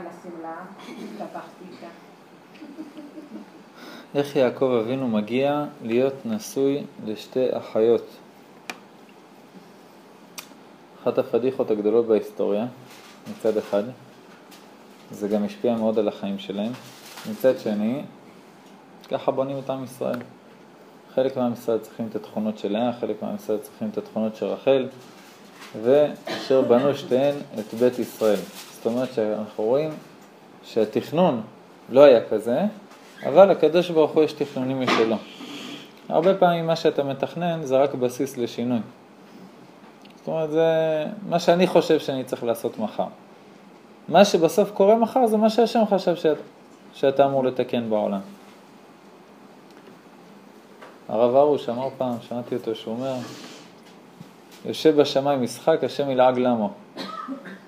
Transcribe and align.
לשמלה, 0.00 0.64
התלבשתי 0.78 1.64
איתה. 1.70 1.86
איך 4.14 4.36
יעקב 4.36 4.80
אבינו 4.82 5.08
מגיע 5.08 5.64
להיות 5.82 6.14
נשוי 6.24 6.84
לשתי 7.04 7.46
אחיות? 7.50 8.06
אחת 11.02 11.18
הפדיחות 11.18 11.70
הגדולות 11.70 12.06
בהיסטוריה, 12.06 12.66
מצד 13.30 13.56
אחד, 13.56 13.82
זה 15.10 15.28
גם 15.28 15.44
השפיע 15.44 15.76
מאוד 15.76 15.98
על 15.98 16.08
החיים 16.08 16.38
שלהם. 16.38 16.72
מצד 17.30 17.58
שני, 17.58 18.02
ככה 19.10 19.30
בונים 19.30 19.58
את 19.58 19.70
עם 19.70 19.84
ישראל. 19.84 20.18
חלק 21.14 21.36
מעם 21.36 21.52
ישראל 21.52 21.78
צריכים 21.78 22.06
את 22.10 22.16
התכונות 22.16 22.58
של 22.58 22.72
לאה, 22.72 22.92
חלק 23.00 23.22
מעם 23.22 23.34
ישראל 23.34 23.58
צריכים 23.58 23.88
את 23.88 23.98
התכונות 23.98 24.36
של 24.36 24.46
רחל, 24.46 24.88
ואשר 25.82 26.62
בנו 26.62 26.94
שתיהן 26.94 27.34
את 27.58 27.74
בית 27.74 27.98
ישראל. 27.98 28.38
זאת 28.82 28.86
אומרת 28.86 29.12
שאנחנו 29.12 29.64
רואים 29.64 29.90
שהתכנון 30.64 31.42
לא 31.90 32.00
היה 32.04 32.28
כזה, 32.28 32.60
אבל 33.26 33.50
לקדוש 33.50 33.90
ברוך 33.90 34.10
הוא 34.10 34.22
יש 34.22 34.32
תכנונים 34.32 34.80
משלו. 34.80 35.16
הרבה 36.08 36.34
פעמים 36.34 36.66
מה 36.66 36.76
שאתה 36.76 37.02
מתכנן 37.02 37.62
זה 37.62 37.82
רק 37.82 37.94
בסיס 37.94 38.36
לשינוי. 38.36 38.78
זאת 40.16 40.28
אומרת, 40.28 40.50
זה 40.50 40.66
מה 41.28 41.38
שאני 41.38 41.66
חושב 41.66 41.98
שאני 41.98 42.24
צריך 42.24 42.44
לעשות 42.44 42.78
מחר. 42.78 43.06
מה 44.08 44.24
שבסוף 44.24 44.70
קורה 44.70 44.96
מחר 44.96 45.26
זה 45.26 45.36
מה 45.36 45.50
שהשם 45.50 45.82
חשב 45.90 46.16
שאת, 46.16 46.36
שאתה 46.94 47.24
אמור 47.24 47.44
לתקן 47.44 47.90
בעולם. 47.90 48.20
הרב 51.08 51.36
ארוש 51.36 51.68
אמר 51.68 51.88
פעם, 51.98 52.16
שמעתי 52.28 52.54
אותו 52.54 52.74
שהוא 52.74 52.94
אומר, 52.94 53.14
יושב 54.64 55.00
בשמיים 55.00 55.42
משחק, 55.42 55.84
השם 55.84 56.10
ילעג 56.10 56.38
למו. 56.38 56.70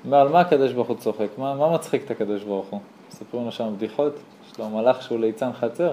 אומר, 0.07 0.17
על 0.17 0.29
מה 0.29 0.41
הקדוש 0.41 0.73
ברוך 0.73 0.89
הוא 0.89 0.97
צוחק? 0.97 1.29
מה, 1.39 1.55
מה 1.55 1.75
מצחיק 1.75 2.05
את 2.05 2.11
הקדוש 2.11 2.43
ברוך 2.43 2.67
הוא? 2.67 2.81
מספרים 3.09 3.45
לו 3.45 3.53
שם 3.53 3.73
בדיחות, 3.77 4.13
יש 4.47 4.59
לו 4.59 4.71
מלאך 4.71 5.03
שהוא 5.03 5.19
ליצן 5.19 5.53
חצר. 5.53 5.93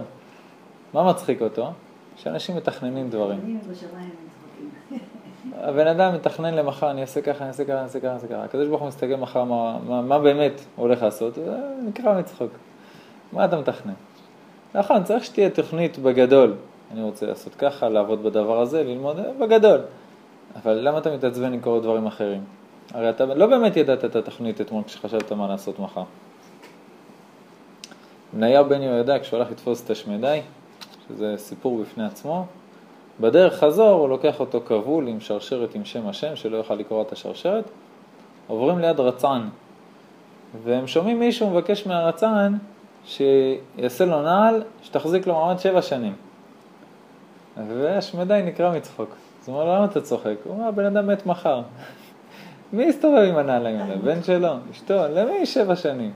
מה 0.93 1.09
מצחיק 1.09 1.41
אותו? 1.41 1.71
שאנשים 2.15 2.55
מתכננים 2.55 3.09
דברים. 3.09 3.59
הבן 5.53 5.87
אדם 5.87 6.15
מתכנן 6.15 6.53
למחר, 6.53 6.91
אני 6.91 7.01
אעשה 7.01 7.21
ככה, 7.21 7.39
אני 7.39 7.47
אעשה 7.47 7.65
ככה, 7.65 7.73
אני 7.73 7.83
אעשה 7.83 7.99
ככה, 7.99 8.07
אני 8.07 8.15
אעשה 8.15 8.27
ככה. 8.27 8.43
הקדוש 8.43 8.67
ברוך 8.67 8.81
הוא 8.81 8.87
מסתכל 8.87 9.15
מחר 9.15 9.43
מה, 9.43 9.77
מה, 9.87 10.01
מה 10.01 10.19
באמת 10.19 10.61
הוא 10.75 10.85
הולך 10.87 11.03
לעשות, 11.03 11.35
זה 11.35 11.57
נקרא 11.83 12.19
מצחוק. 12.19 12.51
מה 13.31 13.45
אתה 13.45 13.59
מתכנן? 13.59 13.93
נכון, 14.75 15.03
צריך 15.03 15.23
שתהיה 15.25 15.49
תוכנית 15.49 15.99
בגדול. 15.99 16.53
אני 16.93 17.03
רוצה 17.03 17.25
לעשות 17.25 17.55
ככה, 17.55 17.89
לעבוד 17.89 18.23
בדבר 18.23 18.61
הזה, 18.61 18.83
ללמוד 18.83 19.17
בגדול. 19.39 19.79
אבל 20.55 20.73
למה 20.73 20.97
אתה 20.97 21.15
מתעצבן 21.15 21.53
לקרוא 21.53 21.79
דברים 21.79 22.05
אחרים? 22.05 22.43
הרי 22.93 23.09
אתה 23.09 23.25
לא 23.25 23.47
באמת 23.47 23.77
ידעת 23.77 24.05
את 24.05 24.15
התוכנית 24.15 24.61
אתמול 24.61 24.83
כשחשבת 24.83 25.31
מה 25.31 25.47
לעשות 25.47 25.79
מחר. 25.79 26.03
בניהו 28.33 28.65
בן 28.65 28.81
יהוידע, 28.81 29.19
כשהוא 29.19 29.39
הלך 29.39 29.51
לתפוס 29.51 29.85
את 29.85 29.89
השמדי, 29.89 30.41
שזה 31.07 31.33
סיפור 31.37 31.81
בפני 31.81 32.05
עצמו, 32.05 32.45
בדרך 33.19 33.59
חזור 33.59 33.89
הוא 33.89 34.09
לוקח 34.09 34.39
אותו 34.39 34.61
כבול 34.65 35.07
עם 35.07 35.19
שרשרת 35.19 35.75
עם 35.75 35.85
שם 35.85 36.07
השם, 36.07 36.35
שלא 36.35 36.57
יוכל 36.57 36.75
לקרוא 36.75 37.01
את 37.01 37.11
השרשרת, 37.11 37.63
עוברים 38.47 38.79
ליד 38.79 38.99
רצן, 38.99 39.41
והם 40.63 40.87
שומעים 40.87 41.19
מישהו 41.19 41.49
מבקש 41.49 41.87
מהרצן 41.87 42.53
שיעשה 43.05 44.05
לו 44.05 44.21
נעל 44.21 44.63
שתחזיק 44.83 45.27
לו 45.27 45.33
מעמד 45.33 45.59
שבע 45.59 45.81
שנים. 45.81 46.13
והשמדי 47.67 48.41
נקרע 48.45 48.71
מצחוק. 48.71 49.09
אז 49.41 49.49
הוא 49.49 49.55
אומר, 49.55 49.75
למה 49.75 49.85
אתה 49.85 50.01
צוחק? 50.01 50.35
הוא 50.43 50.53
אומר, 50.53 50.67
הבן 50.67 50.85
אדם 50.85 51.07
מת 51.07 51.25
מחר. 51.25 51.61
מי 52.73 52.83
יסתובב 52.83 53.23
עם 53.29 53.37
הנעליים 53.37 53.79
האלה? 53.79 53.95
בן 53.95 54.23
שלו, 54.23 54.53
אשתו, 54.71 55.03
למי 55.13 55.45
שבע 55.45 55.75
שנים? 55.75 56.11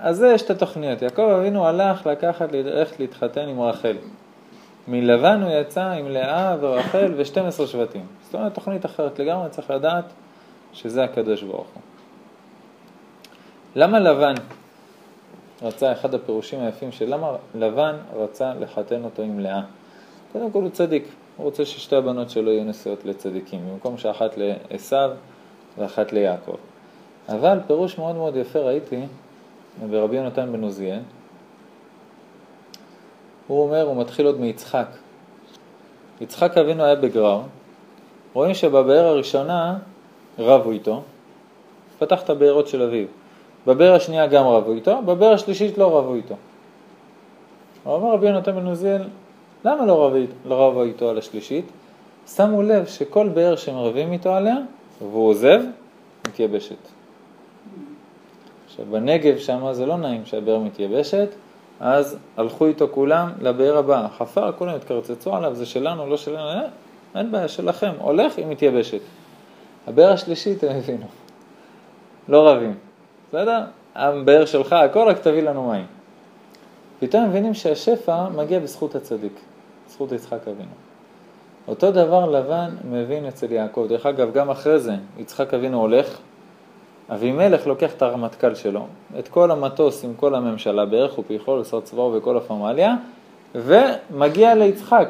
אז 0.00 0.16
זה 0.16 0.28
יש 0.28 0.42
את 0.42 0.50
התוכניות. 0.50 1.02
יעקב 1.02 1.22
אבינו 1.22 1.66
הלך 1.66 2.06
לקחת, 2.06 2.52
ללכת 2.52 3.00
להתחתן 3.00 3.48
עם 3.48 3.60
רחל. 3.60 3.96
מלבן 4.88 5.42
הוא 5.42 5.50
יצא 5.50 5.90
עם 5.90 6.08
לאה 6.08 6.56
ורחל 6.60 7.12
ו-12 7.16 7.66
שבטים. 7.66 8.06
זאת 8.24 8.34
אומרת, 8.34 8.54
תוכנית 8.54 8.86
אחרת 8.86 9.18
לגמרי, 9.18 9.50
צריך 9.50 9.70
לדעת 9.70 10.04
שזה 10.72 11.04
הקדוש 11.04 11.42
ברוך 11.42 11.66
הוא. 11.74 11.82
למה 13.76 13.98
לבן 13.98 14.34
רצה, 15.62 15.92
אחד 15.92 16.14
הפירושים 16.14 16.60
היפים 16.60 16.92
של 16.92 17.14
למה 17.14 17.30
לבן 17.54 17.96
רצה 18.16 18.52
לחתן 18.60 19.04
אותו 19.04 19.22
עם 19.22 19.40
לאה? 19.40 19.62
קודם 20.32 20.50
כל 20.50 20.62
הוא 20.62 20.70
צדיק, 20.70 21.08
הוא 21.36 21.44
רוצה 21.44 21.64
ששתי 21.64 21.96
הבנות 21.96 22.30
שלו 22.30 22.52
יהיו 22.52 22.64
נשואות 22.64 23.04
לצדיקים, 23.04 23.60
במקום 23.70 23.98
שאחת 23.98 24.36
לעשו 24.36 24.96
ואחת 25.78 26.12
ליעקב. 26.12 26.56
אבל 27.28 27.58
פירוש 27.66 27.98
מאוד 27.98 28.16
מאוד 28.16 28.36
יפה 28.36 28.58
ראיתי 28.58 29.00
ברבי 29.90 30.16
יונתן 30.16 30.52
בן 30.52 30.62
עוזיאל, 30.62 31.00
הוא 33.46 33.62
אומר, 33.62 33.82
הוא 33.82 33.96
מתחיל 33.96 34.26
עוד 34.26 34.40
מיצחק. 34.40 34.86
יצחק 36.20 36.58
אבינו 36.58 36.84
היה 36.84 36.94
בגרר, 36.94 37.40
רואים 38.32 38.54
שבבאר 38.54 39.06
הראשונה 39.06 39.78
רבו 40.38 40.70
איתו, 40.70 41.02
פתח 41.98 42.22
את 42.22 42.30
הבארות 42.30 42.68
של 42.68 42.82
אביו. 42.82 43.06
בבאר 43.66 43.94
השנייה 43.94 44.26
גם 44.26 44.44
רבו 44.44 44.72
איתו, 44.72 45.02
בבאר 45.02 45.32
השלישית 45.32 45.78
לא 45.78 45.98
רבו 45.98 46.14
איתו. 46.14 46.34
הוא 47.84 47.96
אמר 47.96 48.12
רבי 48.12 48.26
יונתן 48.26 48.52
בן 48.52 48.66
עוזיאל, 48.66 49.02
למה 49.64 49.86
לא 49.86 50.06
רבו, 50.06 50.16
לא 50.46 50.54
רבו 50.54 50.82
איתו 50.82 51.10
על 51.10 51.18
השלישית? 51.18 51.64
שמו 52.34 52.62
לב 52.62 52.86
שכל 52.86 53.28
באר 53.28 53.56
שהם 53.56 53.76
רבים 53.76 54.12
איתו 54.12 54.34
עליה, 54.34 54.56
והוא 54.98 55.28
עוזב, 55.28 55.60
מתייבשת. 56.28 56.76
עכשיו 58.66 58.84
בנגב 58.90 59.38
שם 59.38 59.72
זה 59.72 59.86
לא 59.86 59.96
נעים 59.96 60.26
שהבאר 60.26 60.58
מתייבשת, 60.58 61.28
אז 61.80 62.16
הלכו 62.36 62.66
איתו 62.66 62.88
כולם 62.90 63.32
לבאר 63.40 63.76
הבאה. 63.76 64.08
חפר, 64.08 64.52
כולם 64.52 64.74
התקרצצו 64.74 65.36
עליו, 65.36 65.54
זה 65.54 65.66
שלנו, 65.66 66.06
לא 66.06 66.16
שלנו, 66.16 66.48
אה, 66.48 66.62
אין 67.14 67.32
בעיה, 67.32 67.48
שלכם. 67.48 67.92
הולך, 67.98 68.38
היא 68.38 68.46
מתייבשת. 68.46 69.00
הבאר 69.86 70.12
השלישית 70.12 70.64
הם 70.64 70.76
הבינו. 70.76 71.06
לא 72.28 72.48
רבים. 72.48 72.74
בסדר? 73.28 73.60
הבאר 73.94 74.44
שלך, 74.44 74.72
הכל, 74.72 75.08
רק 75.08 75.18
תביא 75.18 75.42
לנו 75.42 75.68
מים. 75.68 75.86
פתאום 76.98 77.24
מבינים 77.28 77.54
שהשפע 77.54 78.28
מגיע 78.28 78.58
בזכות 78.58 78.94
הצדיק, 78.94 79.40
בזכות 79.88 80.12
יצחק 80.12 80.48
אבינו. 80.48 80.70
אותו 81.68 81.90
דבר 81.90 82.30
לבן 82.30 82.70
מבין 82.90 83.26
אצל 83.26 83.52
יעקב. 83.52 83.86
דרך 83.88 84.06
אגב, 84.06 84.32
גם 84.32 84.50
אחרי 84.50 84.78
זה, 84.78 84.94
יצחק 85.18 85.54
אבינו 85.54 85.80
הולך, 85.80 86.18
אבימלך 87.12 87.66
לוקח 87.66 87.92
את 87.92 88.02
הרמטכ"ל 88.02 88.54
שלו, 88.54 88.86
את 89.18 89.28
כל 89.28 89.50
המטוס 89.50 90.04
עם 90.04 90.14
כל 90.14 90.34
הממשלה 90.34 90.86
בערך 90.86 91.18
ופיכול 91.18 91.58
ושר 91.58 91.80
צבאו 91.80 92.12
וכל 92.14 92.36
הפמליה, 92.36 92.94
ומגיע 93.54 94.54
ליצחק, 94.54 95.08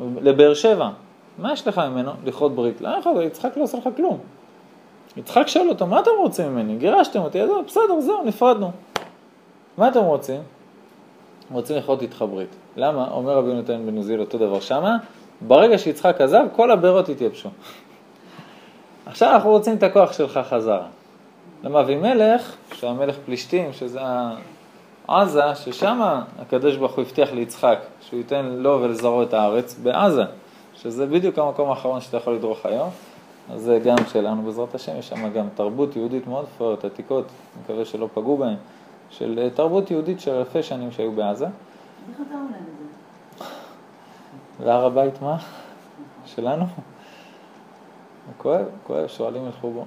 לבאר 0.00 0.54
שבע. 0.54 0.90
מה 1.38 1.52
יש 1.52 1.68
לך 1.68 1.78
ממנו? 1.78 2.10
לכרות 2.24 2.54
ברית. 2.54 2.80
לא 2.80 2.88
יכול, 2.88 3.22
יצחק 3.22 3.56
לא 3.56 3.62
עושה 3.62 3.78
לך 3.78 3.88
כלום. 3.96 4.18
יצחק 5.16 5.48
שואל 5.48 5.68
אותו, 5.68 5.86
מה 5.86 6.00
אתם 6.00 6.10
רוצים 6.18 6.52
ממני? 6.52 6.76
גירשתם 6.76 7.20
אותי, 7.20 7.42
אז 7.42 7.50
בסדר, 7.66 8.00
זהו, 8.00 8.24
נפרדנו. 8.24 8.70
מה 9.78 9.88
אתם 9.88 10.00
רוצים? 10.00 10.40
רוצים 11.52 11.76
לכרות 11.76 12.02
איתך 12.02 12.24
ברית. 12.30 12.56
למה? 12.76 13.08
אומר 13.10 13.36
רבי 13.36 13.54
נותן 13.54 13.86
בן 13.86 13.96
עוזיאל 13.96 14.20
אותו 14.20 14.38
דבר 14.38 14.60
שמה, 14.60 14.96
ברגע 15.40 15.78
שיצחק 15.78 16.20
עזב, 16.20 16.44
כל 16.56 16.70
הבארות 16.70 17.08
התייבשו. 17.08 17.48
עכשיו 19.06 19.32
אנחנו 19.32 19.50
רוצים 19.50 19.76
את 19.76 19.82
הכוח 19.82 20.12
שלך 20.12 20.40
חזרה. 20.48 20.86
למה 21.64 21.80
אבימלך, 21.80 22.54
שהוא 22.74 22.90
המלך 22.90 23.16
פלישתים, 23.26 23.72
שזה 23.72 24.00
עזה, 25.08 25.54
ששם 25.54 26.20
הקדוש 26.38 26.76
ברוך 26.76 26.92
הוא 26.92 27.04
הבטיח 27.04 27.32
ליצחק 27.32 27.78
שהוא 28.00 28.18
ייתן 28.18 28.44
לו 28.44 28.78
ולזרעו 28.82 29.22
את 29.22 29.34
הארץ, 29.34 29.78
בעזה, 29.82 30.24
שזה 30.74 31.06
בדיוק 31.06 31.38
המקום 31.38 31.70
האחרון 31.70 32.00
שאתה 32.00 32.16
יכול 32.16 32.34
לדרוך 32.34 32.66
היום. 32.66 32.90
אז 33.52 33.60
זה 33.60 33.78
גם 33.84 33.96
שלנו 34.12 34.42
בעזרת 34.42 34.74
השם, 34.74 34.92
יש 34.98 35.08
שם 35.08 35.32
גם 35.32 35.48
תרבות 35.54 35.96
יהודית 35.96 36.26
מאוד 36.26 36.44
מפוארת, 36.44 36.84
עתיקות, 36.84 37.24
מקווה 37.62 37.84
שלא 37.84 38.08
פגעו 38.14 38.36
בהן, 38.36 38.56
של 39.10 39.38
אה, 39.42 39.50
תרבות 39.50 39.90
יהודית 39.90 40.20
של 40.20 40.34
אלפי 40.34 40.62
שנים 40.62 40.92
שהיו 40.92 41.12
בעזה. 41.12 41.44
איך 41.46 42.16
חזרנו 42.16 42.48
להם 42.50 42.62
את 42.62 43.38
זה? 43.38 43.44
והר 44.64 44.86
הבית 44.86 45.22
מה? 45.22 45.36
שלנו? 46.26 46.64
כואב, 48.36 48.64
כואב, 48.86 49.06
שואלים 49.06 49.46
ילכו 49.46 49.70
בו. 49.70 49.84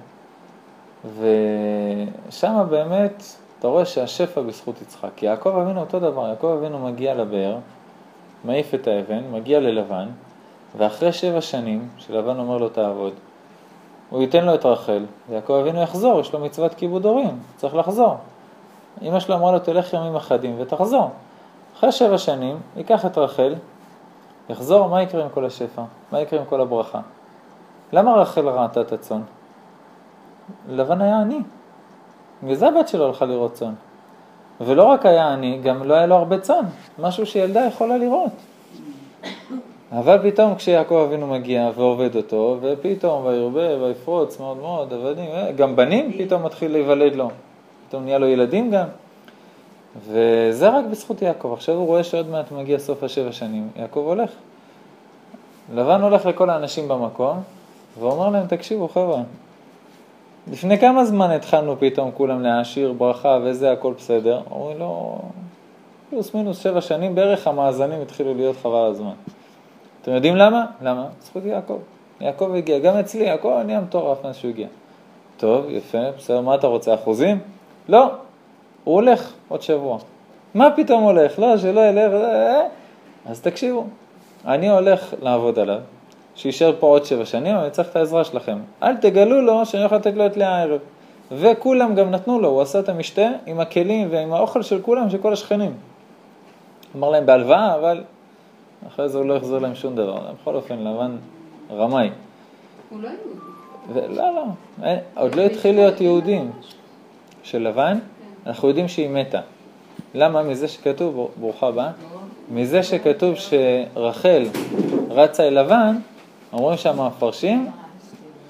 ושם 2.28 2.66
באמת 2.70 3.22
אתה 3.58 3.68
רואה 3.68 3.84
שהשפע 3.84 4.40
בזכות 4.40 4.82
יצחק. 4.82 5.22
יעקב 5.22 5.56
אבינו 5.56 5.80
אותו 5.80 6.00
דבר, 6.00 6.28
יעקב 6.28 6.46
אבינו 6.46 6.78
מגיע 6.78 7.14
לבאר, 7.14 7.58
מעיף 8.44 8.74
את 8.74 8.86
האבן, 8.86 9.30
מגיע 9.32 9.60
ללבן, 9.60 10.08
ואחרי 10.76 11.12
שבע 11.12 11.40
שנים, 11.40 11.88
שלבן 11.98 12.38
אומר 12.38 12.58
לו 12.58 12.68
תעבוד, 12.68 13.12
הוא 14.10 14.22
ייתן 14.22 14.44
לו 14.44 14.54
את 14.54 14.66
רחל, 14.66 15.04
ויעקב 15.30 15.52
אבינו 15.52 15.82
יחזור, 15.82 16.20
יש 16.20 16.32
לו 16.32 16.38
מצוות 16.38 16.74
כיבוד 16.74 17.04
הורים, 17.04 17.38
צריך 17.56 17.74
לחזור. 17.74 18.16
אמא 19.02 19.20
שלו 19.20 19.34
אמרה 19.34 19.52
לו 19.52 19.58
תלך 19.58 19.92
ימים 19.92 20.16
אחדים 20.16 20.56
ותחזור. 20.58 21.10
אחרי 21.76 21.92
שבע 21.92 22.18
שנים, 22.18 22.56
ייקח 22.76 23.06
את 23.06 23.18
רחל, 23.18 23.54
יחזור, 24.50 24.88
מה 24.88 25.02
יקרה 25.02 25.22
עם 25.22 25.28
כל 25.34 25.44
השפע? 25.44 25.82
מה 26.12 26.20
יקרה 26.20 26.40
עם 26.40 26.46
כל 26.46 26.60
הברכה? 26.60 27.00
למה 27.92 28.14
רחל 28.14 28.48
ראתה 28.48 28.80
את 28.80 28.92
הצאן? 28.92 29.20
לבן 30.68 31.00
היה 31.00 31.20
עני. 31.20 31.40
בגלל 32.42 32.54
זה 32.54 32.68
הבת 32.68 32.88
שלו 32.88 33.06
הלכה 33.06 33.24
לראות 33.24 33.52
צאן. 33.52 33.74
ולא 34.60 34.84
רק 34.84 35.06
היה 35.06 35.32
עני, 35.32 35.58
גם 35.62 35.82
לא 35.82 35.94
היה 35.94 36.06
לו 36.06 36.14
הרבה 36.14 36.38
צאן, 36.38 36.64
משהו 36.98 37.26
שילדה 37.26 37.60
יכולה 37.60 37.96
לראות. 37.96 38.32
אבל 39.92 40.30
פתאום 40.30 40.54
כשיעקב 40.54 40.94
אבינו 40.94 41.26
מגיע 41.26 41.70
ועובד 41.74 42.16
אותו, 42.16 42.58
ופתאום 42.60 43.26
וירבה 43.26 43.82
ויפרוץ 43.82 44.40
מאוד 44.40 44.56
מאוד, 44.56 44.92
עבדים, 44.92 45.30
אה, 45.30 45.52
גם 45.52 45.76
בנים 45.76 46.12
פתאום 46.18 46.42
מתחיל 46.42 46.72
להיוולד 46.72 47.14
לו, 47.14 47.30
פתאום 47.92 48.04
נהיה 48.04 48.18
לו 48.18 48.26
ילדים 48.26 48.70
גם. 48.70 48.86
וזה 50.08 50.68
רק 50.68 50.84
בזכות 50.90 51.22
יעקב. 51.22 51.52
עכשיו 51.52 51.74
הוא 51.74 51.86
רואה 51.86 52.04
שעוד 52.04 52.28
מעט 52.28 52.52
מגיע 52.52 52.78
סוף 52.78 53.02
השבע 53.02 53.32
שנים, 53.32 53.68
יעקב 53.76 54.00
הולך. 54.00 54.30
לבן 55.74 56.02
הולך 56.02 56.26
לכל 56.26 56.50
האנשים 56.50 56.88
במקום, 56.88 57.40
ואומר 57.98 58.28
להם, 58.28 58.46
תקשיבו 58.46 58.88
חבר'ה, 58.88 59.22
לפני 60.52 60.78
כמה 60.78 61.04
זמן 61.04 61.30
התחלנו 61.30 61.76
פתאום 61.78 62.10
כולם 62.14 62.42
להעשיר 62.42 62.92
ברכה 62.92 63.38
וזה, 63.44 63.72
הכל 63.72 63.92
בסדר? 63.98 64.40
אומרים 64.50 64.78
לו, 64.78 65.18
פלוס 66.10 66.34
מינוס 66.34 66.58
שבע 66.58 66.80
שנים 66.80 67.14
בערך 67.14 67.46
המאזנים 67.46 68.00
התחילו 68.00 68.34
להיות 68.34 68.56
חבל 68.62 68.86
הזמן. 68.90 69.14
אתם 70.02 70.12
יודעים 70.12 70.36
למה? 70.36 70.66
למה? 70.82 71.06
זכות 71.22 71.44
יעקב. 71.44 71.78
יעקב 72.20 72.54
הגיע, 72.54 72.78
גם 72.78 72.96
אצלי 72.96 73.24
יעקב 73.24 73.60
נהיה 73.66 73.80
מטורף 73.80 74.24
מאז 74.24 74.36
שהוא 74.36 74.50
הגיע. 74.50 74.68
טוב, 75.36 75.64
יפה, 75.68 76.10
בסדר, 76.18 76.40
מה 76.40 76.54
אתה 76.54 76.66
רוצה, 76.66 76.94
אחוזים? 76.94 77.38
לא, 77.88 78.10
הוא 78.84 78.94
הולך 78.94 79.32
עוד 79.48 79.62
שבוע. 79.62 79.98
מה 80.54 80.68
פתאום 80.76 81.02
הולך? 81.02 81.38
לא, 81.38 81.58
שלא 81.58 81.80
ילך, 81.80 82.12
אה, 82.12 82.60
אה. 82.60 82.66
אז 83.26 83.40
תקשיבו, 83.40 83.86
אני 84.46 84.70
הולך 84.70 85.14
לעבוד 85.22 85.58
עליו, 85.58 85.80
שיישאר 86.34 86.72
פה 86.78 86.86
עוד 86.86 87.04
שבע 87.04 87.24
שנים, 87.24 87.56
אני 87.56 87.70
צריך 87.70 87.88
את 87.88 87.96
העזרה 87.96 88.24
שלכם. 88.24 88.58
אל 88.82 88.96
תגלו 88.96 89.42
לו 89.42 89.66
שאני 89.66 89.84
יכול 89.84 89.98
לתת 89.98 90.14
לו 90.14 90.26
את 90.26 90.36
לאה 90.36 90.56
הערב. 90.56 90.80
וכולם 91.32 91.94
גם 91.94 92.10
נתנו 92.10 92.40
לו, 92.40 92.48
הוא 92.48 92.62
עשה 92.62 92.80
את 92.80 92.88
המשתה 92.88 93.28
עם 93.46 93.60
הכלים 93.60 94.08
ועם 94.10 94.32
האוכל 94.32 94.62
של 94.62 94.82
כולם, 94.82 95.10
של 95.10 95.18
כל 95.18 95.32
השכנים. 95.32 95.74
אמר 96.96 97.10
להם 97.10 97.26
בהלוואה, 97.26 97.74
אבל 97.74 98.04
אחרי 98.88 99.08
זה 99.08 99.18
הוא 99.18 99.26
לא 99.26 99.34
יחזיר 99.34 99.58
להם 99.58 99.74
שום 99.74 99.94
דבר. 99.94 100.18
בכל 100.40 100.54
אופן, 100.54 100.78
לבן 100.78 101.16
רמאי. 101.70 102.10
הוא 102.90 103.00
לא 103.02 103.08
יהודי. 103.08 104.14
לא, 104.14 104.34
לא, 104.34 104.44
אין, 104.82 104.98
עוד 105.14 105.34
לא 105.34 105.42
התחיל 105.42 105.74
להיות 105.74 106.00
יהודים. 106.00 106.50
של 107.42 107.68
לבן, 107.68 107.98
אנחנו 108.46 108.68
יודעים 108.68 108.88
שהיא 108.88 109.08
מתה. 109.08 109.40
למה? 110.14 110.42
מזה 110.42 110.68
שכתוב, 110.68 111.30
ברוכה 111.36 111.66
הבאה, 111.66 111.90
מזה 112.50 112.82
שכתוב 112.82 113.34
שרחל 113.36 114.44
רצה 115.10 115.48
אל 115.48 115.60
לבן, 115.60 115.96
אומרים 116.52 116.78
שם 116.78 117.00
המפרשים, 117.00 117.70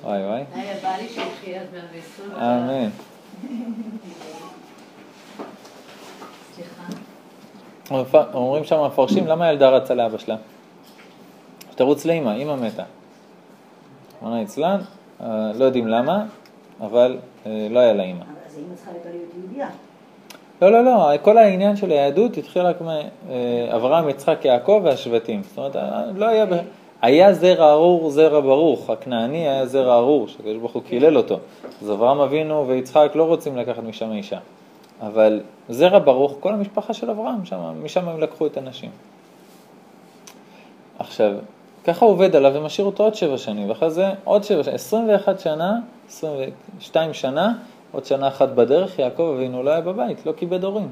וואי 0.04 0.26
וואי, 0.26 0.42
היה 0.54 0.74
בא 0.82 0.96
לי 1.00 1.08
שיחיה 1.08 1.60
עד 1.60 1.66
120. 1.72 2.32
אמן. 2.36 2.88
אומרים 8.34 8.64
שם 8.64 8.78
המפרשים, 8.78 9.26
למה 9.26 9.46
הילדה 9.46 9.68
רצה 9.68 9.94
לאבא 9.94 10.18
שלה? 10.18 10.36
שתרוץ 11.72 12.04
לאמא, 12.04 12.36
אמא 12.36 12.56
מתה. 12.56 12.82
רחמנא 14.22 14.38
ליצלן, 14.38 14.80
אה, 15.20 15.52
לא 15.54 15.64
יודעים 15.64 15.88
למה, 15.88 16.24
אבל 16.80 17.18
אה, 17.46 17.66
לא 17.70 17.78
היה 17.78 17.92
לה 17.92 18.02
אמא. 18.02 18.24
אז 18.52 18.58
האמא 18.58 18.74
צריכה 18.74 18.90
להיות 18.90 19.06
להיות 19.06 19.30
יהודייה. 19.38 19.68
לא, 20.62 20.72
לא, 20.72 20.84
לא, 20.84 21.16
כל 21.22 21.38
העניין 21.38 21.76
של 21.76 21.90
היהדות 21.90 22.36
התחיל 22.36 22.62
רק 22.62 22.76
מאברהם, 22.80 24.08
יצחק, 24.08 24.44
יעקב 24.44 24.80
והשבטים. 24.84 25.42
זאת 25.42 25.58
אומרת, 25.58 25.76
לא 26.16 26.26
היה, 26.26 26.46
ב- 26.46 26.60
היה 27.02 27.34
זרע 27.34 27.72
ארור, 27.72 28.10
זרע 28.10 28.40
ברוך, 28.40 28.90
הכנעני 28.90 29.48
היה 29.48 29.66
זרע 29.66 29.94
ארור, 29.94 30.28
שהקדוש 30.28 30.56
ברוך 30.56 30.72
הוא 30.72 30.82
קילל 30.82 31.16
אותו. 31.16 31.38
אז 31.82 31.90
אברהם 31.90 32.20
אבינו 32.20 32.68
ויצחק 32.68 33.12
לא 33.14 33.24
רוצים 33.24 33.56
לקחת 33.56 33.82
משם 33.82 34.12
אישה. 34.12 34.38
אבל 35.00 35.40
זרע 35.68 35.98
ברוך, 35.98 36.34
כל 36.40 36.52
המשפחה 36.54 36.92
של 36.92 37.10
אברהם, 37.10 37.44
שם, 37.44 37.58
משם 37.82 38.08
הם 38.08 38.20
לקחו 38.20 38.46
את 38.46 38.56
הנשים. 38.56 38.90
עכשיו, 40.98 41.32
ככה 41.84 42.04
עובד 42.04 42.36
עליו 42.36 42.52
ומשאיר 42.54 42.86
אותו 42.86 43.04
עוד 43.04 43.14
שבע 43.14 43.38
שנים, 43.38 43.68
ואחרי 43.68 43.90
זה 43.90 44.10
עוד 44.24 44.44
שבע 44.44 44.62
שנים, 44.62 44.74
21 44.74 45.40
שנה, 45.40 45.78
22 46.08 47.14
שנה, 47.14 47.52
עוד 47.92 48.04
שנה 48.04 48.28
אחת 48.28 48.48
בדרך, 48.48 48.98
יעקב 48.98 49.34
אבינו 49.36 49.62
לא 49.62 49.70
היה 49.70 49.80
בבית, 49.80 50.26
לא 50.26 50.32
כיבד 50.36 50.64
הורים. 50.64 50.90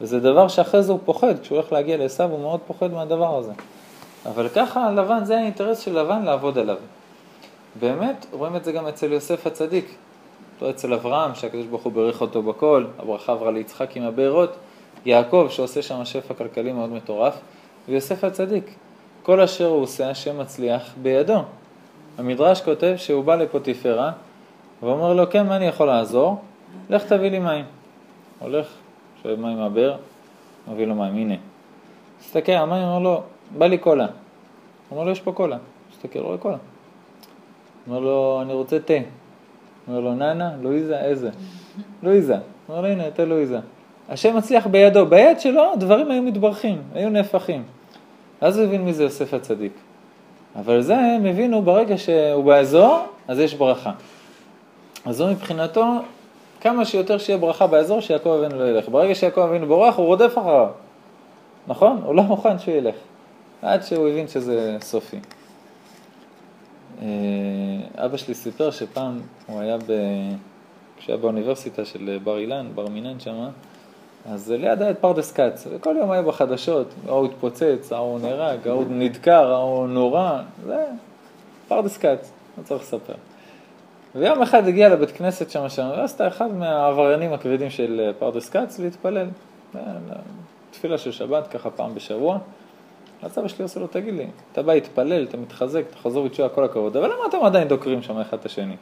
וזה 0.00 0.20
דבר 0.20 0.48
שאחרי 0.48 0.82
זה 0.82 0.92
הוא 0.92 1.00
פוחד, 1.04 1.38
כשהוא 1.38 1.58
הולך 1.58 1.72
להגיע 1.72 1.96
לעשו 1.96 2.22
הוא 2.22 2.40
מאוד 2.40 2.60
פוחד 2.66 2.92
מהדבר 2.92 3.38
הזה. 3.38 3.52
אבל 4.26 4.48
ככה 4.48 4.90
לבן, 4.90 5.24
זה 5.24 5.38
האינטרס 5.38 5.78
של 5.78 5.98
לבן 5.98 6.22
לעבוד 6.22 6.58
עליו. 6.58 6.76
באמת, 7.80 8.26
רואים 8.32 8.56
את 8.56 8.64
זה 8.64 8.72
גם 8.72 8.86
אצל 8.86 9.12
יוסף 9.12 9.46
הצדיק. 9.46 9.94
לא 10.62 10.70
אצל 10.70 10.94
אברהם, 10.94 11.34
שהקדוש 11.34 11.66
ברוך 11.66 11.82
הוא 11.82 11.92
בירך 11.92 12.20
אותו 12.20 12.42
בכל, 12.42 12.84
הברכה 12.98 13.32
עברה 13.32 13.50
ליצחק 13.50 13.96
עם 13.96 14.02
הבארות, 14.02 14.56
יעקב 15.06 15.46
שעושה 15.50 15.82
שם 15.82 16.04
שפע 16.04 16.34
כלכלי 16.34 16.72
מאוד 16.72 16.90
מטורף, 16.90 17.34
ויוסף 17.88 18.24
הצדיק. 18.24 18.74
כל 19.22 19.40
אשר 19.40 19.66
הוא 19.66 19.82
עושה, 19.82 20.10
השם 20.10 20.40
מצליח 20.40 20.94
בידו. 21.02 21.42
המדרש 22.18 22.60
כותב 22.60 22.94
שהוא 22.96 23.24
בא 23.24 23.36
לפוטיפרה, 23.36 24.12
ואומר 24.82 25.14
לו, 25.14 25.30
כן, 25.30 25.46
מה 25.46 25.56
אני 25.56 25.64
יכול 25.64 25.86
לעזור? 25.86 26.40
לך 26.90 27.04
תביא 27.04 27.30
לי 27.30 27.38
מים. 27.38 27.64
הולך, 28.38 28.66
שואב 29.22 29.40
מים 29.40 29.58
מהבאר, 29.58 29.96
מביא 30.68 30.86
לו 30.86 30.94
מים, 30.94 31.16
הנה. 31.16 31.34
מסתכל, 32.20 32.52
המים 32.52 32.82
אומר 32.82 32.98
לו, 32.98 33.22
בא 33.58 33.66
לי 33.66 33.78
קולה. 33.78 34.06
אומר 34.90 35.04
לו, 35.04 35.10
יש 35.10 35.20
פה 35.20 35.32
קולה. 35.32 35.56
מסתכל, 35.90 36.18
רואה 36.18 36.38
קולה. 36.38 36.56
אומר 37.86 37.98
לו, 37.98 38.38
אני 38.42 38.52
רוצה 38.52 38.78
תה. 38.78 38.94
אומר 39.88 40.00
לו, 40.00 40.14
ננה, 40.14 40.52
לואיזה, 40.62 41.00
איזה? 41.00 41.30
לואיזה. 42.02 42.36
אומר 42.68 42.80
לו, 42.80 42.88
הנה, 42.88 43.10
תה 43.10 43.24
לואיזה. 43.24 43.58
השם 44.08 44.36
מצליח 44.36 44.66
בידו, 44.66 45.06
ביד 45.06 45.40
שלו 45.40 45.72
דברים 45.78 46.10
היו 46.10 46.22
מתברכים, 46.22 46.82
היו 46.94 47.10
נהפכים. 47.10 47.62
אז 48.40 48.58
הוא 48.58 48.66
הבין 48.66 48.84
מי 48.84 48.92
זה 48.92 49.02
יוסף 49.02 49.34
הצדיק. 49.34 49.72
אבל 50.56 50.80
זה 50.80 50.98
הם 50.98 51.26
הבינו 51.26 51.62
ברגע 51.62 51.98
שהוא 51.98 52.44
באזור, 52.44 53.06
אז 53.28 53.38
יש 53.38 53.54
ברכה. 53.54 53.92
אז 55.04 55.20
הוא 55.20 55.30
מבחינתו, 55.30 55.84
כמה 56.60 56.84
שיותר 56.84 57.18
שיהיה 57.18 57.38
ברכה 57.38 57.66
באזור, 57.66 58.00
שיעקב 58.00 58.28
אבינו 58.28 58.58
לא 58.58 58.68
ילך. 58.70 58.88
ברגע 58.88 59.14
שיעקב 59.14 59.40
אבינו 59.40 59.66
בורח, 59.66 59.96
הוא 59.96 60.06
רודף 60.06 60.32
אחריו. 60.38 60.68
נכון? 61.66 62.02
הוא 62.04 62.14
לא 62.14 62.22
מוכן 62.22 62.58
שהוא 62.58 62.74
ילך. 62.74 62.94
עד 63.62 63.82
שהוא 63.82 64.08
הבין 64.08 64.28
שזה 64.28 64.76
סופי. 64.80 65.18
אה, 67.02 67.06
אבא 67.94 68.16
שלי 68.16 68.34
סיפר 68.34 68.70
שפעם 68.70 69.20
הוא 69.46 69.60
היה, 69.60 69.76
ב... 69.78 69.92
כשהיה 70.96 71.16
באוניברסיטה 71.16 71.84
של 71.84 72.18
בר 72.24 72.38
אילן, 72.38 72.66
בר 72.74 72.88
מינן 72.88 73.20
שמה, 73.20 73.48
אז 74.26 74.50
ליד 74.50 74.82
היה 74.82 74.90
את 74.90 74.98
פרדס 74.98 75.32
כץ, 75.32 75.66
וכל 75.70 75.96
יום 75.98 76.10
היה 76.10 76.22
בחדשות, 76.22 76.86
ההוא 77.08 77.26
התפוצץ, 77.26 77.92
ההוא 77.92 78.20
נהרג, 78.20 78.68
ההוא 78.68 78.84
נדקר, 78.88 79.52
ההוא 79.52 79.88
נורא, 79.88 80.42
זה 80.66 80.86
פרדס 81.68 81.98
כץ, 81.98 82.32
לא 82.58 82.62
צריך 82.62 82.82
לספר. 82.82 83.14
ויום 84.14 84.42
אחד 84.42 84.68
הגיע 84.68 84.88
לבית 84.88 85.10
כנסת 85.10 85.50
שם 85.50 85.68
שם, 85.68 85.90
ועשתה 85.96 86.28
אחד 86.28 86.54
מהעבריינים 86.54 87.32
הכבדים 87.32 87.70
של 87.70 88.12
פרדס 88.18 88.48
כץ 88.48 88.78
להתפלל. 88.78 89.26
תפילה 90.70 90.98
של 90.98 91.12
שבת, 91.12 91.46
ככה 91.46 91.70
פעם 91.70 91.94
בשבוע. 91.94 92.38
אז 93.22 93.38
אבא 93.38 93.48
שלי 93.48 93.62
עושה 93.62 93.80
לו, 93.80 93.86
תגיד 93.86 94.14
לי, 94.14 94.26
אתה 94.52 94.62
בא 94.62 94.74
להתפלל, 94.74 95.24
אתה 95.24 95.36
מתחזק, 95.36 95.82
אתה 95.90 95.96
חזור 95.96 96.24
בתשובה, 96.24 96.48
כל 96.48 96.64
הכבוד, 96.64 96.96
אבל 96.96 97.06
למה 97.06 97.26
אתם 97.28 97.44
עדיין 97.44 97.68
דוקרים 97.68 98.02
שם 98.02 98.18
אחד 98.18 98.38
את 98.38 98.46
השני? 98.46 98.76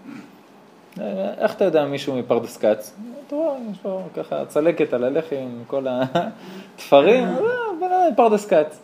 איך 1.38 1.54
אתה 1.54 1.64
יודע 1.64 1.84
מישהו 1.84 2.16
מפרדס 2.16 2.56
כץ? 2.56 2.96
אתה 3.26 3.36
רואה, 3.36 3.56
יש 3.72 3.78
לו 3.84 4.02
ככה 4.16 4.44
צלקת 4.46 4.92
על 4.92 5.04
הלחי 5.04 5.36
עם 5.36 5.62
כל 5.66 5.86
התפרים, 5.88 7.24
אה, 7.28 7.34
בן 7.80 7.86
אדם 7.86 8.12
מפרדס 8.12 8.46
כץ. 8.46 8.80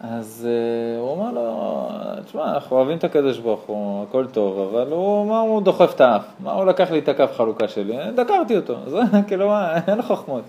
אז 0.00 0.48
uh, 0.48 1.00
הוא 1.00 1.10
אומר 1.10 1.32
לו, 1.32 1.88
תשמע, 2.24 2.54
אנחנו 2.54 2.76
אוהבים 2.76 2.98
את 2.98 3.04
הקדוש 3.04 3.38
ברוך 3.38 3.60
הוא, 3.66 4.02
הכל 4.02 4.26
טוב, 4.26 4.58
אבל 4.58 4.92
הוא, 4.92 5.26
מה 5.26 5.40
הוא 5.40 5.62
דוחף 5.62 5.94
את 5.94 6.00
האף? 6.00 6.24
מה 6.40 6.52
הוא 6.52 6.64
לקח 6.64 6.90
לי 6.90 6.98
את 6.98 7.08
הקו 7.08 7.24
חלוקה 7.36 7.68
שלי? 7.68 7.96
דקרתי 8.14 8.56
אותו, 8.56 8.76
זה 8.90 9.00
כאילו 9.26 9.48
מה, 9.48 9.78
אין 9.86 10.02
חוכמות. 10.02 10.42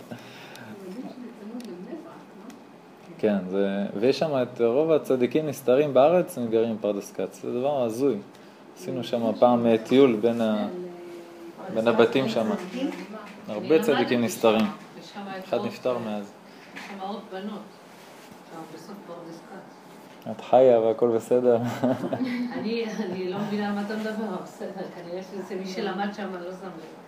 כן, 3.18 3.38
זה, 3.50 3.86
ויש 4.00 4.20
שם 4.20 4.32
את 4.41 4.62
רוב 4.62 4.91
הצדיקים 4.91 5.48
נסתרים 5.48 5.94
בארץ, 5.94 6.38
הם 6.38 6.48
גרים 6.48 6.77
בפרדס 6.77 7.12
כץ, 7.12 7.41
זה 7.41 7.60
דבר 7.60 7.84
הזוי. 7.84 8.18
עשינו 8.77 9.03
שם 9.03 9.32
פעם 9.39 9.65
אה, 9.65 9.77
טיול 9.77 10.15
בין, 10.15 10.41
ה, 10.41 10.68
בין 11.74 11.88
הבתים 11.88 12.29
שם, 12.29 12.50
הרבה 13.48 13.82
צדיקים 13.82 14.22
נסתרים, 14.22 14.65
אחד 15.44 15.65
נפטר 15.65 15.98
מאז. 15.98 16.24
יש 16.75 16.82
שם 16.89 17.00
עוד 17.01 17.20
בנות, 17.32 17.78
בסוף 18.74 18.96
כץ. 19.08 19.80
את 20.32 20.42
חיה 20.42 20.80
והכל 20.80 21.10
בסדר. 21.10 21.58
אני 22.54 22.86
אני 23.00 23.30
לא 23.30 23.38
מבינה 23.39 23.68
על 23.68 23.75
מה 23.75 23.82
אתה 23.86 23.96
מדבר, 23.96 24.28
אבל 24.30 24.44
בסדר, 24.44 24.84
כנראה 24.96 25.22
שזה 25.24 25.56
מי 25.56 25.68
שלמד 25.68 26.13
שם 26.13 26.34
לא 26.34 26.51
שם 26.51 26.66
לב. 26.66 27.00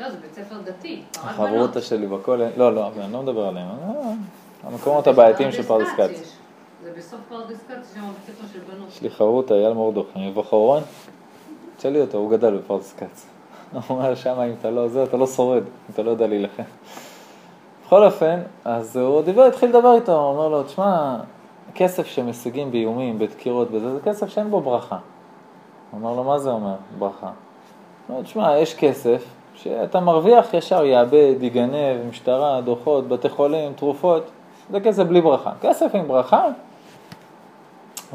לא, 0.00 0.10
זה 0.10 0.16
בית 0.16 0.34
ספר 0.34 0.60
דתי. 0.64 1.02
החברותה 1.14 1.80
שלי 1.80 2.06
בכולל, 2.06 2.48
לא, 2.56 2.74
לא, 2.74 2.90
אני 3.04 3.12
לא 3.12 3.22
מדבר 3.22 3.46
עליהם, 3.46 3.68
אה, 3.68 4.12
המקומות 4.62 5.06
הבעייתיים 5.06 5.52
של 5.52 5.62
פרדס 5.62 5.88
כץ. 5.96 6.36
זה 6.84 6.92
בסוף 6.96 7.20
פרדס 7.28 7.58
כץ, 7.68 7.90
יש 7.90 7.94
שם 7.94 8.00
בית 8.00 8.36
ספר 8.36 8.46
של 8.52 8.74
בנות. 8.74 8.88
יש 8.88 9.02
לי 9.02 9.10
חברותה, 9.10 9.54
אייל 9.54 9.72
מורדוך, 9.72 10.06
מבוא 10.16 10.42
חורון, 10.42 10.82
תשאלי 11.76 12.00
אותו, 12.00 12.18
הוא 12.18 12.30
גדל 12.30 12.56
בפרדס 12.56 12.94
כץ. 12.98 13.26
הוא 13.72 13.82
אומר 13.90 14.14
שם 14.14 14.40
אם 14.40 14.54
אתה 14.60 14.70
לא 14.70 14.88
זה, 14.88 15.02
אתה 15.02 15.16
לא 15.16 15.26
שורד, 15.26 15.62
אתה 15.90 16.02
לא 16.02 16.10
יודע 16.10 16.26
להילחם. 16.26 16.62
בכל 17.88 18.04
אופן, 18.04 18.40
אז 18.64 18.96
הוא 18.96 19.22
דיבר, 19.22 19.42
התחיל 19.42 19.68
לדבר 19.68 19.94
איתו, 19.94 20.12
הוא 20.12 20.30
אומר 20.30 20.48
לו, 20.48 20.62
תשמע, 20.62 21.16
כסף 21.74 22.06
שמשיגים 22.06 22.70
באיומים, 22.70 23.18
בדקירות, 23.18 23.70
בזה, 23.70 23.94
זה 23.94 24.00
כסף 24.00 24.28
שאין 24.28 24.50
בו 24.50 24.60
ברכה. 24.60 24.96
הוא 25.90 26.00
אומר 26.00 26.16
לו, 26.16 26.24
מה 26.24 26.38
זה 26.38 26.50
אומר, 26.50 26.74
ברכה? 26.98 27.26
הוא 27.26 27.32
אומר, 28.08 28.22
תשמע, 28.22 28.58
יש 28.58 28.74
כסף 28.74 29.24
שאתה 29.54 30.00
מרוויח 30.00 30.54
ישר, 30.54 30.84
יאבד, 30.84 31.34
יגנב, 31.40 32.06
משטרה, 32.08 32.60
דוחות, 32.60 33.08
בתי 33.08 33.28
חולים, 33.28 33.72
תרופות, 33.72 34.22
זה 34.70 34.80
כסף 34.80 35.02
בלי 35.02 35.20
ברכה. 35.20 35.52
כסף 35.60 35.94
עם 35.94 36.08
ברכה, 36.08 36.44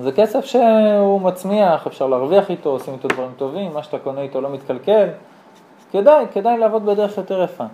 זה 0.02 0.12
כסף 0.12 0.46
שהוא 0.46 1.22
מצמיח, 1.22 1.88
אפשר 1.88 2.08
להרוויח 2.08 2.50
איתו, 2.50 2.70
עושים 2.70 2.94
איתו 2.94 3.08
דברים 3.08 3.32
טובים, 3.38 3.74
מה 3.74 3.84
שאתה 3.84 4.00
קונה 4.00 4.22
איתו 4.22 4.42
לא 4.42 4.50
מתקלקל, 4.50 5.10
כדאי, 5.92 6.26
כדאי 6.34 6.58
לעבוד 6.58 6.86
בדרך 6.86 7.18
יותר 7.18 7.44
יפה. 7.44 7.66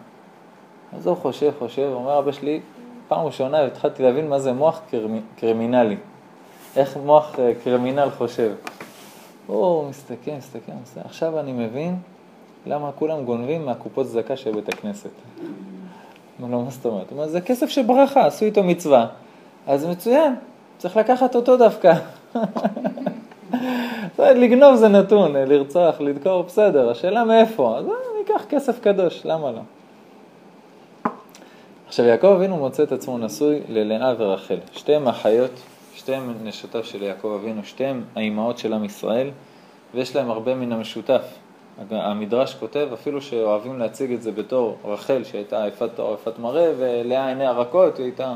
אז 0.98 1.08
הוא 1.08 1.16
חושב, 1.16 1.52
חושב, 1.60 1.92
אומר 1.94 2.20
אבא 2.20 2.32
שלי, 2.32 2.60
פעם 3.08 3.26
ראשונה 3.26 3.66
התחלתי 3.66 4.04
להבין 4.04 4.30
מה 4.30 4.40
זה 4.40 4.54
מוח 4.54 4.82
קרימינלי, 5.36 5.98
איך 6.76 6.98
מוח 7.06 7.40
אה, 7.40 7.52
קרימינל 7.64 8.10
חושב. 8.18 8.52
הוא 9.48 9.90
מסתכל, 9.90 10.32
מסתכל, 10.38 10.72
מסתכל, 10.82 11.02
עכשיו 11.06 11.40
אני 11.40 11.52
מבין 11.52 11.96
למה 12.68 12.92
כולם 12.92 13.26
גונבים 13.26 13.66
מהקופות 13.66 14.08
צדקה 14.08 14.38
של 14.38 14.52
בית 14.52 14.70
הכנסת. 14.70 15.10
אומר 16.42 16.58
לו, 16.58 16.64
מה 16.64 16.70
זאת 16.70 16.86
אומרת? 16.86 17.10
הוא 17.10 17.18
אומר, 17.18 17.28
זה 17.28 17.42
כסף 17.42 17.70
שברכה, 17.70 18.26
עשו 18.26 18.46
איתו 18.46 18.64
מצווה. 18.64 19.08
אז 19.68 19.86
מצוין, 19.86 20.36
צריך 20.78 20.98
לקחת 20.98 21.36
אותו 21.36 21.58
דווקא. 21.58 21.94
לגנוב 24.20 24.76
זה 24.76 24.88
נתון, 24.88 25.34
לרצוח, 25.34 26.02
לדקור, 26.02 26.44
בסדר, 26.44 26.90
השאלה 26.90 27.24
מאיפה, 27.24 27.78
אז 27.78 27.86
אני 27.86 28.24
אקח 28.26 28.46
כסף 28.50 28.80
קדוש, 28.80 29.22
למה 29.26 29.52
לא? 29.52 29.60
עכשיו 31.90 32.06
יעקב 32.06 32.28
אבינו 32.28 32.58
מוצא 32.58 32.84
את 32.84 32.92
עצמו 32.92 33.18
נשוי 33.18 33.60
ללאה 33.70 34.14
ורחל, 34.18 34.58
שתיהן 34.72 35.08
אחיות, 35.08 35.52
שתיהן 35.96 36.34
נשותיו 36.44 36.84
של 36.84 37.04
יעקב 37.04 37.38
אבינו, 37.42 37.64
שתיהן 37.64 38.02
האימהות 38.16 38.58
של 38.58 38.74
עם 38.74 38.86
ישראל, 38.86 39.30
ויש 39.94 40.16
להם 40.16 40.30
הרבה 40.30 40.56
מן 40.56 40.72
המשותף. 40.72 41.22
המדרש 41.92 42.56
כותב, 42.56 42.88
אפילו 42.94 43.22
שאוהבים 43.22 43.80
להציג 43.80 44.12
את 44.12 44.22
זה 44.22 44.32
בתור 44.32 44.78
רחל 44.86 45.24
שהייתה 45.24 45.66
יפת 45.68 45.90
תואר, 45.96 46.14
יפת 46.14 46.40
מראה, 46.40 46.72
ולאה 46.78 47.28
עיני 47.28 47.46
הרכות, 47.46 47.98
היא 47.98 48.06
הייתה 48.06 48.36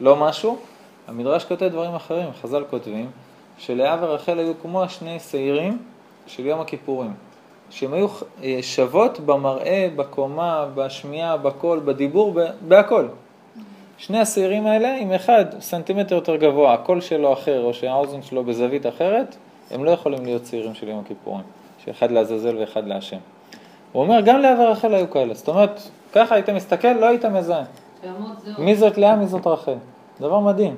לא 0.00 0.16
משהו, 0.16 0.58
המדרש 1.08 1.44
כותב 1.44 1.68
דברים 1.68 1.94
אחרים, 1.94 2.28
חז"ל 2.42 2.64
כותבים, 2.70 3.10
שלאה 3.58 3.96
ורחל 4.00 4.38
היו 4.38 4.52
כמו 4.62 4.82
השני 4.82 5.20
שעירים 5.20 5.78
של 6.26 6.46
יום 6.46 6.60
הכיפורים, 6.60 7.14
שהן 7.70 7.92
היו 7.92 8.06
אה, 8.42 8.58
שוות 8.62 9.20
במראה, 9.20 9.88
בקומה, 9.96 10.66
בשמיעה, 10.74 11.36
בקול, 11.36 11.80
בדיבור, 11.84 12.34
בהכל. 12.68 13.06
שני 13.98 14.18
השעירים 14.20 14.66
האלה, 14.66 14.96
אם 14.96 15.12
אחד 15.12 15.44
סנטימטר 15.60 16.14
יותר 16.14 16.36
גבוה, 16.36 16.74
הקול 16.74 17.00
שלו 17.00 17.32
אחר, 17.32 17.64
או 17.64 17.74
שהאוזן 17.74 18.22
שלו 18.22 18.44
בזווית 18.44 18.86
אחרת, 18.86 19.36
הם 19.70 19.84
לא 19.84 19.90
יכולים 19.90 20.24
להיות 20.24 20.42
צעירים 20.42 20.74
של 20.74 20.88
יום 20.88 21.02
הכיפורים, 21.04 21.44
שאחד 21.84 22.10
לעזאזל 22.10 22.56
ואחד 22.58 22.86
להשם. 22.86 23.16
הוא 23.92 24.02
אומר, 24.02 24.20
גם 24.20 24.40
לאה 24.40 24.60
ורחל 24.60 24.94
היו 24.94 25.10
כאלה. 25.10 25.34
זאת 25.34 25.48
אומרת, 25.48 25.80
ככה 26.12 26.34
היית 26.34 26.50
מסתכל, 26.50 26.92
לא 26.92 27.06
היית 27.06 27.24
מזהה. 27.24 27.64
מי 28.58 28.76
זאת 28.76 28.98
לאה, 28.98 29.16
מי 29.16 29.26
זאת 29.26 29.46
רחל. 29.46 29.74
דבר 30.20 30.40
מדהים. 30.40 30.76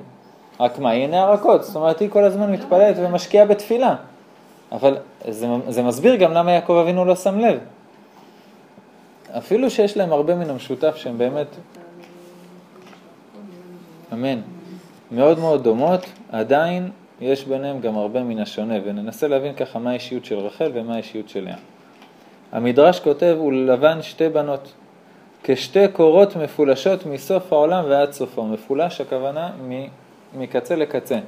רק 0.59 0.79
מה, 0.79 0.89
היא 0.89 1.15
הרכות, 1.15 1.63
זאת 1.63 1.75
אומרת, 1.75 1.99
היא 1.99 2.09
כל 2.09 2.23
הזמן 2.23 2.51
מתפללת 2.51 2.95
ומשקיעה 2.99 3.45
בתפילה. 3.45 3.95
אבל 4.71 4.97
זה, 5.27 5.47
זה 5.67 5.83
מסביר 5.83 6.15
גם 6.15 6.33
למה 6.33 6.51
יעקב 6.51 6.73
אבינו 6.73 7.05
לא 7.05 7.15
שם 7.15 7.39
לב. 7.39 7.59
אפילו 9.37 9.69
שיש 9.69 9.97
להם 9.97 10.13
הרבה 10.13 10.35
מן 10.35 10.49
המשותף 10.49 10.95
שהם 10.95 11.17
באמת, 11.17 11.47
אמן, 14.13 14.41
מאוד 15.11 15.39
מאוד 15.39 15.63
דומות, 15.63 16.05
עדיין 16.31 16.89
יש 17.21 17.45
ביניהם 17.45 17.79
גם 17.81 17.97
הרבה 17.97 18.23
מן 18.23 18.39
השונה, 18.39 18.75
וננסה 18.83 19.27
להבין 19.27 19.55
ככה 19.55 19.79
מה 19.79 19.89
האישיות 19.89 20.25
של 20.25 20.35
רחל 20.39 20.71
ומה 20.73 20.93
האישיות 20.93 21.29
של 21.29 21.43
לאה. 21.45 21.55
המדרש 22.51 22.99
כותב, 22.99 23.37
ולבן 23.47 24.01
שתי 24.01 24.29
בנות, 24.29 24.73
כשתי 25.43 25.87
קורות 25.87 26.35
מפולשות 26.35 27.05
מסוף 27.05 27.53
העולם 27.53 27.83
ועד 27.87 28.11
סופו. 28.11 28.45
מפולש 28.45 29.01
הכוונה 29.01 29.49
מקצה 30.37 30.75
לקצה. 30.75 31.19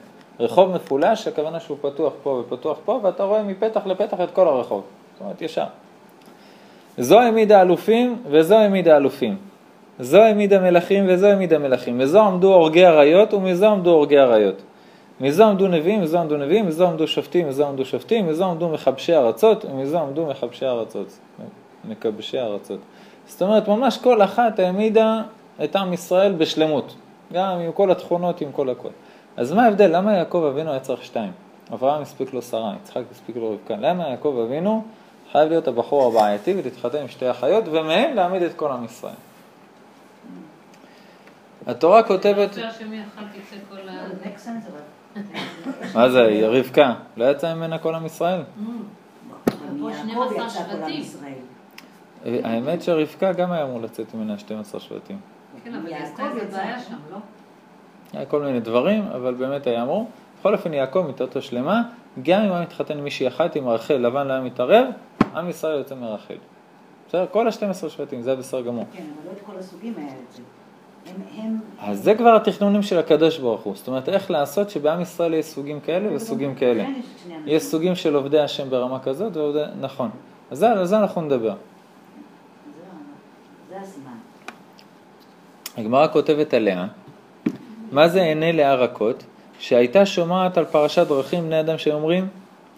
רחוב 0.42 0.72
מפולש, 0.72 1.28
הכוונה 1.28 1.60
שהוא 1.60 1.78
פתוח 1.82 2.14
פה 2.24 2.44
ופתוח 2.46 2.78
פה, 2.86 3.00
ואתה 3.04 3.24
רואה 3.24 3.44
מפתח 3.44 3.82
לפתח 3.86 4.22
את 4.24 4.32
כל 4.32 4.48
הרחוב. 4.48 4.84
זאת 5.14 5.22
אומרת, 5.22 5.42
ישר. 5.42 5.66
זו 6.98 7.20
העמידה 7.20 7.62
אלופים 7.62 8.18
וזו 8.30 8.56
העמידה 8.56 8.98
אלופים. 8.98 9.38
זו 10.00 10.22
העמידה 10.22 10.60
מלכים 10.60 11.06
וזו 11.08 11.28
העמידה 11.28 11.58
מלכים. 11.58 11.98
מזו 11.98 12.22
עמדו 12.22 12.54
הורגי 12.54 12.86
אריות 12.86 13.34
ומזו 13.34 13.66
עמדו 13.66 13.90
הורגי 13.90 14.20
אריות. 14.20 14.62
מזו 15.22 15.44
עמדו 15.44 15.68
נביאים, 15.68 16.02
מזו 16.02 16.20
עמדו 16.20 16.38
נביאים, 16.38 16.68
מזו 16.68 16.88
עמדו 16.88 17.08
שופטים, 17.08 17.48
מזו 17.48 17.68
עמדו 17.68 17.86
שופטים, 17.86 18.28
מזו 18.28 18.46
עמדו 18.46 18.70
מכבשי 18.70 19.16
ארצות, 19.16 19.66
ומזו 19.66 20.00
עמדו 20.00 20.26
מכבשי 20.26 20.66
ארצות. 20.66 21.18
מכבשי 21.86 22.40
ארצות. 22.40 22.80
זאת 23.28 23.42
אומרת, 23.42 23.68
ממש 23.68 23.98
כל 23.98 24.22
אחת 24.22 24.60
העמידה 24.60 25.22
את 25.64 25.76
עם 25.76 25.94
ישראל 25.94 26.32
בשלמות. 26.32 26.96
גם 27.34 27.60
עם 27.60 27.72
כל 27.72 27.92
התכונות, 27.92 28.42
עם 28.42 28.52
כל 28.52 28.70
הכל. 28.70 28.90
אז 29.38 29.52
מה 29.52 29.66
ההבדל? 29.66 29.98
למה 29.98 30.14
יעקב 30.14 30.50
אבינו 30.52 30.72
היה 30.72 30.80
צריך 30.80 31.04
שתיים? 31.04 31.32
אברהם 31.74 32.02
הספיק 32.02 32.34
לו 32.34 32.42
שרה, 32.42 32.74
יצחק 32.84 33.02
הספיק 33.12 33.36
לו 33.36 33.52
רבקה. 33.52 33.76
למה 33.76 34.08
יעקב 34.08 34.46
אבינו 34.48 34.84
חייב 35.32 35.50
להיות 35.50 35.68
הבחור 35.68 36.08
הבעייתי 36.08 36.54
ולהתחתן 36.58 36.98
עם 36.98 37.08
שתי 37.08 37.32
אחיות, 37.32 37.64
ומהם 37.68 38.16
להעמיד 38.16 38.42
את 38.42 38.54
כל 38.56 38.72
עם 38.72 38.86
ישראל? 38.86 39.14
התורה 41.68 42.04
כותבת... 42.04 42.56
מה 45.96 46.10
זה, 46.10 46.22
היא 46.22 46.46
רבקה? 46.46 46.94
לא 47.18 47.26
יצא 47.32 47.54
ממנה 47.54 47.78
כל 47.78 47.96
עם 47.96 48.06
ישראל? 48.06 48.42
האמת 52.26 52.82
שרבקה 52.82 53.34
גם 53.34 53.52
היה 53.52 53.64
אמור 53.64 53.82
לצאת 53.82 54.14
ממנה 54.14 54.38
12 54.38 54.80
שבטים. 54.80 55.20
כן, 55.64 55.76
אבל 55.76 55.88
יעקב 55.88 56.24
זה 56.34 56.58
בעיה 56.58 56.80
שם, 56.80 56.96
לא? 57.12 57.18
היה 58.14 58.26
כל 58.26 58.42
מיני 58.42 58.60
דברים, 58.60 59.04
אבל 59.16 59.34
באמת 59.34 59.68
היה 59.68 59.84
אמור. 59.84 60.10
בכל 60.40 60.54
אופן 60.54 60.74
יעקב 60.74 61.06
מתאותו 61.10 61.42
שלמה, 61.42 61.82
גם 62.24 62.42
אם 62.42 62.52
היה 62.52 62.62
מתחתן 62.62 62.98
עם 62.98 63.04
מישהי 63.04 63.28
אחת, 63.28 63.56
עם 63.56 63.70
רחל, 63.70 63.94
לבן 63.94 64.28
לא 64.28 64.34
היה 64.34 64.42
מתערב, 64.42 64.86
עם 65.36 65.50
ישראל 65.50 65.78
יוצא 65.78 65.96
מרחל. 65.96 66.36
בסדר? 67.08 67.26
כל 67.32 67.48
ה-12 67.48 67.90
שבטים, 67.90 68.22
זה 68.22 68.36
בסדר 68.36 68.62
גמור. 68.62 68.86
כן, 68.94 69.00
אבל 69.00 69.28
לא 69.28 69.32
את 69.32 69.42
כל 69.46 69.60
הסוגים 69.60 69.94
היה 69.98 70.08
את 70.08 70.36
זה. 70.36 70.42
הם, 71.38 71.60
אז 71.80 72.04
זה 72.04 72.16
כבר 72.16 72.36
התכנונים 72.36 72.82
של 72.82 73.00
הקדוש 73.00 73.38
ברוך 73.38 73.62
הוא. 73.62 73.76
זאת 73.76 73.88
אומרת, 73.88 74.10
איך 74.10 74.32
לעשות 74.32 74.70
שבעם 74.70 75.02
ישראל 75.02 75.34
יש 75.34 75.46
סוגים 75.46 75.80
כאלה 75.80 76.16
וסוגים 76.16 76.56
כאלה. 76.56 76.86
יש 77.46 77.64
סוגים 77.64 77.96
של 77.96 78.16
עובדי 78.16 78.40
השם 78.40 78.70
ברמה 78.70 79.00
כזאת 79.00 79.38
ועובדי... 79.38 79.64
נכון. 79.80 80.10
אז 80.52 80.64
על 80.64 80.86
זה 80.86 80.98
אנחנו 80.98 81.22
נדבר. 81.22 81.56
זה 83.70 83.80
הסימן. 83.80 84.12
הגמרא 85.78 86.08
כותבת 86.08 86.54
עליה, 86.54 86.88
מה 87.92 88.08
זה 88.08 88.22
עיני 88.24 88.54
לאה 88.54 88.76
רכות? 88.76 89.24
שהייתה 89.60 90.06
שומעת 90.06 90.58
על 90.58 90.66
פרשת 90.66 91.08
דרכים 91.08 91.44
בני 91.44 91.60
אדם 91.60 91.78
שאומרים, 91.78 92.28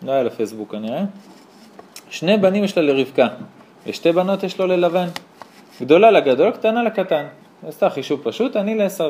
לא 0.04 0.12
היה 0.12 0.24
לפייסבוק 0.24 0.72
כנראה, 0.72 1.04
שני 2.10 2.38
בנים 2.38 2.64
יש 2.64 2.78
לה 2.78 2.84
לרבקה, 2.84 3.28
ושתי 3.88 4.12
בנות 4.12 4.44
יש 4.44 4.60
לו 4.60 4.68
ללבן. 4.68 5.08
גדולה 5.82 6.12
לגדול, 6.12 6.52
קטנה 6.52 6.84
לקטן. 6.84 7.26
עשתה 7.68 7.90
חישוב 7.90 8.22
פשוט, 8.24 8.56
אני 8.56 8.76
לעשו. 8.76 9.10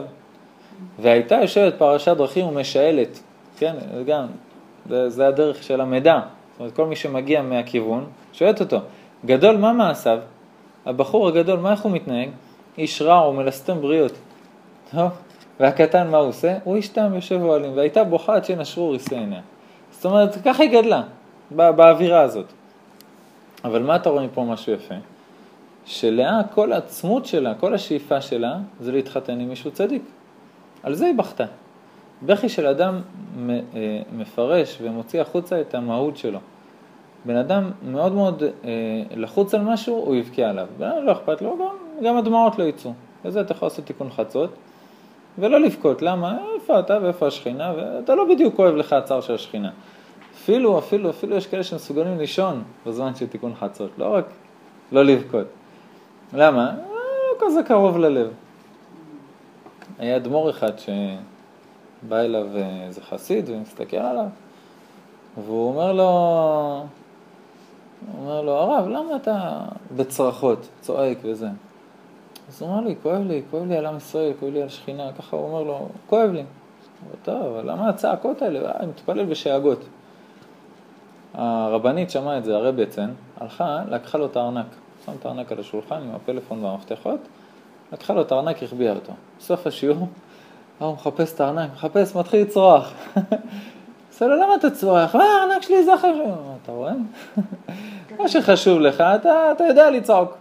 והייתה 0.99 1.35
יושבת 1.35 1.73
פרשת 1.77 2.17
דרכים 2.17 2.45
ומשאלת, 2.45 3.19
כן, 3.57 3.75
גם, 4.07 4.25
זה, 4.89 5.09
זה 5.09 5.27
הדרך 5.27 5.63
של 5.63 5.81
המידע. 5.81 6.19
זאת 6.19 6.59
אומרת, 6.59 6.75
כל 6.75 6.85
מי 6.85 6.95
שמגיע 6.95 7.41
מהכיוון, 7.41 8.05
שואלת 8.33 8.61
אותו, 8.61 8.77
גדול, 9.25 9.57
מה 9.57 9.73
מעשיו? 9.73 10.19
הבחור 10.85 11.27
הגדול, 11.27 11.59
מה 11.59 11.71
איך 11.71 11.81
הוא 11.81 11.91
מתנהג? 11.91 12.29
איש 12.77 13.01
רע, 13.01 13.19
הוא 13.19 13.35
מלסתם 13.35 13.81
בריאות. 13.81 14.11
טוב, 14.91 15.11
והקטן 15.59 16.07
מה 16.07 16.17
הוא 16.17 16.27
עושה? 16.27 16.57
הוא 16.63 16.75
איש 16.75 16.87
תם 16.87 17.11
יושב 17.15 17.41
אוהלים, 17.41 17.77
והייתה 17.77 18.03
בוכה 18.03 18.35
עד 18.35 18.45
שנשרו 18.45 18.89
ריסי 18.89 19.15
עיניה. 19.15 19.41
זאת 19.91 20.05
אומרת, 20.05 20.35
ככה 20.45 20.63
היא 20.63 20.81
גדלה, 20.81 21.01
בא, 21.51 21.71
באווירה 21.71 22.21
הזאת. 22.21 22.45
אבל 23.63 23.83
מה 23.83 23.95
אתה 23.95 24.09
רואה 24.09 24.25
מפה 24.25 24.43
משהו 24.43 24.73
יפה? 24.73 24.95
שלאה, 25.85 26.41
כל 26.53 26.71
העצמות 26.73 27.25
שלה, 27.25 27.53
כל 27.55 27.73
השאיפה 27.73 28.21
שלה, 28.21 28.57
זה 28.79 28.91
להתחתן 28.91 29.39
עם 29.39 29.49
מישהו 29.49 29.71
צדיק. 29.71 30.01
על 30.83 30.93
זה 30.93 31.05
היא 31.05 31.15
בכתה. 31.15 31.45
בכי 32.25 32.49
של 32.49 32.67
אדם 32.67 33.01
אה, 33.49 33.59
מפרש 34.17 34.77
ומוציא 34.81 35.21
החוצה 35.21 35.61
את 35.61 35.75
המהות 35.75 36.17
שלו. 36.17 36.39
בן 37.25 37.35
אדם 37.35 37.71
מאוד 37.83 38.13
מאוד 38.13 38.43
אה, 38.43 38.69
לחוץ 39.15 39.53
על 39.53 39.61
משהו, 39.61 39.95
הוא 39.95 40.15
יבכה 40.15 40.41
עליו. 40.41 40.67
לא 40.79 41.11
אכפת 41.11 41.41
לו, 41.41 41.57
גם, 41.57 42.05
גם 42.05 42.17
הדמעות 42.17 42.59
לא 42.59 42.63
יצאו. 42.63 42.91
וזה 43.25 43.41
אתה 43.41 43.51
יכול 43.51 43.65
לעשות 43.65 43.85
תיקון 43.85 44.09
חצות, 44.09 44.53
ולא 45.37 45.59
לבכות. 45.59 46.01
למה? 46.01 46.37
איפה 46.55 46.79
אתה 46.79 46.97
ואיפה 47.01 47.27
השכינה, 47.27 47.73
ואתה 47.77 48.15
לא 48.15 48.25
בדיוק 48.25 48.55
כואב 48.55 48.75
לך 48.75 48.93
הצער 48.93 49.21
של 49.21 49.33
השכינה. 49.33 49.71
אפילו, 50.35 50.79
אפילו, 50.79 51.09
אפילו 51.09 51.35
יש 51.35 51.47
כאלה 51.47 51.63
שמסוגלים 51.63 52.17
לישון 52.17 52.63
בזמן 52.85 53.15
של 53.15 53.27
תיקון 53.27 53.53
חצות. 53.55 53.91
לא 53.97 54.13
רק 54.13 54.25
לא 54.91 55.05
לבכות. 55.05 55.47
למה? 56.33 56.71
לא 56.89 57.47
כזה 57.47 57.63
קרוב 57.63 57.97
ללב. 57.97 58.31
היה 59.99 60.15
אדמו"ר 60.15 60.49
אחד 60.49 60.71
שבא 60.79 62.19
אליו 62.19 62.47
אה, 62.55 62.85
איזה 62.87 63.01
חסיד 63.01 63.49
ומסתכל 63.49 63.97
עליו, 63.97 64.25
והוא 65.45 65.69
אומר 65.69 65.91
לו, 65.91 66.03
הוא 68.11 68.21
אומר 68.21 68.41
לו, 68.41 68.51
הרב, 68.51 68.87
למה 68.87 69.15
אתה 69.15 69.59
בצרחות, 69.95 70.67
צועק 70.81 71.17
וזה? 71.23 71.47
אז 72.49 72.61
הוא 72.61 72.69
אומר 72.69 72.87
לי, 72.87 72.95
כואב 73.01 73.21
לי, 73.27 73.41
כואב 73.51 73.67
לי 73.67 73.77
על 73.77 73.85
עם 73.85 73.97
ישראל, 73.97 74.33
כואב 74.39 74.53
לי 74.53 74.61
על 74.61 74.69
שכינה, 74.69 75.11
ככה 75.17 75.35
הוא 75.35 75.45
אומר 75.47 75.63
לו, 75.63 75.87
כואב 76.07 76.31
לי. 76.31 76.43
טוב, 77.23 77.35
אבל 77.35 77.71
למה 77.71 77.89
הצעקות 77.89 78.41
האלה? 78.41 78.59
אה, 78.59 78.79
אני 78.79 78.87
מתפלל 78.87 79.25
בשאגות. 79.25 79.79
הרבנית 81.33 82.09
שמעה 82.09 82.37
את 82.37 82.45
זה, 82.45 82.55
הרב 82.55 82.75
בעצם, 82.75 83.05
הלכה, 83.37 83.79
לקחה 83.89 84.17
לו 84.17 84.25
את 84.25 84.37
הארנק, 84.37 84.65
שם 85.05 85.11
את 85.19 85.25
הארנק 85.25 85.51
על 85.51 85.59
השולחן 85.59 85.95
עם 85.95 86.15
הפלאפון 86.15 86.63
והמפתחות, 86.63 87.19
לקחה 87.93 88.13
לו 88.13 88.21
את 88.21 88.31
הארנק, 88.31 88.63
החביאה 88.63 88.93
אותו. 88.93 89.13
בסוף 89.39 89.67
השיעור, 89.67 90.07
הוא 90.79 90.93
מחפש 90.93 91.35
את 91.35 91.41
הארנק, 91.41 91.71
מחפש, 91.73 92.15
מתחיל 92.15 92.41
לצרוח. 92.41 92.93
עושה 94.09 94.27
לו, 94.27 94.35
למה 94.35 94.55
אתה 94.55 94.69
צורח? 94.69 95.15
מה, 95.15 95.23
הארנק 95.23 95.61
שלי 95.61 95.83
זה 95.83 95.91
חשוב. 95.97 96.57
אתה 96.63 96.71
רואה? 96.71 96.93
מה 98.19 98.27
שחשוב 98.27 98.79
לך, 98.79 99.01
אתה 99.01 99.63
יודע 99.67 99.89
לצעוק, 99.89 100.37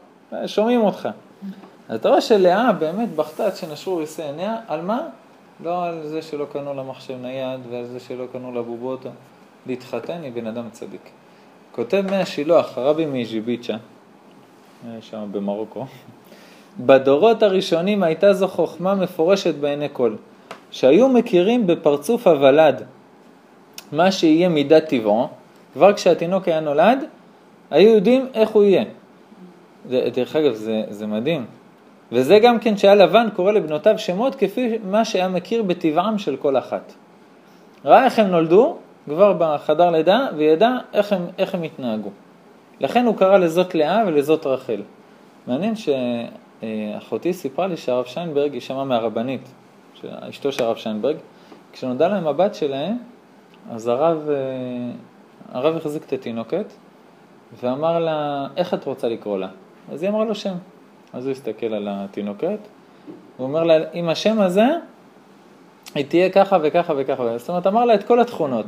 שומעים 0.47 0.81
אותך. 0.81 1.09
אז 1.93 1.99
אתה 1.99 2.09
רואה 2.09 2.21
שלאה 2.21 2.73
באמת 2.73 3.15
בכתה 3.17 3.47
עד 3.47 3.57
שנשרו 3.57 3.97
ריסי 3.97 4.23
עיניה, 4.23 4.57
על 4.69 4.81
מה? 4.83 5.01
לא 5.65 5.85
על 5.85 6.07
זה 6.07 6.23
שלא 6.23 6.47
קנו 6.53 6.75
לה 6.75 6.83
מחשב 6.83 7.15
נייד 7.23 7.61
ועל 7.71 7.85
זה 7.85 8.01
שלא 8.01 8.25
קנו 8.33 8.53
לה 8.53 8.63
בובות, 8.63 9.07
להתחתן 9.67 10.25
עם 10.25 10.35
בן 10.35 10.47
אדם 10.47 10.65
צדיק. 10.71 11.11
כותב 11.73 12.05
מי 12.11 12.17
השילוח, 12.17 12.79
הרבי 12.79 13.07
מז'יביצ'ה, 13.07 13.77
שם 15.01 15.29
במרוקו, 15.33 15.87
בדורות 16.81 17.43
הראשונים 17.43 18.03
הייתה 18.03 18.35
זו 18.35 18.49
חוכמה 18.49 18.95
מפורשת 18.95 19.55
בעיני 19.55 19.89
כל, 19.93 20.15
שהיו 20.71 21.09
מכירים 21.09 21.67
בפרצוף 21.67 22.27
הוולד 22.27 22.83
מה 23.93 24.13
שיהיה 24.13 24.49
מידת 24.49 24.89
טבעו, 24.89 25.29
כבר 25.73 25.93
כשהתינוק 25.93 26.49
היה 26.49 26.61
נולד, 26.61 27.05
היו 27.71 27.95
יודעים 27.95 28.27
איך 28.35 28.51
הוא 28.51 28.65
יהיה. 28.65 28.85
דרך 29.89 30.37
אגב, 30.37 30.55
זה, 30.55 30.83
זה 30.91 31.07
מדהים. 31.07 31.47
וזה 32.13 32.39
גם 32.39 32.59
כן 32.59 32.77
שהיה 32.77 32.95
לבן 32.95 33.29
קורא 33.37 33.53
לבנותיו 33.53 33.99
שמות 33.99 34.35
כפי 34.35 34.79
מה 34.85 35.05
שהיה 35.05 35.29
מכיר 35.29 35.63
בטבעם 35.63 36.19
של 36.19 36.37
כל 36.37 36.59
אחת. 36.59 36.93
ראה 37.85 38.05
איך 38.05 38.19
הם 38.19 38.27
נולדו 38.27 38.77
כבר 39.05 39.37
בחדר 39.39 39.91
לידה 39.91 40.27
וידע 40.37 40.71
איך 40.93 41.13
הם, 41.13 41.27
איך 41.39 41.55
הם 41.55 41.63
התנהגו. 41.63 42.11
לכן 42.81 43.07
הוא 43.07 43.17
קרא 43.17 43.39
לזאת 43.39 43.75
לאה 43.75 44.03
ולזאת 44.07 44.47
רחל. 44.47 44.83
מעניין 45.47 45.75
שאחותי 45.77 47.33
סיפרה 47.33 47.67
לי 47.67 47.77
שהרב 47.77 48.05
שיינברג, 48.05 48.53
היא 48.53 48.61
שמעה 48.61 48.85
מהרבנית, 48.85 49.53
אשתו 50.05 50.53
של 50.53 50.65
הרב 50.65 50.77
שיינברג, 50.77 51.17
כשנודע 51.73 52.09
להם 52.09 52.27
הבת 52.27 52.55
שלהם, 52.55 52.97
אז 53.71 53.89
הרב, 53.89 54.29
אה, 54.31 54.37
הרב 55.53 55.77
החזיק 55.77 56.05
את 56.05 56.13
התינוקת 56.13 56.73
ואמר 57.63 57.99
לה, 57.99 58.47
איך 58.57 58.75
את 58.75 58.85
רוצה 58.85 59.09
לקרוא 59.09 59.39
לה? 59.39 59.49
אז 59.93 60.03
היא 60.03 60.11
אמרה 60.11 60.25
לו 60.25 60.35
שם. 60.35 60.55
אז 61.13 61.27
הוא 61.27 61.33
הסתכל 61.33 61.67
על 61.67 61.89
התינוקת, 61.91 62.59
הוא 63.37 63.47
אומר 63.47 63.65
לה, 63.65 63.75
עם 63.93 64.09
השם 64.09 64.41
הזה, 64.41 64.67
היא 65.95 66.07
תהיה 66.07 66.31
ככה 66.31 66.59
וככה 66.63 66.93
וככה. 66.97 67.39
זאת 67.39 67.49
אומרת, 67.49 67.67
אמר 67.67 67.85
לה 67.85 67.95
את 67.95 68.07
כל 68.07 68.21
התכונות. 68.21 68.67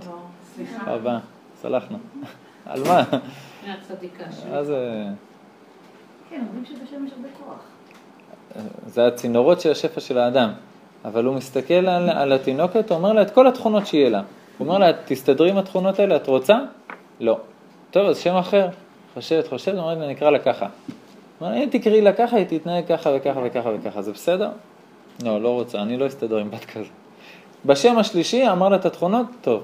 סליחה. 0.55 0.91
הבא, 0.91 1.19
סלחנו. 1.63 1.99
על 2.67 2.83
מה? 2.89 3.03
מהצדיקה 3.67 4.25
שלי. 4.33 4.51
אז 4.51 4.71
אה, 4.71 4.77
כן, 6.31 6.45
אומרים 6.49 6.65
שבשם 6.65 7.07
יש 7.07 7.13
הרבה 7.17 7.29
כוח. 7.39 7.59
זה 8.87 9.07
הצינורות 9.07 9.61
של 9.61 9.71
השפע 9.71 10.01
של 10.01 10.19
האדם. 10.19 10.53
אבל 11.05 11.25
הוא 11.25 11.35
מסתכל 11.35 11.75
על, 11.75 12.11
על 12.11 12.33
התינוקת, 12.33 12.91
הוא 12.91 12.99
אומר 12.99 13.13
לה 13.13 13.23
את 13.23 13.31
כל 13.31 13.47
התכונות 13.47 13.87
שיהיה 13.87 14.11
לה. 14.11 14.23
הוא 14.59 14.67
אומר 14.67 14.79
לה, 14.79 14.91
תסתדרי 15.05 15.51
עם 15.51 15.59
התכונות 15.59 15.99
האלה, 15.99 16.17
את 16.17 16.27
רוצה? 16.27 16.59
לא. 17.21 17.39
טוב, 17.91 18.07
אז 18.07 18.19
שם 18.19 18.35
אחר. 18.35 18.69
חושבת, 19.15 19.49
חושבת, 19.49 19.79
אומרת, 19.79 19.99
אני 19.99 20.13
אקרא 20.13 20.31
לה 20.31 20.39
ככה. 20.39 20.67
אומר, 21.47 21.57
אם 21.65 21.69
תקראי 21.71 22.01
לה 22.01 22.13
ככה, 22.13 22.37
היא 22.37 22.47
תתנהג 22.49 22.85
ככה 22.89 23.11
וככה 23.17 23.41
וככה 23.45 23.71
וככה, 23.81 24.03
זה 24.03 24.13
בסדר? 24.13 24.51
לא, 25.25 25.41
לא 25.43 25.49
רוצה, 25.49 25.83
אני 25.83 25.97
לא 25.97 26.07
אסתדר 26.07 26.39
עם 26.39 26.51
בת 26.51 26.65
כזה. 26.65 26.89
בשם 27.67 27.99
השלישי 27.99 28.49
אמר 28.51 28.69
לה 28.69 28.77
את 28.77 28.87
התכונות, 28.87 29.27
טוב, 29.41 29.63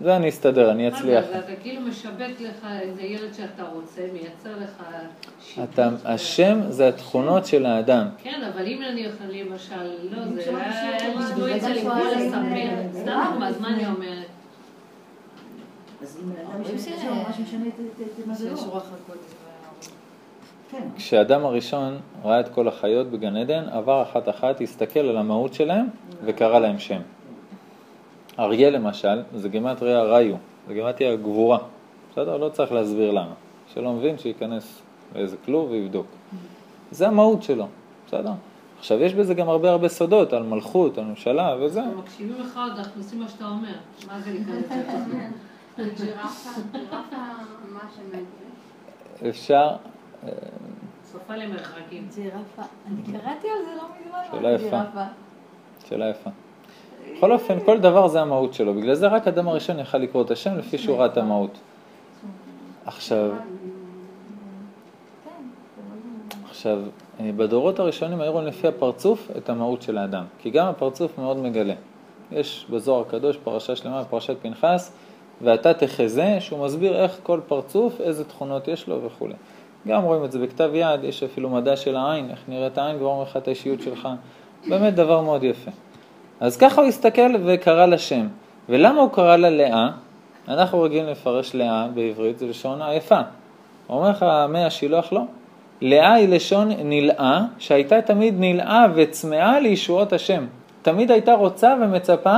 זה 0.00 0.16
אני 0.16 0.28
אסתדר, 0.28 0.70
אני 0.70 0.88
אצליח. 0.88 1.24
אתה 1.30 1.38
כאילו 1.62 1.80
משבט 1.80 2.40
לך 2.40 2.66
איזה 2.80 3.02
ילד 3.02 3.34
שאתה 3.34 3.62
רוצה, 3.72 4.02
מייצר 4.12 4.50
לך 4.62 4.82
שיפוט. 5.40 5.78
השם 6.04 6.58
זה 6.68 6.88
התכונות 6.88 7.46
של 7.46 7.66
האדם. 7.66 8.06
כן, 8.22 8.40
אבל 8.54 8.66
אם 8.66 8.82
אני 8.90 9.06
אוכל 9.06 9.24
למשל, 9.24 9.74
לא, 10.10 10.42
זה 10.44 10.56
היה 10.56 11.08
לימדו 11.08 11.48
את 11.54 11.60
זה 11.60 11.68
לקרוא 11.68 11.94
לספר. 11.94 12.20
אה, 12.20 12.30
סתם 12.92 13.08
אה, 13.08 13.30
דוגמא, 13.30 13.44
אז 13.48 13.60
מה 13.60 13.68
אני 13.68 13.86
אומרת? 13.86 14.26
אז 16.02 16.18
אם 16.24 16.30
אדם 16.30 16.60
משנה 16.62 16.74
את 16.74 16.80
ש- 16.80 16.88
השם, 16.98 17.08
ממש 17.12 17.36
משנה 17.48 17.64
את- 17.68 17.72
את- 18.02 18.20
את 18.20 18.26
מזלו. 18.26 18.56
שיש 18.56 18.66
רוח 18.66 18.84
הקודש. 19.04 19.20
כן. 20.70 20.88
כשאדם 20.96 21.44
הראשון 21.44 21.98
ראה 22.24 22.40
את 22.40 22.48
כל 22.48 22.68
החיות 22.68 23.06
בגן 23.06 23.36
עדן, 23.36 23.68
עבר 23.68 24.02
אחת 24.02 24.28
אחת, 24.28 24.60
הסתכל 24.60 25.00
על 25.00 25.16
המהות 25.16 25.54
שלהם 25.54 25.86
וקרא 26.24 26.58
להם 26.58 26.78
שם. 26.78 27.00
אריה 28.38 28.70
למשל, 28.70 29.22
זה 29.34 29.48
גימטריה 29.48 30.02
ראיו, 30.02 30.36
זה 30.68 30.74
גימטריה 30.74 31.16
גבורה. 31.16 31.58
בסדר? 32.12 32.36
לא 32.36 32.48
צריך 32.48 32.72
להסביר 32.72 33.10
למה. 33.10 33.34
שלא 33.74 33.92
מבין, 33.92 34.18
שייכנס 34.18 34.82
לאיזה 35.14 35.36
כלוב 35.44 35.70
ויבדוק. 35.70 36.06
זה 36.90 37.08
המהות 37.08 37.42
שלו, 37.42 37.66
בסדר? 38.06 38.32
עכשיו, 38.78 39.02
יש 39.02 39.14
בזה 39.14 39.34
גם 39.34 39.48
הרבה 39.48 39.70
הרבה 39.70 39.88
סודות 39.88 40.32
על 40.32 40.42
מלכות, 40.42 40.98
על 40.98 41.04
ממשלה 41.04 41.56
וזה. 41.60 41.80
אנחנו 41.80 41.98
מקשיבים 41.98 42.40
לך 42.40 42.56
עוד, 42.56 42.78
אנחנו 42.78 43.02
עושים 43.02 43.20
מה 43.20 43.28
שאתה 43.28 43.44
אומר. 43.44 43.74
מה 44.06 44.20
זה 44.20 44.30
להיכנס 44.30 44.64
לתוכנית? 44.70 45.32
ג'ירפה, 45.78 46.50
ג'ירפה, 46.72 47.16
מה 47.72 47.80
העברי? 47.80 49.30
אפשר, 49.30 49.68
סופה 51.18 51.36
למרחקים. 51.36 52.08
ג'ירפה. 52.14 52.62
אני 52.86 53.02
קראתי 53.12 53.48
על 53.48 53.64
זה 53.64 53.76
לא 53.76 53.82
מזמן. 54.00 54.18
שאלה 54.30 54.52
יפה. 54.52 54.82
ג'ירפה? 54.82 55.04
שאלה 55.88 56.10
יפה. 56.10 56.30
בכל 57.16 57.32
אופן, 57.32 57.58
כל 57.64 57.78
דבר 57.78 58.08
זה 58.08 58.20
המהות 58.20 58.54
שלו. 58.54 58.74
בגלל 58.74 58.94
זה 58.94 59.06
רק 59.06 59.28
אדם 59.28 59.48
הראשון 59.48 59.78
יכל 59.78 59.98
לקרוא 59.98 60.22
את 60.22 60.30
השם 60.30 60.58
לפי 60.58 60.78
שהוא 60.78 60.96
ראה 60.96 61.06
את 61.06 61.16
המהות. 61.16 61.58
עכשיו, 62.86 63.30
עכשיו, 66.48 66.78
אה, 67.20 67.30
בדורות 67.36 67.78
הראשונים 67.78 68.20
היו 68.20 68.32
רואים 68.32 68.46
לפי 68.46 68.68
הפרצוף 68.68 69.30
את 69.36 69.48
המהות 69.48 69.82
של 69.82 69.98
האדם. 69.98 70.24
כי 70.38 70.50
גם 70.50 70.66
הפרצוף 70.66 71.18
מאוד 71.18 71.36
מגלה. 71.36 71.74
יש 72.32 72.66
בזוהר 72.70 73.00
הקדוש 73.00 73.36
פרשה 73.36 73.76
שלמה, 73.76 74.04
פרשת 74.04 74.36
פנחס, 74.42 74.92
ואתה 75.42 75.74
תחזה, 75.74 76.36
שהוא 76.40 76.64
מסביר 76.64 76.96
איך 76.96 77.18
כל 77.22 77.40
פרצוף, 77.46 78.00
איזה 78.00 78.24
תכונות 78.24 78.68
יש 78.68 78.88
לו 78.88 79.02
וכולי. 79.02 79.34
גם 79.86 80.02
רואים 80.02 80.24
את 80.24 80.32
זה 80.32 80.38
בכתב 80.38 80.70
יד, 80.74 81.04
יש 81.04 81.22
אפילו 81.22 81.50
מדע 81.50 81.76
של 81.76 81.96
העין, 81.96 82.30
איך 82.30 82.38
נראית 82.48 82.78
העין, 82.78 83.02
ואומר 83.02 83.22
לך 83.22 83.36
את 83.36 83.48
האישיות 83.48 83.80
שלך. 83.80 84.08
באמת 84.68 84.94
דבר 84.94 85.20
מאוד 85.20 85.44
יפה. 85.44 85.70
אז 86.40 86.56
ככה 86.56 86.80
הוא 86.80 86.88
הסתכל 86.88 87.34
וקרא 87.44 87.86
לה 87.86 87.98
שם. 87.98 88.26
ולמה 88.68 89.00
הוא 89.00 89.10
קרא 89.10 89.36
לה 89.36 89.50
לאה? 89.50 89.88
אנחנו 90.48 90.82
רגילים 90.82 91.06
לפרש 91.06 91.54
לאה 91.54 91.88
בעברית, 91.94 92.38
זה 92.38 92.46
לשון 92.46 92.82
עייפה. 92.82 93.20
אומר 93.88 94.10
לך 94.10 94.26
מי 94.48 94.64
השילוח 94.64 95.12
לא. 95.12 95.22
לאה 95.80 96.14
היא 96.14 96.28
לשון 96.28 96.72
נלאה, 96.84 97.40
שהייתה 97.58 98.02
תמיד 98.02 98.34
נלאה 98.38 98.86
וצמאה 98.94 99.60
לישועות 99.60 100.12
השם. 100.12 100.46
תמיד 100.82 101.10
הייתה 101.10 101.34
רוצה 101.34 101.74
ומצפה 101.82 102.36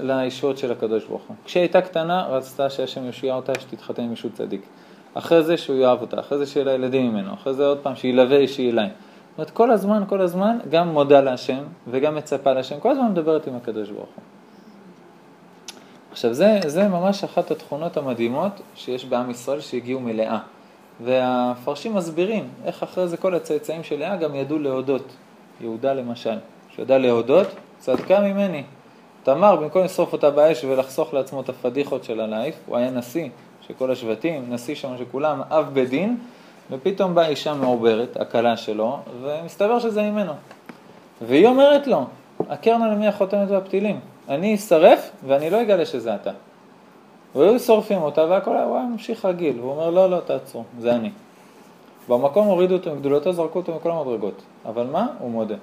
לישועות 0.00 0.58
של 0.58 0.72
הקדוש 0.72 1.04
ברוך 1.04 1.22
הוא. 1.28 1.36
כשהיא 1.44 1.60
הייתה 1.60 1.80
קטנה, 1.80 2.26
רצתה 2.26 2.70
שהשם 2.70 3.04
יושיע 3.04 3.34
אותה, 3.34 3.52
שתתחתן 3.60 4.02
עם 4.02 4.12
ישות 4.12 4.32
צדיק. 4.32 4.62
אחרי 5.14 5.42
זה 5.42 5.56
שהוא 5.56 5.76
יאהב 5.76 6.00
אותה, 6.00 6.20
אחרי 6.20 6.38
זה 6.38 6.46
שיהיה 6.46 6.66
לה 6.66 6.72
ילדים 6.72 7.12
ממנו, 7.12 7.34
אחרי 7.34 7.54
זה 7.54 7.66
עוד 7.66 7.78
פעם 7.78 7.96
שילווה 7.96 8.36
אישי 8.36 8.70
אליי. 8.70 8.88
זאת 8.88 9.38
אומרת, 9.38 9.50
כל 9.50 9.70
הזמן, 9.70 10.02
כל 10.08 10.20
הזמן, 10.20 10.58
גם 10.70 10.88
מודה 10.88 11.20
להשם 11.20 11.62
וגם 11.90 12.14
מצפה 12.14 12.52
להשם, 12.52 12.80
כל 12.80 12.90
הזמן 12.90 13.10
מדברת 13.10 13.46
עם 13.46 13.56
הקדוש 13.56 13.90
ברוך 13.90 14.08
הוא. 14.16 14.24
עכשיו, 16.12 16.34
זה, 16.34 16.60
זה 16.66 16.88
ממש 16.88 17.24
אחת 17.24 17.50
התכונות 17.50 17.96
המדהימות 17.96 18.52
שיש 18.74 19.04
בעם 19.04 19.30
ישראל 19.30 19.60
שהגיעו 19.60 20.00
מלאה. 20.00 20.38
והמפרשים 21.04 21.94
מסבירים 21.94 22.48
איך 22.64 22.82
אחרי 22.82 23.08
זה 23.08 23.16
כל 23.16 23.34
הצאצאים 23.34 23.82
של 23.82 23.98
לאה 23.98 24.16
גם 24.16 24.34
ידעו 24.34 24.58
להודות. 24.58 25.12
יהודה 25.60 25.92
למשל, 25.92 26.38
שידע 26.76 26.98
להודות, 26.98 27.46
צדקה 27.78 28.20
ממני. 28.20 28.62
תמר, 29.22 29.56
במקום 29.56 29.84
לשרוף 29.84 30.12
אותה 30.12 30.30
באש 30.30 30.64
ולחסוך 30.64 31.14
לעצמו 31.14 31.40
את 31.40 31.48
הפדיחות 31.48 32.04
של 32.04 32.20
הלייף, 32.20 32.54
הוא 32.66 32.76
היה 32.76 32.90
נשיא 32.90 33.28
של 33.70 33.74
כל 33.78 33.90
השבטים, 33.90 34.44
נשיא 34.48 34.74
שם 34.74 34.96
של 34.98 35.04
כולם, 35.10 35.42
אב 35.50 35.70
בית 35.72 35.88
דין, 35.88 36.16
ופתאום 36.70 37.14
באה 37.14 37.28
אישה 37.28 37.54
מעוברת, 37.54 38.16
הכלה 38.16 38.56
שלו, 38.56 38.98
ומסתבר 39.22 39.78
שזה 39.78 40.02
ממנו. 40.02 40.32
והיא 41.22 41.46
אומרת 41.46 41.86
לו, 41.86 42.04
הקרנה 42.48 42.88
למי 42.88 43.06
החותמת 43.06 43.50
והפתילים, 43.50 44.00
אני 44.28 44.54
אשרף 44.54 45.10
ואני 45.26 45.50
לא 45.50 45.62
אגלה 45.62 45.86
שזה 45.86 46.14
אתה. 46.14 46.30
והיו 47.34 47.58
שורפים 47.58 48.02
אותה 48.02 48.24
והכל 48.24 48.56
היה, 48.56 48.64
הוא 48.64 48.76
היה 48.76 48.86
ממשיך 48.86 49.24
רגיל, 49.24 49.58
הוא 49.58 49.70
אומר 49.70 49.90
לא, 49.90 50.10
לא, 50.10 50.20
תעצרו, 50.20 50.64
זה 50.78 50.94
אני. 50.94 51.10
במקום 52.08 52.46
הורידו 52.46 52.74
אותו 52.74 52.94
מגדולתו, 52.94 53.32
זרקו 53.32 53.58
אותו 53.58 53.76
מכל 53.76 53.90
המדרגות. 53.90 54.42
אבל 54.66 54.86
מה? 54.86 55.06
הוא 55.18 55.30
מודה. 55.30 55.54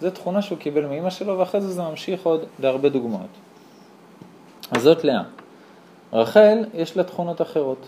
זו 0.00 0.10
תכונה 0.10 0.42
שהוא 0.42 0.58
קיבל 0.58 0.86
מאימא 0.86 1.10
שלו, 1.10 1.38
ואחרי 1.38 1.60
זה 1.60 1.68
זה 1.68 1.82
ממשיך 1.82 2.26
עוד 2.26 2.40
להרבה 2.58 2.88
דוגמאות. 2.88 3.30
אז 4.70 4.82
זאת 4.82 5.04
לאה. 5.04 5.22
רחל, 6.12 6.64
יש 6.74 6.96
לה 6.96 7.04
תכונות 7.04 7.42
אחרות. 7.42 7.86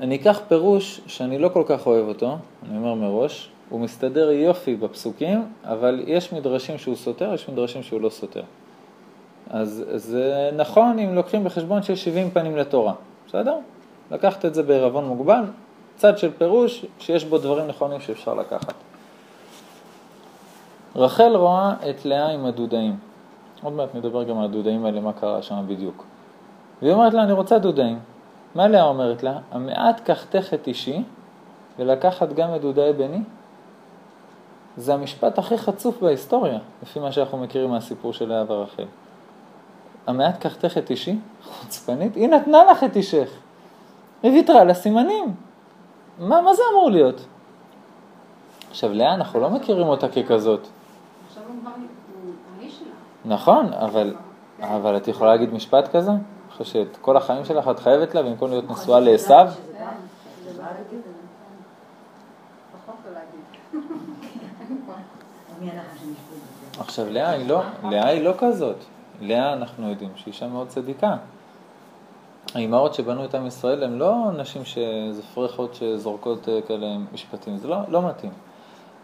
אני 0.00 0.16
אקח 0.16 0.40
פירוש 0.48 1.00
שאני 1.06 1.38
לא 1.38 1.48
כל 1.48 1.62
כך 1.66 1.86
אוהב 1.86 2.08
אותו, 2.08 2.36
אני 2.68 2.76
אומר 2.76 2.94
מראש, 2.94 3.50
הוא 3.70 3.80
מסתדר 3.80 4.30
יופי 4.30 4.76
בפסוקים, 4.76 5.44
אבל 5.64 6.02
יש 6.06 6.32
מדרשים 6.32 6.78
שהוא 6.78 6.96
סותר, 6.96 7.34
יש 7.34 7.48
מדרשים 7.48 7.82
שהוא 7.82 8.00
לא 8.00 8.08
סותר. 8.08 8.42
אז 9.50 9.84
זה 9.94 10.50
נכון 10.56 10.98
אם 10.98 11.14
לוקחים 11.14 11.44
בחשבון 11.44 11.82
שיש 11.82 12.04
70 12.04 12.30
פנים 12.30 12.56
לתורה, 12.56 12.92
בסדר? 13.28 13.56
לקחת 14.10 14.44
את 14.44 14.54
זה 14.54 14.62
בערבון 14.62 15.04
מוגבל, 15.04 15.42
צד 15.96 16.18
של 16.18 16.30
פירוש 16.38 16.84
שיש 16.98 17.24
בו 17.24 17.38
דברים 17.38 17.66
נכונים 17.66 18.00
שאפשר 18.00 18.34
לקחת. 18.34 18.74
רחל 20.96 21.36
רואה 21.36 21.74
את 21.90 22.04
לאה 22.04 22.28
עם 22.28 22.46
הדודאים. 22.46 22.96
עוד 23.62 23.72
מעט 23.72 23.94
נדבר 23.94 24.22
גם 24.22 24.38
על 24.38 24.44
הדודאים 24.44 24.84
האלה, 24.84 25.00
מה 25.00 25.12
קרה 25.12 25.42
שם 25.42 25.64
בדיוק. 25.66 26.04
והיא 26.82 26.92
אומרת 26.92 27.14
לה, 27.14 27.22
אני 27.22 27.32
רוצה 27.32 27.58
דודאים. 27.58 27.98
מה 28.54 28.68
לאה 28.68 28.82
אומרת 28.82 29.22
לה? 29.22 29.38
המעט 29.50 30.00
קחתך 30.00 30.54
את 30.54 30.66
אישי 30.66 31.02
ולקחת 31.78 32.32
גם 32.32 32.54
את 32.54 32.60
דודאי 32.60 32.92
בני? 32.92 33.20
זה 34.76 34.94
המשפט 34.94 35.38
הכי 35.38 35.58
חצוף 35.58 36.02
בהיסטוריה, 36.02 36.58
לפי 36.82 37.00
מה 37.00 37.12
שאנחנו 37.12 37.38
מכירים 37.38 37.70
מהסיפור 37.70 38.12
של 38.12 38.28
לאה 38.28 38.44
ורחל. 38.48 38.84
המעט 40.06 40.40
קחתך 40.40 40.78
את 40.78 40.90
אישי, 40.90 41.18
חוצפנית, 41.44 42.14
היא 42.14 42.28
נתנה 42.28 42.64
לך 42.64 42.84
את 42.84 42.96
אישך. 42.96 43.30
היא 44.22 44.32
ויתרה 44.32 44.60
על 44.60 44.70
הסימנים. 44.70 45.34
מה, 46.18 46.40
מה 46.40 46.54
זה 46.54 46.62
אמור 46.72 46.90
להיות? 46.90 47.26
עכשיו, 48.70 48.92
לאה, 48.92 49.14
אנחנו 49.14 49.40
לא 49.40 49.50
מכירים 49.50 49.86
אותה 49.86 50.08
ככזאת. 50.08 50.60
נכון, 53.24 53.72
אבל, 53.72 54.14
אבל 54.60 54.96
את 54.96 55.08
יכולה 55.08 55.30
להגיד 55.30 55.54
משפט 55.54 55.96
כזה? 55.96 56.12
חושב 56.56 56.64
שאת 56.72 56.96
כל 57.00 57.16
החיים 57.16 57.44
שלך 57.44 57.68
את 57.68 57.78
חייבת 57.78 58.14
לה 58.14 58.22
במקום 58.22 58.50
להיות 58.50 58.70
נשואה 58.70 59.00
לעשו? 59.00 59.34
עכשיו, 66.78 67.10
לאה 67.10 67.30
היא 67.30 67.48
לא, 67.48 67.62
לאה 67.90 68.08
היא 68.08 68.22
לא 68.22 68.32
כזאת. 68.38 68.76
לאה, 69.20 69.52
אנחנו 69.52 69.90
יודעים 69.90 70.10
שהיא 70.16 70.32
אישה 70.32 70.46
מאוד 70.48 70.68
צדיקה. 70.68 71.16
האימהות 72.54 72.94
שבנו 72.94 73.24
את 73.24 73.34
עם 73.34 73.46
ישראל 73.46 73.82
הן 73.82 73.98
לא 73.98 74.14
נשים 74.36 74.64
שזה 74.64 75.22
פרחות 75.34 75.74
שזורקות 75.74 76.48
אה, 76.48 76.62
כאלה 76.68 76.86
משפטים, 77.12 77.56
זה 77.56 77.68
לא, 77.68 77.76
לא 77.88 78.08
מתאים. 78.08 78.32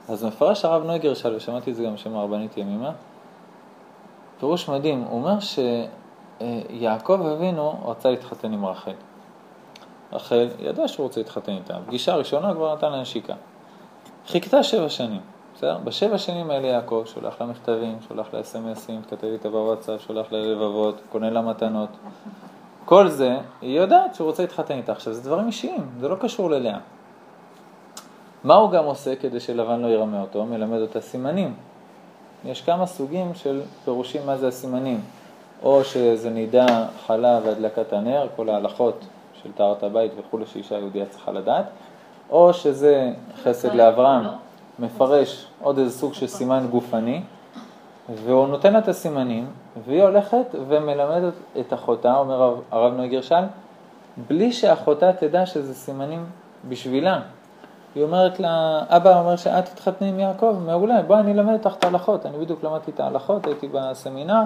אז 0.08 0.24
מפרש 0.24 0.64
הרב 0.64 0.84
נוי 0.84 0.98
גרשל, 0.98 1.34
ושמעתי 1.34 1.70
את 1.70 1.76
זה 1.76 1.84
גם 1.84 1.94
בשם 1.94 2.14
הרבנית 2.14 2.56
ימימה, 2.56 2.92
פירוש 4.40 4.68
מדהים, 4.68 5.00
הוא 5.00 5.20
אומר 5.20 5.40
שיעקב 6.40 7.26
אבינו 7.26 7.80
רצה 7.84 8.10
להתחתן 8.10 8.52
עם 8.52 8.66
רחל. 8.66 8.92
רחל 10.12 10.48
ידע 10.58 10.88
שהוא 10.88 11.04
רוצה 11.04 11.20
להתחתן 11.20 11.52
איתה, 11.52 11.74
פגישה 11.86 12.14
ראשונה 12.14 12.54
כבר 12.54 12.74
נתן 12.74 12.92
לה 12.92 13.00
נשיקה. 13.00 13.34
חיכתה 14.26 14.62
שבע 14.62 14.88
שנים, 14.88 15.20
בסדר? 15.54 15.78
בשבע 15.84 16.18
שנים 16.18 16.50
האלה 16.50 16.68
יעקב 16.68 17.02
שולח 17.06 17.40
לה 17.40 17.46
מכתבים, 17.46 17.98
שולח 18.08 18.26
לה 18.32 18.40
אס.אם.אסים, 18.40 18.98
מתכתב 18.98 19.26
איתה 19.26 19.48
בוואטסאפ, 19.48 20.00
שולח 20.00 20.32
לה 20.32 20.38
לבבות, 20.38 21.00
קונה 21.08 21.30
לה 21.30 21.42
מתנות. 21.42 21.88
כל 22.84 23.08
זה, 23.08 23.38
היא 23.60 23.80
יודעת 23.80 24.14
שהוא 24.14 24.26
רוצה 24.26 24.42
להתחתן 24.42 24.76
איתה. 24.76 24.92
עכשיו, 24.92 25.12
זה 25.12 25.22
דברים 25.22 25.46
אישיים, 25.46 25.88
זה 26.00 26.08
לא 26.08 26.16
קשור 26.20 26.50
ללאה. 26.50 26.78
מה 28.44 28.54
הוא 28.54 28.70
גם 28.70 28.84
עושה 28.84 29.16
כדי 29.16 29.40
שלבן 29.40 29.80
לא 29.80 29.86
ירמה 29.86 30.20
אותו? 30.20 30.44
מלמד 30.44 30.78
אותה 30.78 31.00
סימנים. 31.00 31.54
יש 32.44 32.62
כמה 32.62 32.86
סוגים 32.86 33.34
של 33.34 33.62
פירושים 33.84 34.26
מה 34.26 34.36
זה 34.36 34.48
הסימנים. 34.48 35.00
או 35.62 35.84
שזה 35.84 36.30
נידה, 36.30 36.66
חלה 37.06 37.40
והדלקת 37.44 37.92
הנר, 37.92 38.26
כל 38.36 38.48
ההלכות 38.48 39.04
של 39.42 39.52
טהרת 39.52 39.82
הבית 39.82 40.12
וכולי 40.18 40.46
שאישה 40.46 40.78
יהודיה 40.78 41.06
צריכה 41.06 41.32
לדעת, 41.32 41.64
או 42.30 42.54
שזה 42.54 43.12
חסד 43.42 43.74
לאברהם, 43.74 44.24
מפרש 44.78 45.46
עוד 45.62 45.78
איזה 45.78 45.98
סוג 45.98 46.14
של 46.14 46.26
סימן 46.26 46.66
גופני, 46.70 47.22
והוא 48.24 48.48
נותן 48.48 48.72
לה 48.72 48.78
את 48.78 48.88
הסימנים, 48.88 49.46
והיא 49.86 50.02
הולכת 50.02 50.54
ומלמדת 50.68 51.32
את 51.60 51.72
אחותה, 51.72 52.16
אומר 52.16 52.42
הרב- 52.42 52.60
הרב 52.70 52.94
נוי 52.96 53.08
גרשל, 53.08 53.44
בלי 54.28 54.52
שאחותה 54.52 55.12
תדע 55.12 55.46
שזה 55.46 55.74
סימנים 55.74 56.24
בשבילה. 56.68 57.20
היא 57.94 58.02
אומרת 58.02 58.40
לה, 58.40 58.82
אבא 58.88 59.20
אומר 59.20 59.36
שאת 59.36 59.64
תתחתני 59.64 60.08
עם 60.08 60.18
יעקב, 60.18 60.56
מעולה, 60.66 61.02
בואי 61.02 61.20
אני 61.20 61.32
אלמד 61.32 61.52
אותך 61.52 61.74
את 61.78 61.84
ההלכות, 61.84 62.26
אני 62.26 62.38
בדיוק 62.38 62.64
למדתי 62.64 62.90
את 62.90 63.00
ההלכות, 63.00 63.46
הייתי 63.46 63.68
בסמינר, 63.68 64.42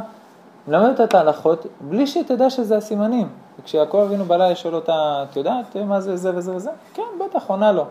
מלמד 0.68 0.88
אותה 0.88 1.05
את 1.05 1.14
ההלכות 1.14 1.66
בלי 1.81 2.07
שהיא 2.07 2.24
תדע 2.24 2.50
שזה 2.50 2.77
הסימנים. 2.77 3.29
וכשיעקב 3.61 3.96
אבינו 3.96 4.24
בלילה 4.24 4.57
שואל 4.57 4.74
אותה, 4.74 5.24
את 5.31 5.37
יודעת 5.37 5.77
מה 5.77 6.00
זה 6.00 6.16
זה 6.16 6.37
וזה 6.37 6.57
וזה? 6.57 6.70
כן, 6.94 7.03
בטח, 7.24 7.42
עונה 7.46 7.72
לו. 7.72 7.87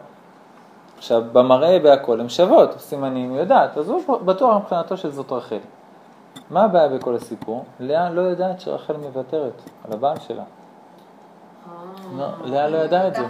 עכשיו, 0.97 1.23
במראה 1.31 1.79
בהכל 1.79 2.19
הן 2.19 2.29
שוות, 2.29 2.79
סימנים 2.79 3.31
היא 3.31 3.39
יודעת, 3.39 3.77
אז 3.77 3.89
הוא 3.89 4.01
בטוח 4.25 4.61
מבחינתו 4.61 4.97
שזאת 4.97 5.31
רחל. 5.31 5.57
מה 6.49 6.63
הבעיה 6.63 6.87
בכל 6.87 7.15
הסיפור? 7.15 7.65
לאה 7.79 8.09
לא 8.09 8.21
יודעת 8.21 8.61
שרחל 8.61 8.97
מוותרת 8.97 9.61
על 9.85 9.93
הבעל 9.93 10.19
שלה. 10.19 10.43
לא, 12.17 12.25
לאה 12.45 12.69
לא 12.69 12.77
ידעה 12.77 13.07
את 13.07 13.15
זה. 13.15 13.21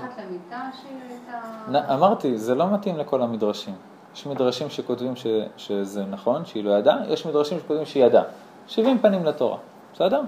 אמרתי, 1.94 2.38
זה 2.38 2.56
לא 2.56 2.68
מתאים 2.70 2.98
לכל 2.98 3.22
המדרשים. 3.22 3.76
יש 4.16 4.28
מדרשים 4.28 4.70
שכותבים 4.70 5.14
שזה 5.58 6.06
נכון, 6.06 6.46
שהיא 6.46 6.64
לא 6.64 6.72
ידעה, 6.72 6.98
יש 7.08 7.26
מדרשים 7.26 7.60
שכותבים 7.60 7.86
שהיא 7.86 8.06
ידעה. 8.06 8.24
70 8.68 9.00
פנים 9.00 9.26
לתורה, 9.26 9.58
בסדר? 9.94 10.22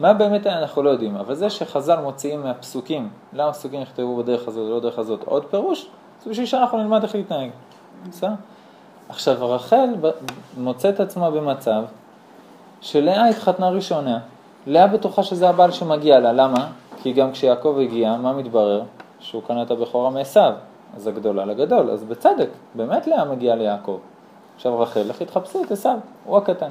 מה 0.00 0.12
באמת 0.12 0.46
אנחנו 0.46 0.82
לא 0.82 0.90
יודעים, 0.90 1.16
אבל 1.16 1.34
זה 1.34 1.50
שחז"ל 1.50 1.96
מוציאים 1.96 2.42
מהפסוקים, 2.42 3.08
למה 3.32 3.48
הפסוקים 3.48 3.80
נכתבו 3.80 4.16
בדרך 4.16 4.48
הזאת 4.48 4.66
ולא 4.68 4.78
בדרך 4.78 4.98
הזאת, 4.98 5.22
עוד 5.24 5.44
פירוש, 5.44 5.88
זה 6.24 6.30
בשביל 6.30 6.46
שאנחנו 6.46 6.78
נלמד 6.78 7.02
איך 7.02 7.14
להתנהג, 7.14 7.50
בסדר? 8.08 8.30
עכשיו, 9.08 9.50
רחל 9.50 9.88
מוצאת 10.56 11.00
עצמה 11.00 11.30
במצב 11.30 11.84
שלאה 12.80 13.28
התחתנה 13.28 13.68
ראשונה, 13.70 14.18
לאה 14.66 14.86
בטוחה 14.86 15.22
שזה 15.22 15.48
הבעל 15.48 15.70
שמגיע 15.70 16.20
לה, 16.20 16.32
למה? 16.32 16.68
כי 17.02 17.12
גם 17.12 17.32
כשיעקב 17.32 17.78
הגיע, 17.82 18.16
מה 18.16 18.32
מתברר? 18.32 18.82
שהוא 19.20 19.42
קנה 19.42 19.62
את 19.62 19.70
הבכורה 19.70 20.10
מעשיו, 20.10 20.52
אז 20.96 21.06
הגדולה 21.06 21.44
לגדול, 21.44 21.90
אז 21.90 22.04
בצדק, 22.04 22.48
באמת 22.74 23.06
לאה 23.06 23.24
מגיעה 23.24 23.56
ליעקב. 23.56 23.98
עכשיו 24.56 24.80
רחל, 24.80 25.02
לכי 25.08 25.24
תחפשי 25.24 25.58
את 25.66 25.72
עשיו, 25.72 25.98
הוא 26.24 26.36
הקטן. 26.36 26.70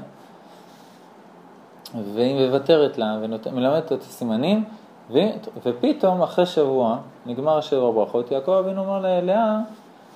והיא 2.13 2.47
מוותרת 2.47 2.97
לה 2.97 3.17
ומלמדת 3.45 3.91
את 3.91 4.01
הסימנים, 4.01 4.63
ו... 5.10 5.19
ופתאום 5.63 6.21
אחרי 6.21 6.45
שבוע, 6.45 6.97
נגמר 7.25 7.58
השבע 7.58 7.88
הברכות, 7.88 8.32
יעקב 8.32 8.51
אבינו 8.51 8.82
אומר 8.82 8.99
ללאה, 8.99 9.60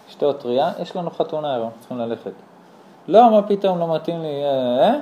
אשתו 0.10 0.34
טריה, 0.34 0.72
יש 0.80 0.96
לנו 0.96 1.10
חתונה 1.12 1.56
היום, 1.56 1.70
צריכים 1.80 1.98
ללכת. 1.98 2.32
לא, 3.08 3.32
מה 3.32 3.42
פתאום, 3.42 3.80
לא 3.80 3.96
מתאים 3.96 4.22
לי, 4.22 4.44
אה? 4.44 4.80
אה? 4.80 5.00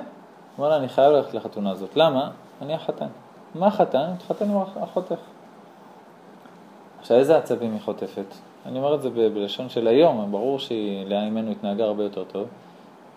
אמר 0.58 0.68
לה, 0.68 0.76
אני 0.76 0.88
חייב 0.88 1.12
ללכת 1.12 1.34
לחתונה 1.34 1.70
הזאת. 1.70 1.96
למה? 1.96 2.30
אני 2.62 2.74
החתן. 2.74 3.06
מה 3.54 3.66
החתן? 3.66 3.98
אני 3.98 4.12
מתחתן 4.12 4.50
עם 4.50 4.62
אחותך. 4.84 5.18
עכשיו, 7.00 7.16
איזה 7.16 7.36
עצבים 7.36 7.72
היא 7.72 7.80
חוטפת? 7.80 8.34
אני 8.66 8.78
אומר 8.78 8.94
את 8.94 9.02
זה 9.02 9.10
ב- 9.10 9.34
בלשון 9.34 9.68
של 9.68 9.86
היום, 9.86 10.28
ברור 10.30 10.58
שהיא, 10.58 11.06
לאה 11.06 11.24
אימנו 11.24 11.50
התנהגה 11.50 11.84
הרבה 11.84 12.02
יותר 12.02 12.24
טוב, 12.24 12.46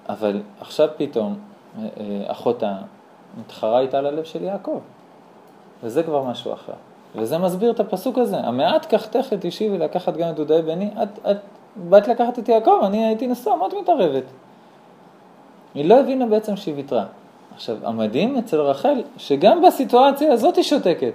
אבל 0.09 0.41
עכשיו 0.59 0.89
פתאום 0.97 1.35
אה, 1.79 1.87
אה, 1.99 2.31
אחותה 2.31 2.75
מתחרה 3.39 3.79
איתה 3.79 3.97
על 3.97 4.05
הלב 4.05 4.23
של 4.23 4.43
יעקב. 4.43 4.79
וזה 5.83 6.03
כבר 6.03 6.23
משהו 6.23 6.53
אחר. 6.53 6.73
וזה 7.15 7.37
מסביר 7.37 7.71
את 7.71 7.79
הפסוק 7.79 8.17
הזה, 8.17 8.37
המעט 8.37 8.85
קחתך 8.85 9.33
את 9.33 9.45
אישי 9.45 9.69
ולקחת 9.69 10.17
גם 10.17 10.29
את 10.29 10.35
דודי 10.35 10.61
בני, 10.61 10.89
את, 11.03 11.27
את 11.31 11.37
באת 11.89 12.07
לקחת 12.07 12.39
את 12.39 12.49
יעקב, 12.49 12.79
אני 12.83 13.05
הייתי 13.05 13.27
נשוא, 13.27 13.55
מה 13.55 13.67
את 13.67 13.73
מתערבת? 13.81 14.23
היא 15.73 15.89
לא 15.89 15.99
הבינה 15.99 16.25
בעצם 16.25 16.55
שהיא 16.55 16.75
ויתרה. 16.75 17.05
עכשיו, 17.55 17.77
המדהים 17.83 18.37
אצל 18.37 18.61
רחל, 18.61 19.03
שגם 19.17 19.61
בסיטואציה 19.61 20.33
הזאת 20.33 20.55
היא 20.55 20.63
שותקת. 20.63 21.13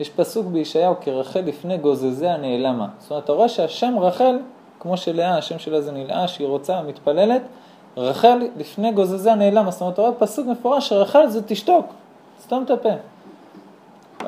יש 0.00 0.10
פסוק 0.10 0.46
בישעיהו, 0.46 0.94
כי 1.00 1.10
רחל 1.10 1.40
לפני 1.40 1.78
גוזזיה 1.78 2.36
נעלמה. 2.36 2.88
זאת 2.98 3.10
אומרת, 3.10 3.24
אתה 3.24 3.32
רואה 3.32 3.48
שהשם 3.48 3.94
רחל, 3.98 4.38
כמו 4.80 4.96
שלאה, 4.96 5.38
השם 5.38 5.58
שלה 5.58 5.80
זה 5.80 5.92
נלאה, 5.92 6.28
שהיא 6.28 6.46
רוצה, 6.46 6.82
מתפללת, 6.82 7.42
רחל 7.96 8.38
לפני 8.56 8.92
גוזזיה 8.92 9.34
נעלמה. 9.34 9.70
זאת 9.70 9.80
אומרת, 9.80 9.94
אתה 9.94 10.02
רואה 10.02 10.12
פסוק 10.12 10.46
מפורש 10.46 10.88
שרחל 10.88 11.26
זה 11.26 11.42
תשתוק, 11.42 11.86
סתום 12.42 12.64
את 12.64 12.70
הפה. 12.70 12.92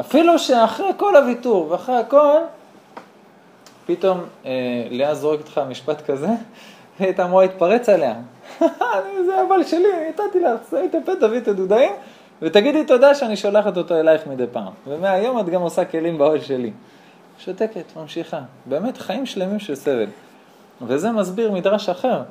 אפילו 0.00 0.38
שאחרי 0.38 0.90
כל 0.96 1.16
הוויתור 1.16 1.70
ואחרי 1.70 1.96
הכל, 1.96 2.38
פתאום 3.86 4.20
אה, 4.46 4.50
לאה 4.90 5.14
זורקת 5.14 5.48
לך 5.48 5.60
משפט 5.68 6.10
כזה, 6.10 6.26
והיא 6.98 7.08
הייתה 7.08 7.24
אמורה 7.24 7.46
להתפרץ 7.46 7.88
עליה. 7.88 8.14
זה 9.26 9.40
הבעל 9.40 9.64
שלי, 9.64 9.88
נתתי 10.08 10.40
לה, 10.40 10.54
שמי 10.70 10.86
את 10.86 10.94
הפה, 10.94 11.12
תביא 11.20 11.38
את 11.38 11.48
הדודאים, 11.48 11.92
ותגידי 12.42 12.84
תודה 12.84 13.14
שאני 13.14 13.36
שולחת 13.36 13.76
אותו 13.76 13.94
אלייך 13.94 14.26
מדי 14.26 14.44
פעם. 14.52 14.72
ומהיום 14.86 15.40
את 15.40 15.48
גם 15.48 15.62
עושה 15.62 15.84
כלים 15.84 16.18
באוהל 16.18 16.40
שלי. 16.40 16.70
שותקת, 17.38 17.96
ממשיכה. 17.96 18.40
באמת 18.66 18.98
חיים 18.98 19.26
שלמים 19.26 19.58
של 19.58 19.74
סבל. 19.74 20.06
וזה 20.82 21.12
מסביר 21.12 21.52
מדרש 21.52 21.88
אחר, 21.88 22.22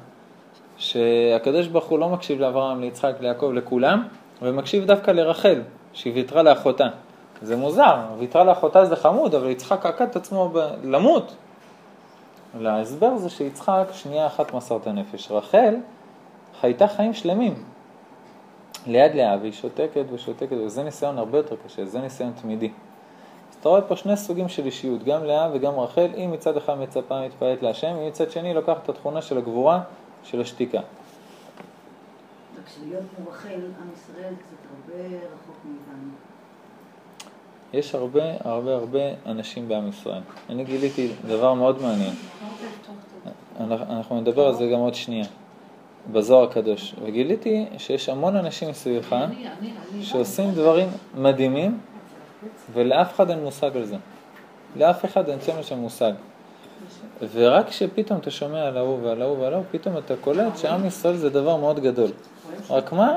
שהקדוש 0.77 1.67
ברוך 1.67 1.85
הוא 1.85 1.99
לא 1.99 2.09
מקשיב 2.09 2.39
לאברהם, 2.39 2.81
ליצחק, 2.81 3.13
ליעקב, 3.19 3.51
לכולם, 3.53 4.07
ומקשיב 4.41 4.85
דווקא 4.85 5.11
לרחל, 5.11 5.61
שהיא 5.93 6.13
ויתרה 6.13 6.43
לאחותה. 6.43 6.87
זה 7.41 7.57
מוזר, 7.57 7.95
ויתרה 8.17 8.43
לאחותה 8.43 8.85
זה 8.85 8.95
חמוד, 8.95 9.35
אבל 9.35 9.49
יצחק 9.49 9.85
עקד 9.85 10.07
את 10.07 10.15
עצמו 10.15 10.49
ב- 10.53 10.69
למות. 10.83 11.35
להסבר 12.59 13.17
זה 13.17 13.29
שיצחק 13.29 13.85
שנייה 13.93 14.27
אחת 14.27 14.53
מסר 14.53 14.77
את 14.77 14.87
הנפש. 14.87 15.31
רחל 15.31 15.75
חייתה 16.61 16.87
חיים 16.87 17.13
שלמים. 17.13 17.63
ליד 18.87 19.15
לאה, 19.15 19.37
והיא 19.41 19.51
שותקת 19.51 20.05
ושותקת, 20.11 20.55
וזה 20.65 20.83
ניסיון 20.83 21.17
הרבה 21.17 21.37
יותר 21.37 21.55
קשה, 21.65 21.85
זה 21.85 21.99
ניסיון 21.99 22.31
תמידי. 22.41 22.71
אז 23.51 23.57
אתה 23.59 23.69
רואה 23.69 23.81
פה 23.81 23.95
שני 23.95 24.17
סוגים 24.17 24.49
של 24.49 24.65
אישיות, 24.65 25.03
גם 25.03 25.23
לאה 25.23 25.49
וגם 25.53 25.79
רחל, 25.79 26.07
היא 26.15 26.27
מצד 26.27 26.57
אחד 26.57 26.79
מצפה 26.79 27.25
מתפעלת 27.25 27.63
להשם, 27.63 27.95
היא 27.95 28.07
מצד 28.07 28.31
שני 28.31 28.53
לוקחת 28.53 28.83
את 28.83 28.89
התכונה 28.89 29.21
של 29.21 29.37
הגבורה, 29.37 29.81
של 30.23 30.41
השתיקה. 30.41 30.77
רק 30.77 30.85
שלהיות 32.75 33.03
כמו 33.15 33.29
רחל, 33.29 33.49
עם 33.49 33.89
ישראל 33.93 34.33
קצת 34.35 34.57
הרבה 34.69 35.03
רחוק 35.07 35.57
מאיתנו. 35.65 36.09
יש 37.73 37.95
הרבה 37.95 38.23
הרבה 38.39 38.73
הרבה 38.73 38.99
אנשים 39.25 39.67
בעם 39.67 39.87
ישראל. 39.87 40.21
אני 40.49 40.63
גיליתי 40.63 41.11
דבר 41.27 41.53
מאוד 41.53 41.81
מעניין. 41.81 42.13
אנחנו 43.59 44.21
נדבר 44.21 44.47
על 44.47 44.53
זה 44.53 44.69
גם 44.73 44.79
עוד 44.79 44.95
שנייה, 44.95 45.25
בזוהר 46.11 46.49
הקדוש. 46.49 46.95
וגיליתי 47.03 47.65
שיש 47.77 48.09
המון 48.09 48.35
אנשים 48.35 48.69
מסביבך. 48.69 49.15
שעושים 50.01 50.51
דברים 50.51 50.89
מדהימים, 51.15 51.79
ולאף 52.73 53.15
אחד 53.15 53.29
אין 53.29 53.43
מושג 53.43 53.77
על 53.77 53.85
זה. 53.85 53.95
לאף 54.75 55.05
אחד 55.05 55.29
אין 55.29 55.39
של 55.61 55.75
מושג. 55.75 56.13
ורק 57.33 57.67
כשפתאום 57.67 58.19
אתה 58.19 58.31
שומע 58.31 58.67
על 58.67 58.77
ההוא 58.77 58.99
ועל 59.03 59.21
ההוא 59.21 59.37
ועל 59.37 59.53
ההוא, 59.53 59.65
פתאום 59.71 59.97
אתה 59.97 60.13
קולט 60.21 60.57
שעם 60.57 60.85
ישראל 60.85 61.15
זה 61.15 61.29
דבר 61.29 61.57
מאוד 61.57 61.79
גדול. 61.79 62.09
רק 62.69 62.91
מה? 62.91 63.15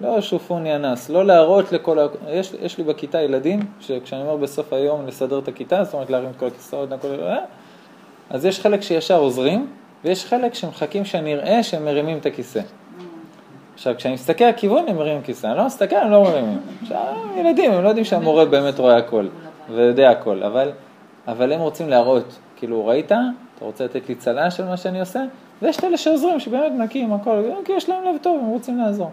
לא 0.00 0.20
שופוני 0.20 0.76
אנס, 0.76 1.10
לא 1.10 1.26
להראות 1.26 1.72
לכל 1.72 1.98
ה... 1.98 2.06
יש, 2.28 2.52
יש 2.60 2.78
לי 2.78 2.84
בכיתה 2.84 3.22
ילדים, 3.22 3.60
שכשאני 3.80 4.22
אומר 4.22 4.36
בסוף 4.36 4.72
היום 4.72 5.06
לסדר 5.06 5.38
את 5.38 5.48
הכיתה, 5.48 5.84
זאת 5.84 5.94
אומרת 5.94 6.10
להרים 6.10 6.30
את 6.30 6.36
כל 6.36 6.46
הכיסאות. 6.46 6.88
אה? 7.04 7.38
אז 8.30 8.44
יש 8.44 8.60
חלק 8.60 8.82
שישר 8.82 9.18
עוזרים, 9.18 9.66
ויש 10.04 10.24
חלק 10.24 10.54
שמחכים 10.54 11.04
שאני 11.04 11.34
אראה 11.34 11.62
שהם 11.62 11.84
מרימים 11.84 12.18
את 12.18 12.26
הכיסא. 12.26 12.60
עכשיו, 13.74 13.94
כשאני 13.96 14.14
מסתכל 14.14 14.44
על 14.44 14.50
הכיוון, 14.50 14.88
הם 14.88 14.96
מרימים 14.96 15.22
כיסא, 15.22 15.46
אני 15.46 15.56
לא 15.56 15.66
מסתכל, 15.66 15.96
הם 15.96 16.10
לא 16.10 16.22
מרימים. 16.22 16.60
עכשיו, 16.82 17.14
ילדים, 17.36 17.72
הם 17.72 17.84
לא 17.84 17.88
יודעים 17.88 18.04
שהמורה 18.04 18.44
באמת 18.44 18.78
רואה 18.78 18.96
הכל, 18.96 19.26
ויודע 19.70 20.10
הכל, 20.10 20.42
אבל, 20.42 20.70
אבל 21.28 21.52
הם 21.52 21.60
רוצים 21.60 21.88
להראות, 21.88 22.38
כאילו, 22.64 22.86
ראית? 22.86 23.12
אתה 23.12 23.64
רוצה 23.64 23.84
לתת 23.84 24.08
לי 24.08 24.14
צל"ש 24.14 24.56
של 24.56 24.64
מה 24.64 24.76
שאני 24.76 25.00
עושה? 25.00 25.24
ויש 25.62 25.76
את 25.76 25.84
אלה 25.84 25.96
שעוזרים, 25.96 26.40
שבאמת 26.40 26.72
מנקים 26.72 27.12
הכל, 27.12 27.42
כי 27.64 27.72
יש 27.72 27.88
להם 27.88 28.04
לב 28.04 28.16
טוב, 28.22 28.40
הם 28.42 28.46
רוצים 28.46 28.78
לעזור. 28.78 29.10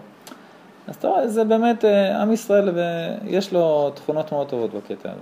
אז 0.88 0.96
אתה 0.96 1.08
רואה, 1.08 1.28
זה 1.28 1.44
באמת 1.44 1.84
אה, 1.84 2.22
עם 2.22 2.32
ישראל, 2.32 2.68
ויש 2.74 3.52
לו 3.52 3.90
תכונות 3.94 4.32
מאוד 4.32 4.48
טובות 4.48 4.74
בקטע 4.74 5.10
הזה. 5.10 5.20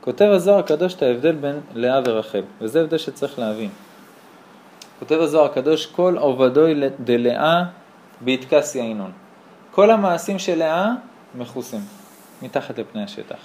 כותב 0.00 0.24
הזוהר 0.24 0.58
הקדוש 0.58 0.94
את 0.94 1.02
ההבדל 1.02 1.32
בין 1.32 1.60
לאה 1.74 2.00
ורחל, 2.04 2.42
וזה 2.60 2.80
הבדל 2.80 2.98
שצריך 2.98 3.38
להבין. 3.38 3.70
כותב 4.98 5.20
הזוהר 5.20 5.44
הקדוש, 5.44 5.86
כל 5.86 6.16
עובדוי 6.18 6.80
דלאה 7.00 7.64
בהתכסי 8.20 8.78
ינון. 8.78 9.12
כל 9.70 9.90
המעשים 9.90 10.38
של 10.38 10.58
לאה 10.58 10.92
מכוסים, 11.34 11.80
מתחת 12.42 12.78
לפני 12.78 13.02
השטח. 13.02 13.38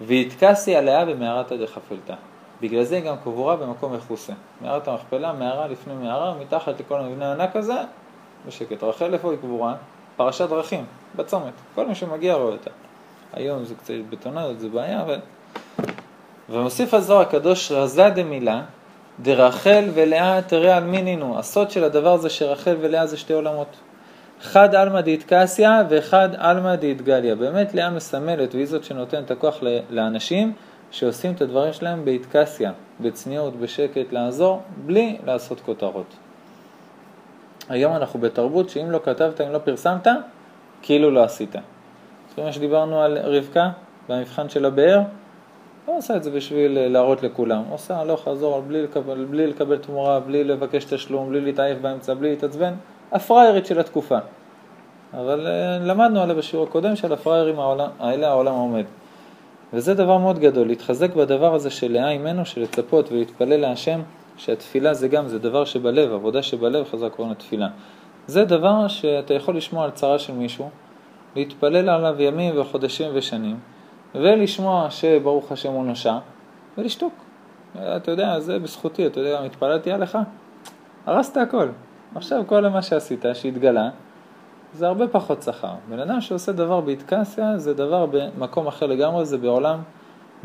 והתכסי 0.00 0.76
הלאה 0.76 1.04
במערתא 1.04 1.56
דחפלתא. 1.56 2.14
בגלל 2.60 2.82
זה 2.82 3.00
גם 3.00 3.16
קבורה 3.22 3.56
במקום 3.56 3.94
מכוסה. 3.94 4.32
מערת 4.60 4.88
המכפלה, 4.88 5.32
מערה 5.32 5.66
לפני 5.66 5.94
מערה, 5.94 6.34
מתחת 6.40 6.80
לכל 6.80 7.00
המבנה 7.00 7.28
הענק 7.28 7.56
הזה, 7.56 7.82
בשקט. 8.46 8.82
רחל 8.82 9.14
איפה 9.14 9.30
היא 9.30 9.38
קבורה? 9.38 9.74
פרשת 10.16 10.48
דרכים, 10.48 10.84
בצומת. 11.16 11.52
כל 11.74 11.86
מי 11.86 11.94
שמגיע 11.94 12.34
רואה 12.34 12.52
אותה. 12.52 12.70
היום 13.32 13.64
זה 13.64 13.74
קצת 13.74 13.94
בטונדות, 14.10 14.60
זה 14.60 14.68
בעיה, 14.68 15.02
אבל... 15.02 15.18
ומוסיף 16.50 16.94
הזוהר 16.94 17.20
הקדוש 17.20 17.72
רזה 17.72 18.10
דמילה, 18.10 18.62
דרחל 19.22 19.84
ולאה 19.94 20.42
תראה 20.42 20.76
על 20.76 20.84
מינינו. 20.84 21.38
הסוד 21.38 21.70
של 21.70 21.84
הדבר 21.84 22.12
הזה 22.12 22.30
שרחל 22.30 22.76
ולאה 22.80 23.06
זה 23.06 23.16
שתי 23.16 23.32
עולמות. 23.32 23.76
חד 24.42 24.74
עלמא 24.74 25.00
דאיטקסיה 25.00 25.82
וחד 25.88 26.28
עלמא 26.36 26.76
דאיטגליה. 26.76 27.34
באמת 27.34 27.74
לאה 27.74 27.90
מסמלת 27.90 28.54
והיא 28.54 28.66
זאת 28.66 28.84
שנותנת 28.84 29.24
את 29.24 29.30
הכוח 29.30 29.58
לאנשים 29.90 30.52
שעושים 30.90 31.32
את 31.32 31.40
הדברים 31.40 31.72
שלהם 31.72 32.04
באיטקסיה, 32.04 32.72
בצניעות, 33.00 33.56
בשקט, 33.56 34.12
לעזור, 34.12 34.62
בלי 34.86 35.18
לעשות 35.26 35.60
כותרות. 35.60 36.16
היום 37.68 37.96
אנחנו 37.96 38.20
בתרבות 38.20 38.70
שאם 38.70 38.90
לא 38.90 39.00
כתבת, 39.04 39.40
אם 39.40 39.52
לא 39.52 39.58
פרסמת, 39.58 40.06
כאילו 40.82 41.10
לא 41.10 41.24
עשית. 41.24 41.54
זוכרים 42.28 42.46
מה 42.46 42.52
שדיברנו 42.52 43.02
על 43.02 43.18
רבקה 43.18 43.70
במבחן 44.08 44.48
של 44.48 44.64
הבאר? 44.64 45.00
לא 45.88 45.96
עושה 45.96 46.16
את 46.16 46.22
זה 46.22 46.30
בשביל 46.30 46.88
להראות 46.88 47.22
לכולם. 47.22 47.62
עושה 47.70 47.98
הלוך 47.98 48.24
חזור 48.24 48.60
בלי 48.60 48.82
לקבל, 48.82 49.24
בלי 49.24 49.46
לקבל 49.46 49.78
תמורה, 49.78 50.20
בלי 50.20 50.44
לבקש 50.44 50.84
תשלום, 50.84 51.28
בלי 51.28 51.40
להתעייף 51.40 51.78
באמצע, 51.78 52.14
בלי 52.14 52.30
להתעצבן. 52.30 52.74
הפראיירית 53.12 53.66
של 53.66 53.80
התקופה. 53.80 54.18
אבל 55.14 55.46
uh, 55.46 55.84
למדנו 55.84 56.20
עליה 56.20 56.34
בשיעור 56.34 56.66
הקודם 56.66 56.96
שעל 56.96 57.12
הפראיירים 57.12 57.56
האלה 57.98 58.28
העולם 58.28 58.54
עומד. 58.54 58.84
וזה 59.72 59.94
דבר 59.94 60.18
מאוד 60.18 60.38
גדול, 60.38 60.66
להתחזק 60.66 61.14
בדבר 61.14 61.54
הזה 61.54 61.70
של 61.70 61.92
לאה 61.92 62.10
אימנו, 62.10 62.42
לצפות 62.56 63.12
ולהתפלל 63.12 63.56
להשם, 63.56 64.00
שהתפילה 64.36 64.94
זה 64.94 65.08
גם, 65.08 65.28
זה 65.28 65.38
דבר 65.38 65.64
שבלב, 65.64 66.12
עבודה 66.12 66.42
שבלב, 66.42 66.84
חזק 66.84 67.12
קוראים 67.12 67.32
לתפילה. 67.32 67.68
זה 68.26 68.44
דבר 68.44 68.88
שאתה 68.88 69.34
יכול 69.34 69.56
לשמוע 69.56 69.84
על 69.84 69.90
צרה 69.90 70.18
של 70.18 70.32
מישהו, 70.32 70.70
להתפלל 71.36 71.88
עליו 71.88 72.22
ימים 72.22 72.60
וחודשים 72.60 73.10
ושנים, 73.14 73.56
ולשמוע 74.14 74.90
שברוך 74.90 75.52
השם 75.52 75.72
הוא 75.72 75.84
נושע, 75.84 76.18
ולשתוק. 76.78 77.12
אתה 77.76 78.10
יודע, 78.10 78.40
זה 78.40 78.58
בזכותי, 78.58 79.06
אתה 79.06 79.20
יודע, 79.20 79.40
התפללתי 79.40 79.92
עליך, 79.92 80.18
הרסת 81.06 81.36
הכל. 81.36 81.68
עכשיו 82.14 82.42
כל 82.46 82.68
מה 82.68 82.82
שעשית, 82.82 83.24
שהתגלה, 83.34 83.90
זה 84.74 84.86
הרבה 84.86 85.08
פחות 85.08 85.42
שכר. 85.42 85.74
בן 85.88 85.98
אדם 85.98 86.20
שעושה 86.20 86.52
דבר 86.52 86.80
באיטקסיה, 86.80 87.58
זה 87.58 87.74
דבר 87.74 88.06
במקום 88.06 88.66
אחר 88.66 88.86
לגמרי, 88.86 89.24
זה 89.24 89.38
בעולם 89.38 89.78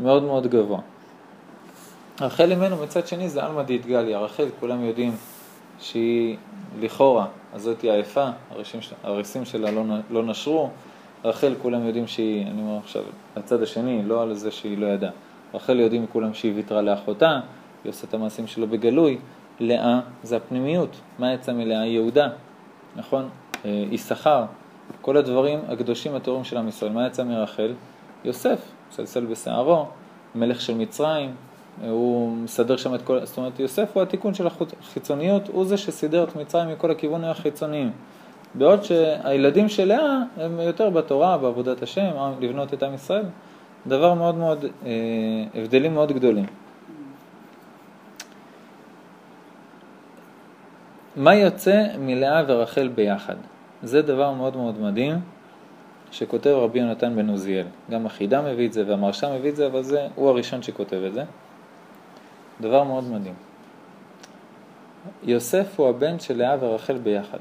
מאוד 0.00 0.22
מאוד 0.22 0.46
גבוה. 0.46 0.80
רחל 2.20 2.52
אמנו 2.52 2.76
מצד 2.76 3.06
שני 3.06 3.28
זה 3.28 3.44
עלמא 3.44 3.62
דאיטגליה. 3.62 4.18
רחל, 4.18 4.46
כולם 4.60 4.84
יודעים 4.84 5.16
שהיא 5.80 6.36
לכאורה, 6.80 7.26
אז 7.54 7.62
זאת 7.62 7.82
עייפה, 7.82 8.28
הריסים, 9.04 9.44
שלה 9.44 9.70
לא, 9.70 9.82
לא 10.10 10.24
נשרו. 10.24 10.70
רחל, 11.24 11.54
כולם 11.62 11.86
יודעים 11.86 12.06
שהיא, 12.06 12.46
אני 12.46 12.62
אומר 12.62 12.78
עכשיו, 12.78 13.02
הצד 13.36 13.62
השני, 13.62 14.02
לא 14.04 14.22
על 14.22 14.34
זה 14.34 14.50
שהיא 14.50 14.78
לא 14.78 14.86
ידעה. 14.86 15.10
רחל 15.54 15.80
יודעים 15.80 16.06
כולם 16.12 16.34
שהיא 16.34 16.52
ויתרה 16.54 16.82
לאחותה, 16.82 17.40
היא 17.84 17.90
עושה 17.90 18.06
את 18.06 18.14
המעשים 18.14 18.46
שלו 18.46 18.66
בגלוי. 18.66 19.18
לאה 19.60 20.00
זה 20.22 20.36
הפנימיות, 20.36 21.00
מה 21.18 21.32
יצא 21.32 21.52
מלאה? 21.52 21.86
יהודה, 21.86 22.28
נכון? 22.96 23.28
יששכר, 23.64 24.44
כל 25.00 25.16
הדברים 25.16 25.60
הקדושים 25.68 26.14
הטהורים 26.14 26.44
של 26.44 26.56
עם 26.56 26.68
ישראל. 26.68 26.92
מה 26.92 27.06
יצא 27.06 27.24
מרחל? 27.24 27.72
יוסף, 28.24 28.58
צלצל 28.90 29.24
בשערו, 29.26 29.86
מלך 30.34 30.60
של 30.60 30.74
מצרים, 30.74 31.34
הוא 31.88 32.36
מסדר 32.36 32.76
שם 32.76 32.94
את 32.94 33.02
כל, 33.02 33.24
זאת 33.24 33.38
אומרת 33.38 33.60
יוסף 33.60 33.90
הוא 33.94 34.02
התיקון 34.02 34.34
של 34.34 34.46
החיצוניות, 34.46 35.48
הוא 35.48 35.64
זה 35.64 35.76
שסידר 35.76 36.24
את 36.24 36.36
מצרים 36.36 36.68
מכל 36.68 36.90
הכיוונים 36.90 37.30
החיצוניים. 37.30 37.90
בעוד 38.54 38.84
שהילדים 38.84 39.68
של 39.68 39.84
לאה 39.84 40.18
הם 40.36 40.60
יותר 40.60 40.90
בתורה, 40.90 41.38
בעבודת 41.38 41.82
השם, 41.82 42.10
לבנות 42.40 42.74
את 42.74 42.82
עם 42.82 42.94
ישראל, 42.94 43.24
דבר 43.86 44.14
מאוד 44.14 44.34
מאוד, 44.34 44.64
אה, 44.64 44.90
הבדלים 45.54 45.94
מאוד 45.94 46.12
גדולים. 46.12 46.46
מה 51.16 51.34
יוצא 51.34 51.86
מלאה 51.98 52.42
ורחל 52.48 52.88
ביחד? 52.88 53.34
זה 53.84 54.02
דבר 54.02 54.32
מאוד 54.32 54.56
מאוד 54.56 54.80
מדהים 54.80 55.20
שכותב 56.10 56.50
רבי 56.50 56.78
יונתן 56.78 57.16
בן 57.16 57.28
עוזיאל. 57.28 57.66
גם 57.90 58.06
החידה 58.06 58.42
מביא 58.42 58.68
את 58.68 58.72
זה 58.72 58.84
והמרשה 58.86 59.38
מביא 59.38 59.50
את 59.50 59.56
זה, 59.56 59.66
אבל 59.66 59.82
זה, 59.82 60.06
הוא 60.14 60.28
הראשון 60.28 60.62
שכותב 60.62 61.02
את 61.06 61.14
זה. 61.14 61.24
דבר 62.60 62.84
מאוד 62.84 63.04
מדהים. 63.04 63.34
יוסף 65.22 65.80
הוא 65.80 65.88
הבן 65.88 66.18
של 66.20 66.36
לאה 66.38 66.56
ורחל 66.60 66.98
ביחד. 66.98 67.38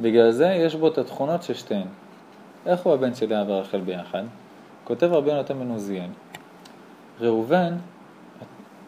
בגלל 0.00 0.30
זה 0.30 0.46
יש 0.46 0.74
בו 0.74 0.88
את 0.88 0.98
התכונות 0.98 1.42
של 1.42 1.54
שתיהן. 1.54 1.86
איך 2.66 2.80
הוא 2.80 2.94
הבן 2.94 3.14
של 3.14 3.30
לאה 3.30 3.44
ורחל 3.46 3.80
ביחד? 3.80 4.22
כותב 4.84 5.06
רבי 5.12 5.30
יונתן 5.30 5.58
בן 5.58 5.70
עוזיאל. 5.70 6.10
ראובן 7.20 7.74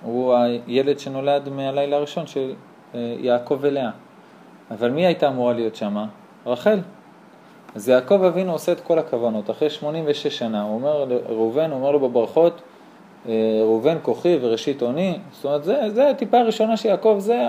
הוא 0.03 0.35
הילד 0.35 0.99
שנולד 0.99 1.49
מהלילה 1.49 1.97
הראשון 1.97 2.27
של 2.27 2.53
יעקב 2.95 3.59
ולאה. 3.61 3.91
אבל 4.71 4.91
מי 4.91 5.07
הייתה 5.07 5.29
אמורה 5.29 5.53
להיות 5.53 5.77
שמה? 5.77 6.07
רחל. 6.47 6.79
אז 7.75 7.89
יעקב 7.89 8.23
אבינו 8.23 8.53
עושה 8.53 8.73
את 8.73 8.81
כל 8.81 8.99
הכוונות, 8.99 9.51
אחרי 9.51 9.71
86 9.71 10.39
שנה, 10.39 10.63
הוא 10.63 10.75
אומר 10.75 11.05
לראובן, 11.05 11.71
הוא 11.71 11.79
אומר 11.79 11.91
לו 11.91 12.01
בברכות, 12.01 12.61
אה, 13.29 13.33
ראובן 13.63 13.97
כוחי 14.03 14.39
וראשית 14.41 14.83
אוני, 14.83 15.19
זאת 15.33 15.45
אומרת, 15.45 15.65
זה, 15.65 15.91
זה 15.95 16.11
הטיפה 16.11 16.39
הראשונה 16.39 16.77
שיעקב, 16.77 17.17
זה 17.19 17.47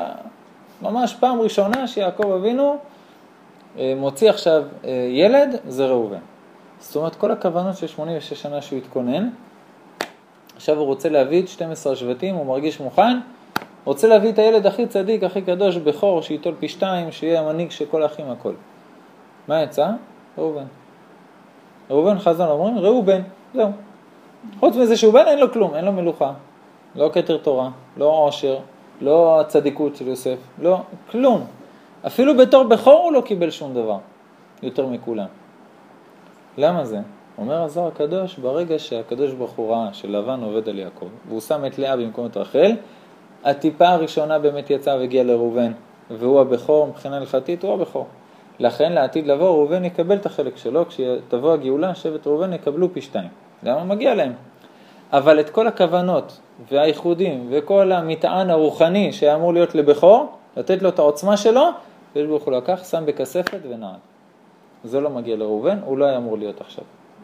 ממש 0.82 1.16
פעם 1.20 1.42
ראשונה 1.42 1.88
שיעקב 1.88 2.32
אבינו 2.32 2.78
אה, 3.78 3.94
מוציא 3.98 4.30
עכשיו 4.30 4.64
אה, 4.86 5.08
ילד, 5.10 5.56
זה 5.68 5.86
ראובן. 5.86 6.20
זאת 6.80 6.96
אומרת, 6.96 7.16
כל 7.16 7.32
הכוונות 7.32 7.78
של 7.78 7.88
86 7.88 8.42
שנה 8.42 8.62
שהוא 8.62 8.80
התכונן, 8.80 9.30
עכשיו 10.56 10.78
הוא 10.78 10.86
רוצה 10.86 11.10
להביא 11.10 11.44
את 11.44 11.48
12 11.48 11.94
השבטים, 11.94 12.36
הוא 12.36 12.46
מרגיש 12.46 12.80
מוכן, 12.80 13.20
רוצה 13.86 14.08
להביא 14.08 14.30
את 14.30 14.40
הילד 14.40 14.66
הכי 14.66 14.88
צדיק, 14.88 15.24
הכי 15.24 15.42
קדוש, 15.42 15.78
בכור, 15.78 16.22
שייטול 16.22 16.54
פי 16.60 16.68
שתיים, 16.68 17.12
שיהיה 17.12 17.40
המנהיג 17.40 17.72
של 17.72 17.86
כל 17.86 18.04
האחים 18.04 18.30
הכל. 18.30 18.54
מה 19.48 19.62
יצא? 19.62 19.90
ראובן. 20.38 20.66
ראובן 21.90 22.20
חז"ל 22.20 22.48
אומרים, 22.50 22.78
ראובן, 22.78 23.22
זהו. 23.54 23.70
חוץ 24.60 24.76
מזה 24.76 24.98
שהוא 24.98 25.14
בן, 25.14 25.24
אין 25.28 25.40
לו 25.40 25.54
כלום, 25.54 25.76
אין 25.76 25.86
לו 25.86 25.92
מלוכה. 25.92 26.32
לא 26.96 27.10
כתר 27.14 27.38
תורה, 27.38 27.70
לא 27.98 28.06
עושר, 28.06 28.58
לא 29.02 29.42
הצדיקות 29.42 29.96
של 29.96 30.08
יוסף, 30.08 30.38
לא, 30.62 30.82
כלום. 31.12 31.46
אפילו 32.08 32.38
בתור 32.38 32.64
בכור 32.64 33.04
הוא 33.04 33.14
לא 33.14 33.22
קיבל 33.22 33.50
שום 33.50 33.74
דבר, 33.74 33.98
יותר 34.64 34.88
מכולם. 34.88 35.28
למה 36.58 36.86
זה? 36.86 37.00
אומר 37.38 37.64
הזוהר 37.64 37.88
הקדוש, 37.88 38.38
ברגע 38.38 38.80
שהקדוש 38.80 39.34
ברוך 39.34 39.52
הוא 39.52 39.72
ראה 39.72 39.94
שלבן 39.94 40.44
עובד 40.44 40.70
על 40.70 40.80
יעקב, 40.80 41.08
והוא 41.28 41.42
שם 41.42 41.66
את 41.66 41.80
לאה 41.80 41.98
במקום 41.98 42.26
את 42.26 42.38
רחל, 42.38 42.72
הטיפה 43.44 43.88
הראשונה 43.88 44.40
באמת 44.40 44.70
יצאה 44.70 44.96
והגיעה 44.96 45.24
לראובן, 45.24 45.72
והוא 46.12 46.42
הבכור, 46.42 46.88
מבחינה 46.88 47.18
הלכתית 47.18 47.64
הוא 47.64 47.74
הבכור. 47.74 48.08
לכן 48.60 48.94
לעתיד 48.94 49.28
לבוא 49.28 49.48
ראובן 49.50 49.86
יקבל 49.86 50.16
את 50.16 50.26
החלק 50.26 50.58
שלו, 50.58 50.86
כשתבוא 50.88 51.54
הגאולה, 51.54 51.96
שבט 51.96 52.28
ראובן 52.28 52.54
יקבלו 52.54 52.94
פי 52.94 53.02
שתיים. 53.02 53.30
למה 53.64 53.84
מגיע 53.84 54.16
להם? 54.16 54.34
אבל 55.12 55.40
את 55.40 55.50
כל 55.50 55.68
הכוונות 55.68 56.40
והייחודים 56.70 57.48
וכל 57.52 57.92
המטען 57.92 58.50
הרוחני 58.50 59.14
שהיה 59.14 59.36
אמור 59.36 59.54
להיות 59.54 59.76
לבכור, 59.76 60.38
לתת 60.58 60.82
לו 60.82 60.90
את 60.90 61.00
העוצמה 61.00 61.38
שלו, 61.38 61.70
הקדוש 62.12 62.28
ברוך 62.28 62.44
הוא 62.44 62.54
לקח, 62.54 62.84
שם 62.84 63.04
בכספת 63.06 63.60
ונעד. 63.70 64.00
זה 64.84 65.00
לא 65.00 65.10
מגיע 65.10 65.36
לראובן, 65.36 65.80
הוא 65.86 65.98
לא 65.98 66.06
היה 66.06 66.18
אמור 66.18 66.38
להיות 66.38 66.62
עכשיו. 66.62 66.84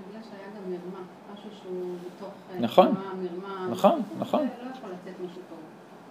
בגלל 0.10 0.22
שהיה 0.24 0.48
גם 0.56 0.72
מרמה, 0.72 1.06
משהו 1.34 1.50
שהוא 1.62 1.96
בתוך... 2.18 2.30
אה, 2.54 2.60
נכון. 2.60 2.88
מרמה. 2.88 3.68
נכון, 3.72 4.02
נכון. 4.20 4.40
זה 4.40 4.66
לא 4.66 4.72
יכול 4.78 4.90
לצאת 4.90 5.14
משהו 5.26 5.42
טוב. 5.50 5.58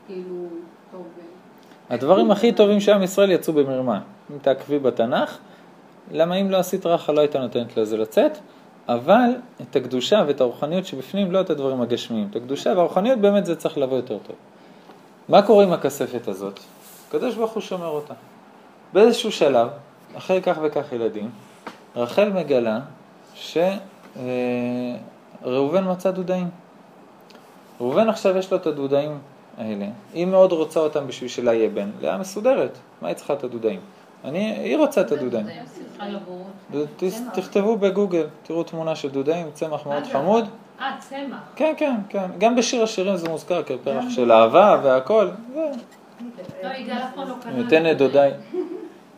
כאילו, 0.06 0.46
טוב. 0.92 1.06
אה, 1.18 1.94
הדברים 1.94 2.30
הכי 2.30 2.52
טובים 2.52 2.80
שעם 2.80 3.02
ישראל 3.02 3.30
יצאו 3.30 3.52
במרמה. 3.52 4.00
אם 4.30 4.38
תעקבי 4.38 4.78
בתנ"ך, 4.78 5.38
למה 6.12 6.34
אם 6.34 6.50
לא 6.50 6.56
עשית 6.56 6.86
רחה 6.86 7.12
לא 7.12 7.20
הייתה 7.20 7.38
נותנת 7.38 7.76
לזה 7.76 7.96
לצאת, 7.96 8.38
אבל 8.88 9.30
את 9.62 9.76
הקדושה 9.76 10.24
ואת 10.26 10.40
הרוחניות 10.40 10.86
שבפנים, 10.86 11.32
לא 11.32 11.40
את 11.40 11.50
הדברים 11.50 11.80
הגשמיים. 11.80 12.28
את 12.30 12.36
הקדושה 12.36 12.72
והרוחניות 12.76 13.18
באמת 13.18 13.46
זה 13.46 13.56
צריך 13.56 13.78
לבוא 13.78 13.96
יותר 13.96 14.18
טוב. 14.18 14.36
מה 15.28 15.42
קורה 15.42 15.64
עם 15.64 15.72
הכספת 15.72 16.28
הזאת? 16.28 16.60
הקדוש 17.08 17.34
ברוך 17.34 17.52
הוא 17.52 17.62
שומר 17.62 17.88
אותה. 17.88 18.14
באיזשהו 18.92 19.32
שלב, 19.32 19.68
אחרי 20.16 20.42
כך 20.42 20.58
וכך 20.62 20.92
ילדים, 20.92 21.30
רחל 21.96 22.28
מגלה 22.28 22.80
שראובן 23.34 23.80
מצא 25.90 26.10
דודאים. 26.10 26.48
ראובן 27.80 28.08
עכשיו 28.08 28.36
יש 28.36 28.50
לו 28.50 28.56
את 28.56 28.66
הדודאים 28.66 29.18
האלה. 29.58 29.86
היא 30.14 30.26
מאוד 30.26 30.52
רוצה 30.52 30.80
אותם 30.80 31.06
בשביל 31.06 31.28
שלה 31.28 31.54
יהיה 31.54 31.68
בן. 31.68 31.90
לאה 32.00 32.18
מסודרת, 32.18 32.78
מה 33.02 33.08
היא 33.08 33.16
צריכה 33.16 33.32
את 33.32 33.44
הדודאים? 33.44 33.80
אני, 34.24 34.38
היא 34.38 34.76
רוצה 34.76 35.00
את 35.00 35.12
הדודאים. 35.12 35.46
תכתבו 37.32 37.76
בגוגל, 37.76 38.26
תראו 38.42 38.62
תמונה 38.62 38.96
של 38.96 39.10
דודאים, 39.10 39.46
צמח 39.52 39.86
מאוד 39.86 40.02
אגב. 40.02 40.12
חמוד. 40.12 40.48
אה, 40.80 40.96
צמח. 40.98 41.38
כן, 41.56 41.74
כן, 41.76 41.96
כן. 42.08 42.26
גם 42.38 42.56
בשיר 42.56 42.82
השירים 42.82 43.16
זה 43.16 43.28
מוזכר 43.28 43.62
כפרח 43.62 44.04
של 44.08 44.32
אהבה 44.32 44.80
והכל. 44.82 45.28
אם 47.54 47.66
אתן 47.66 47.90
את 47.90 47.98
דודיי, 47.98 48.32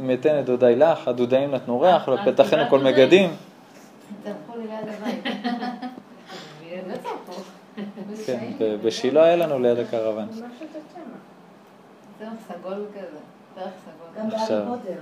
אם 0.00 0.10
אתן 0.10 0.40
את 0.40 0.44
דודיי 0.44 0.76
לך, 0.76 1.08
הדודאים 1.08 1.50
נתנו 1.50 1.80
ריח, 1.80 2.08
ופתחנו 2.08 2.62
כל 2.70 2.80
מגדים. 2.80 3.30
צרפו 4.24 4.58
לי 4.58 4.66
ליד 4.66 4.94
הבית. 4.98 5.24
כן, 8.26 8.52
בשילה 8.82 9.24
היה 9.24 9.36
לנו 9.36 9.58
ליד 9.58 9.78
הקרוון. 9.78 10.28
צמח 12.18 12.30
סגול 12.48 12.86
כזה. 12.94 13.18
פרח 13.54 13.70
סגול. 13.84 14.08
גם. 14.16 14.28
בהארי 14.30 14.66
פוטר. 14.66 15.00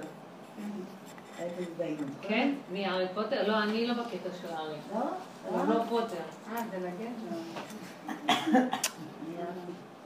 כן? 2.23 2.55
מי, 2.73 2.87
הארי 2.87 3.07
פוטר? 3.15 3.49
לא, 3.49 3.63
אני 3.63 3.87
לא 3.87 3.95
בקטע 3.95 4.29
של 4.43 4.49
הארי. 4.55 4.77
לא? 4.95 5.75
לא 5.75 5.83
פוטר. 5.89 6.17
אה, 6.53 6.63
זה 6.71 6.79
לגן? 6.79 7.13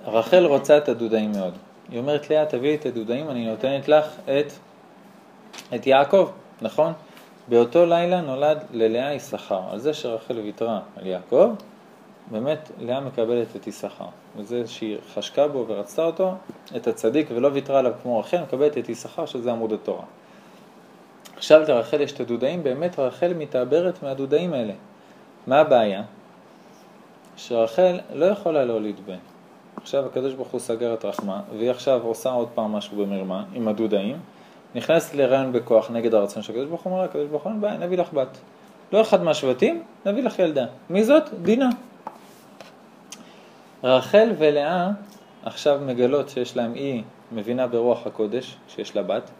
רחל 0.05 0.45
רוצה 0.45 0.79
את 0.79 0.89
הדודאים 0.89 1.33
מאוד. 1.33 1.55
היא 1.89 1.99
אומרת 1.99 2.31
לאה, 2.31 2.47
תביאי 2.47 2.75
את 2.75 2.87
הדודאים, 2.87 3.31
אני 3.31 3.47
נותנת 3.47 3.89
לך 3.89 4.07
את, 4.25 4.53
את 5.75 5.87
יעקב, 5.87 6.31
נכון? 6.63 6.93
באותו 7.49 7.87
לילה 7.87 8.21
נולד 8.21 8.59
ללאה 8.73 9.13
יששכר. 9.15 9.61
על 9.71 9.79
זה 9.79 9.95
שרחל 9.95 10.39
ויתרה 10.39 10.81
על 10.97 11.07
יעקב, 11.07 11.55
באמת 12.31 12.71
לאה 12.81 13.01
מקבלת 13.01 13.57
את 13.57 13.67
יששכר. 13.67 14.05
וזה 14.37 14.67
שהיא 14.67 14.97
חשקה 15.15 15.49
בו 15.49 15.65
ורצתה 15.69 16.05
אותו, 16.05 16.35
את 16.77 16.87
הצדיק, 16.87 17.29
ולא 17.35 17.49
ויתרה 17.53 17.79
עליו 17.79 17.93
כמו 18.03 18.19
רחל, 18.19 18.43
מקבלת 18.43 18.79
את 18.79 18.89
יששכר, 18.89 19.27
שזה 19.27 19.53
עמוד 19.53 19.73
התורה. 19.73 20.05
עכשיו 21.37 21.61
לרחל 21.69 22.01
יש 22.01 22.13
את 22.13 22.21
הדודאים, 22.21 22.63
באמת 22.63 22.99
רחל 22.99 23.33
מתעברת 23.35 24.03
מהדודאים 24.03 24.53
האלה. 24.53 24.73
מה 25.47 25.61
הבעיה? 25.61 26.03
שרחל 27.37 27.99
לא 28.13 28.25
יכולה 28.25 28.65
להוליד 28.65 29.01
בן. 29.07 29.19
עכשיו 29.77 30.07
הקדוש 30.07 30.35
ברוך 30.35 30.49
הוא 30.49 30.61
סגר 30.61 30.95
את 30.95 31.05
רחמה, 31.05 31.41
והיא 31.57 31.71
עכשיו 31.71 32.01
עושה 32.03 32.31
עוד 32.31 32.49
פעם 32.55 32.73
משהו 32.73 32.97
במרמה 32.97 33.45
עם 33.55 33.69
הדודאים, 33.69 34.17
נכנסת 34.75 35.15
להיריון 35.15 35.53
בכוח 35.53 35.91
נגד 35.91 36.15
הרצון 36.15 36.43
של 36.43 36.53
הקדוש 36.53 36.69
ברוך 36.69 36.83
הוא, 36.83 36.91
אומר 36.91 37.03
לה, 37.03 37.09
הקדוש 37.09 37.27
ברוך 37.27 37.43
הוא, 37.43 37.53
אין 37.53 37.61
בעיה, 37.61 37.77
נביא 37.77 37.99
לך 37.99 38.13
בת. 38.13 38.39
לא 38.93 39.01
אחד 39.01 39.23
מהשבטים, 39.23 39.83
נביא 40.07 40.23
לך 40.23 40.39
ילדה. 40.39 40.67
מי 40.91 41.05
זאת? 41.05 41.23
דינה. 41.43 41.69
רחל 43.85 44.33
ולאה 44.39 44.91
עכשיו 45.45 45.81
מגלות 45.87 46.29
שיש 46.29 46.57
להם, 46.57 46.75
היא 46.75 47.03
מבינה 47.33 47.67
ברוח 47.67 48.07
הקודש, 48.07 48.57
שיש 48.69 48.97
לה 48.97 49.03
בת, 49.03 49.31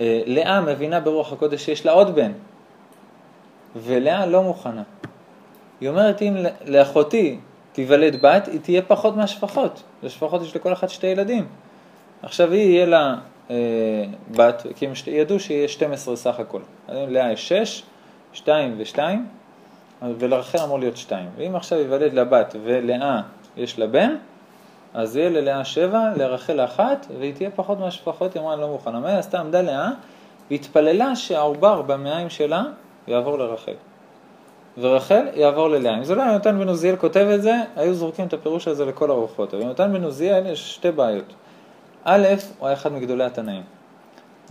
אה, 0.00 0.22
לאה 0.26 0.60
מבינה 0.60 1.00
ברוח 1.00 1.32
הקודש 1.32 1.64
שיש 1.64 1.86
לה 1.86 1.92
עוד 1.92 2.14
בן, 2.14 2.32
ולאה 3.76 4.26
לא 4.26 4.42
מוכנה. 4.42 4.82
היא 5.80 5.88
אומרת, 5.88 6.22
אם 6.22 6.36
לאחותי 6.66 7.38
תיוולד 7.72 8.22
בת, 8.22 8.46
היא 8.46 8.60
תהיה 8.60 8.82
פחות 8.82 9.16
מהשפחות. 9.16 9.82
לשפחות 10.02 10.42
יש 10.42 10.56
לכל 10.56 10.72
אחת 10.72 10.90
שתי 10.90 11.06
ילדים. 11.06 11.46
עכשיו 12.22 12.52
היא, 12.52 12.70
יהיה 12.70 12.86
לה 12.86 13.14
אה, 13.50 13.56
בת, 14.30 14.66
כי 14.76 14.86
הם 14.86 14.92
ידעו 15.06 15.40
שיהיה 15.40 15.68
12 15.68 16.16
סך 16.16 16.40
הכל. 16.40 16.60
לאה 16.88 17.32
יש 17.32 17.48
6, 17.48 17.82
2 18.32 18.74
ו-2, 18.78 18.98
ולרחל 20.18 20.58
אמור 20.58 20.78
להיות 20.78 20.96
2. 20.96 21.28
ואם 21.36 21.56
עכשיו 21.56 21.78
ייוולד 21.78 22.12
לה 22.12 22.24
בת 22.24 22.56
ולאה 22.64 23.20
יש 23.56 23.78
לה 23.78 23.86
בן, 23.86 24.14
אז 24.94 25.16
יהיה 25.16 25.30
ללאה 25.30 25.64
7, 25.64 26.00
לרחל 26.16 26.64
אחת, 26.64 27.06
והיא 27.18 27.34
תהיה 27.34 27.50
פחות 27.50 27.78
מהשפחות, 27.78 28.34
היא 28.34 28.42
אמרה, 28.42 28.52
אני 28.52 28.60
לא 28.60 28.68
מוכנה. 28.68 29.00
מה 29.00 29.08
היא 29.08 29.18
עשתה? 29.18 29.40
עמדה 29.40 29.62
לאה, 29.62 29.90
והתפללה 30.50 31.16
שהעובר 31.16 31.82
במעיים 31.82 32.30
שלה 32.30 32.62
יעבור 33.08 33.38
לרחל. 33.38 33.74
ורחל 34.78 35.26
יעבור 35.34 35.68
ללאה. 35.68 35.98
אם 35.98 36.04
זה 36.04 36.14
לא 36.14 36.22
היה 36.22 36.32
יונתן 36.32 36.58
בן 36.58 36.68
עוזיאל 36.68 36.96
כותב 36.96 37.26
את 37.34 37.42
זה, 37.42 37.54
היו 37.76 37.94
זורקים 37.94 38.26
את 38.26 38.32
הפירוש 38.32 38.68
הזה 38.68 38.84
לכל 38.84 39.10
הרוחות. 39.10 39.54
אבל 39.54 39.62
יונתן 39.62 39.92
בן 39.92 40.04
עוזיאל 40.04 40.46
יש 40.46 40.74
שתי 40.74 40.90
בעיות. 40.90 41.34
א', 42.04 42.26
הוא 42.58 42.68
היה 42.68 42.76
אחד 42.76 42.92
מגדולי 42.92 43.24
התנאים. 43.24 43.62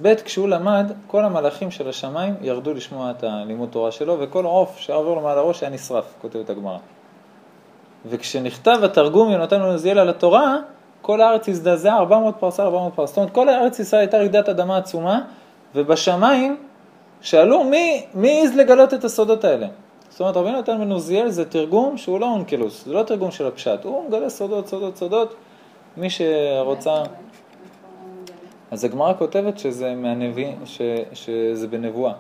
ב', 0.02 0.16
כשהוא 0.16 0.48
למד, 0.48 0.92
כל 1.08 1.26
המלאכים 1.26 1.72
של 1.72 1.90
השמיים 1.90 2.36
ירדו 2.42 2.74
לשמוע 2.74 3.12
את 3.12 3.24
הלימוד 3.24 3.70
תורה 3.70 3.92
שלו, 3.92 4.18
וכל 4.20 4.46
עוף 4.46 4.78
שעבר 4.78 5.14
לו 5.14 5.22
מעל 5.22 5.38
הראש 5.38 5.64
היה 5.64 5.70
נשרף, 5.70 6.14
כותבת 6.22 6.50
הגמרא. 6.50 6.78
וכשנכתב 8.06 8.80
התרגום 8.84 9.30
יונתן 9.30 9.60
בן 9.60 9.66
עוזיאל 9.66 10.00
על 10.00 10.10
התורה, 10.10 10.58
כל 11.02 11.22
הארץ 11.22 11.50
הזדעזעה 11.50 11.98
400 11.98 12.36
פרסה, 12.40 12.64
400 12.64 12.94
פרסה. 12.96 13.12
זאת 13.14 13.18
אומרת, 13.18 13.32
כל 13.32 13.50
הארץ 13.50 13.80
ישראל 13.80 14.02
הייתה 14.02 14.18
רעידת 14.18 14.50
אדמה 14.50 14.78
עצומה, 14.78 15.22
ובשמיים 15.76 16.58
שאלו 17.22 17.64
מי, 17.64 18.06
מי 18.14 18.40
העז 18.40 18.56
לגלות 18.56 18.94
את 18.94 19.04
הסודות 19.04 19.44
האלה. 19.44 19.68
זאת 20.10 20.20
אומרת, 20.20 20.38
רבי 20.38 20.52
נתן 20.52 20.78
בן 20.80 20.92
עוזיאל 20.92 21.30
זה 21.30 21.46
תרגום 21.46 21.98
שהוא 21.98 22.20
לא 22.20 22.26
אונקלוס, 22.26 22.86
זה 22.86 22.94
לא 22.94 23.04
תרגום 23.04 23.32
של 23.32 23.48
הפשט, 23.48 23.84
הוא 23.84 24.08
מגלה 24.08 24.30
סודות, 24.30 24.68
סודות, 24.68 24.98
סודות, 24.98 25.36
מי 25.98 26.08
שרוצה... 26.10 27.04
אז 28.72 28.84
הגמרא 28.84 29.14
כותבת 29.14 29.60
שזה 29.60 29.96
מהנביאים, 29.96 30.58
ש, 30.66 30.82
שזה 31.14 31.68
בנבואה, 31.68 32.14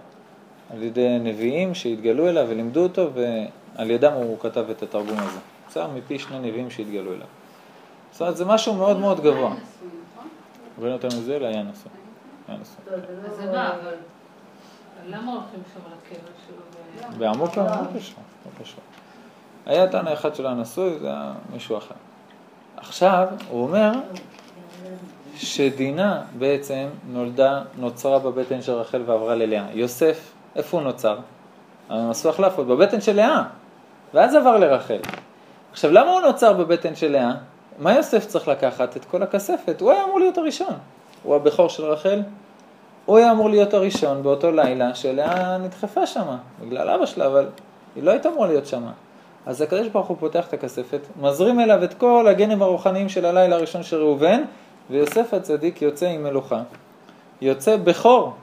על 0.74 0.84
ידי 0.84 1.18
נביאים 1.20 1.74
שהתגלו 1.74 2.30
אליו 2.30 2.46
ולימדו 2.50 2.84
אותו, 2.84 3.10
ועל 3.14 3.92
ידם 3.92 4.14
הוא 4.14 4.38
כתב 4.40 4.66
את 4.72 4.84
התרגום 4.84 5.18
הזה. 5.20 5.40
בסדר, 5.72 5.88
מפי 5.88 6.20
שני 6.20 6.40
נביאים 6.40 6.70
שהתגלו 6.70 7.14
אליו. 7.14 7.28
זאת 8.12 8.22
אומרת, 8.22 8.38
זה 8.38 8.46
משהו 8.46 8.74
מאוד 8.74 9.00
מאוד 9.00 9.20
גבוה. 9.20 9.54
רבי 10.80 10.90
נתן 10.90 11.10
בן 11.10 11.16
עוזיאל 11.16 11.46
היה 11.46 11.64
נשוא. 11.64 11.92
היה 12.48 12.58
נשוא. 12.58 12.94
אז 13.26 13.36
זה 13.36 13.52
מה, 13.52 13.70
אבל... 13.70 13.94
למה 15.08 15.32
הולכים 15.32 15.60
שם 15.74 15.80
לקבר 15.80 16.32
שלו? 16.48 17.12
ב- 17.12 17.20
בעמוקה? 17.20 17.64
לא 17.64 18.00
קשור, 18.00 18.20
לא 18.46 18.64
קשור. 18.64 18.80
היה 19.66 19.88
תנא 19.88 20.14
אחד 20.14 20.36
של 20.36 20.48
הנשוי, 20.48 21.00
זה 21.00 21.08
היה 21.08 21.34
מישהו 21.54 21.78
אחר. 21.78 21.96
עכשיו, 22.78 23.28
הוא 23.50 23.64
אומר 23.64 23.92
שדינה 25.36 26.22
בעצם 26.38 26.88
נולדה, 27.12 27.62
נוצרה 27.78 28.20
בבטן 28.20 28.62
של 28.62 28.72
רחל 28.72 29.02
ועברה 29.06 29.36
ללאה. 29.36 29.66
יוסף, 29.74 30.32
איפה 30.56 30.78
הוא 30.78 30.84
נוצר? 30.84 31.18
הם 31.90 32.10
עשו 32.10 32.30
החלפות, 32.30 32.68
בבטן 32.68 33.02
של 33.02 33.16
לאה, 33.16 33.44
ואז 34.14 34.36
עבר 34.36 34.58
לרחל. 34.58 35.00
עכשיו, 35.72 35.92
למה 35.92 36.12
הוא 36.12 36.22
נוצר 36.22 36.54
בבטן 36.54 36.96
של 36.96 37.12
לאה? 37.12 37.32
מה 37.80 37.96
יוסף 37.96 38.26
צריך 38.26 38.48
לקחת? 38.48 38.98
את 38.98 39.06
כל 39.06 39.24
הכספת. 39.24 39.82
הוא 39.82 39.92
היה 39.92 40.04
אמור 40.04 40.20
להיות 40.20 40.38
הראשון. 40.38 40.74
הוא 41.24 41.36
הבכור 41.36 41.70
של 41.70 41.84
רחל, 41.84 42.22
הוא 43.06 43.18
היה 43.18 43.32
אמור 43.32 43.50
להיות 43.50 43.74
הראשון 43.74 44.24
באותו 44.24 44.52
לילה 44.52 44.96
שלאה 44.96 45.58
נדחפה 45.58 46.06
שמה, 46.06 46.38
בגלל 46.62 46.90
אבא 46.90 47.06
שלה, 47.06 47.28
אבל 47.28 47.46
היא 47.96 48.04
לא 48.04 48.12
הייתה 48.12 48.30
אמורה 48.30 48.48
להיות 48.48 48.66
שמה. 48.66 48.92
אז 49.46 49.62
הקדוש 49.62 49.88
ברוך 49.88 50.08
הוא 50.08 50.18
פותח 50.20 50.48
את 50.48 50.54
הכספת, 50.54 51.00
מזרים 51.22 51.60
אליו 51.60 51.84
את 51.84 51.94
כל 51.94 52.28
הגנים 52.28 52.62
הרוחניים 52.62 53.10
של 53.10 53.26
הלילה 53.26 53.56
הראשון 53.56 53.84
של 53.84 53.98
ראובן, 53.98 54.44
ויוסף 54.90 55.34
הצדיק 55.34 55.82
יוצא 55.82 56.06
עם 56.06 56.24
מלוכה. 56.24 56.62
יוצא 57.42 57.78
בכור. 57.78 58.34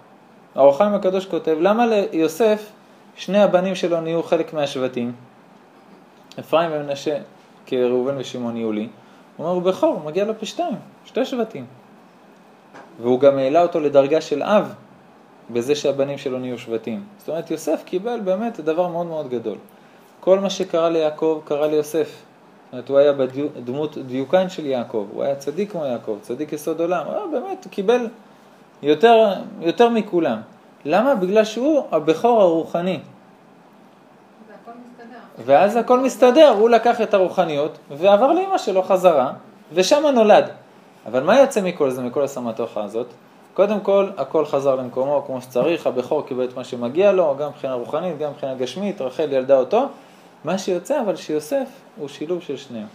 החיים 0.57 0.95
הקדוש 0.95 1.27
כותב, 1.27 1.57
למה 1.61 1.87
ליוסף 1.87 2.71
שני 3.17 3.43
הבנים 3.43 3.75
שלו 3.75 4.01
נהיו 4.01 4.23
חלק 4.23 4.53
מהשבטים? 4.53 5.13
אפרים 6.39 6.71
ומנשה 6.73 7.19
כראובן 7.67 8.15
ושמעון 8.19 8.57
יהיו 8.57 8.73
לי. 8.73 8.89
הוא 9.37 9.47
אומר, 9.47 9.55
הוא 9.55 9.63
בכור, 9.63 10.03
מגיע 10.05 10.25
לו 10.25 10.39
פי 10.39 10.47
שתיים, 10.47 10.77
שתי 11.05 11.25
שבטים. 11.25 11.65
והוא 13.03 13.21
גם 13.21 13.39
העלה 13.39 13.63
אותו 13.63 13.81
לדרגה 13.81 14.21
של 14.21 14.43
אב 14.43 14.75
בזה 15.51 15.75
שהבנים 15.75 16.19
שלו 16.19 16.39
נהיו 16.39 16.59
שבטים. 16.59 17.05
זאת 17.19 17.29
אומרת, 17.29 17.51
יוסף 17.51 17.83
קיבל 17.85 18.21
באמת 18.21 18.61
דבר 18.61 18.89
מאוד 18.89 19.07
מאוד 19.07 19.29
גדול. 19.29 19.57
כל 20.21 20.39
מה 20.39 20.51
שקרה 20.51 20.91
ליעקב 20.91 21.41
קרה 21.45 21.67
ליוסף. 21.67 22.09
זאת 22.09 22.73
אומרת, 22.73 22.89
הוא 22.89 22.99
היה 22.99 23.13
בדמות 23.13 23.99
דיוקן 23.99 24.49
של 24.49 24.67
יעקב, 24.67 25.07
הוא 25.13 25.23
היה 25.23 25.35
צדיק 25.35 25.73
כמו 25.73 25.85
יעקב, 25.85 26.19
צדיק 26.21 26.53
יסוד 26.53 26.81
עולם, 26.81 27.07
הוא 27.07 27.15
היה 27.15 27.27
באמת 27.33 27.67
קיבל 27.71 28.07
יותר, 28.83 29.33
יותר 29.61 29.89
מכולם. 29.89 30.41
למה? 30.85 31.15
בגלל 31.15 31.45
שהוא 31.45 31.87
הבכור 31.93 32.43
הרוחני. 32.43 33.01
ואז 35.45 35.77
הכל 35.77 36.01
מסתדר, 36.01 36.49
הוא 36.49 36.71
לקח 36.71 37.01
את 37.01 37.15
הרוחניות 37.15 37.79
ועבר 37.91 38.33
לאמא 38.33 38.59
שלו 38.59 38.83
חזרה, 38.83 39.33
ושם 39.73 40.07
נולד. 40.15 40.51
אבל 41.07 41.23
מה 41.23 41.41
יוצא 41.41 41.61
מכל 41.61 41.91
זה, 41.91 42.03
מכל 42.03 42.23
הסמטוחה 42.23 42.85
הזאת? 42.85 43.07
קודם 43.55 43.81
כל, 43.81 44.11
הכל 44.17 44.47
חזר 44.47 44.75
למקומו 44.75 45.23
כמו 45.27 45.41
שצריך, 45.41 45.87
הבכור 45.87 46.27
קיבל 46.27 46.45
את 46.45 46.57
מה 46.57 46.65
שמגיע 46.65 47.13
לו, 47.13 47.37
גם 47.39 47.49
מבחינה 47.49 47.75
רוחנית, 47.75 48.19
גם 48.19 48.31
מבחינה 48.31 48.55
גשמית, 48.55 49.01
רחל 49.01 49.33
ילדה 49.33 49.59
אותו. 49.59 49.87
מה 50.45 50.59
שיוצא 50.59 51.01
אבל 51.01 51.17
שיוסף 51.17 51.69
הוא 51.97 52.09
שילוב 52.09 52.43
של 52.43 52.57
שניהם. 52.57 52.87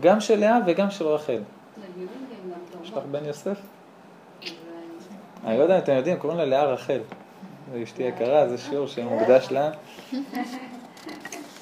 גם 0.00 0.20
של 0.20 0.38
לאה 0.40 0.58
וגם 0.66 0.90
של 0.90 1.06
רחל. 1.06 1.42
יש 2.84 2.90
לך 2.90 3.04
בן 3.10 3.24
יוסף? 3.24 3.56
אני 5.44 5.58
לא 5.58 5.62
יודע 5.62 5.74
אם 5.74 5.82
אתם 5.82 5.92
יודעים, 5.92 6.16
קוראים 6.18 6.38
לה 6.38 6.44
לאה 6.44 6.64
רחל. 6.64 7.00
זו 7.72 7.82
אשתי 7.82 8.02
יקרה, 8.02 8.48
זה 8.48 8.58
שיעור 8.58 8.86
שמוקדש 8.86 9.52
לה. 9.52 9.70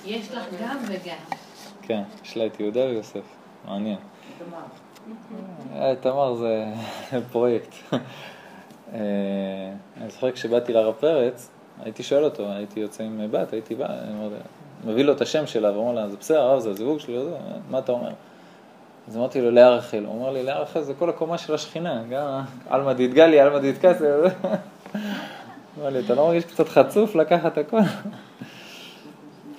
יש 0.05 0.33
לך 0.33 0.45
גם 0.63 0.77
וגם. 0.87 1.17
כן, 1.83 2.03
יש 2.25 2.37
לה 2.37 2.47
את 2.47 2.61
יהודה 2.61 2.81
ויוסף. 2.81 3.21
מעניין. 3.69 3.97
תמר. 4.39 4.59
אה, 5.75 5.95
תמר 6.01 6.35
זה 6.35 6.65
פרויקט. 7.33 7.75
אה, 8.93 8.99
אני 10.01 10.11
זוכר 10.11 10.33
כשבאתי 10.33 10.73
לרב 10.73 10.95
פרץ, 10.95 11.51
הייתי 11.83 12.03
שואל 12.03 12.25
אותו, 12.25 12.53
הייתי 12.53 12.81
יוצא 12.81 13.05
עם 13.05 13.21
בת, 13.31 13.53
הייתי 13.53 13.75
בא, 13.75 13.87
אומר, 13.87 14.29
מביא 14.85 15.05
לו 15.05 15.13
את 15.13 15.21
השם 15.21 15.47
שלה 15.47 15.73
ואומר 15.73 15.93
לה, 15.93 16.09
זה 16.09 16.17
בסדר, 16.17 16.41
הרב, 16.41 16.61
זה 16.61 16.71
הזיווג 16.71 16.99
שלי, 16.99 17.19
מה 17.71 17.79
אתה 17.79 17.93
אומר? 17.93 18.13
אז 19.09 19.17
אמרתי 19.17 19.41
לו, 19.41 19.51
לאה 19.51 19.71
רחל. 19.71 20.05
הוא 20.05 20.15
אומר 20.15 20.31
לי, 20.31 20.43
לאה 20.43 20.61
רחל 20.61 20.81
זה 20.81 20.95
כל 20.95 21.11
הקומה 21.11 21.39
של 21.39 21.55
השכינה, 21.55 22.03
גם 22.11 22.41
עלמא 22.69 22.93
דיתגלי, 22.93 23.41
עלמא 23.41 23.59
דיתקסי. 23.59 24.05
אמר 25.79 25.89
לי, 25.89 25.99
אתה 25.99 26.15
לא 26.15 26.27
מרגיש 26.27 26.45
קצת 26.45 26.69
חצוף 26.69 27.15
לקחת 27.15 27.59
הכל? 27.59 27.81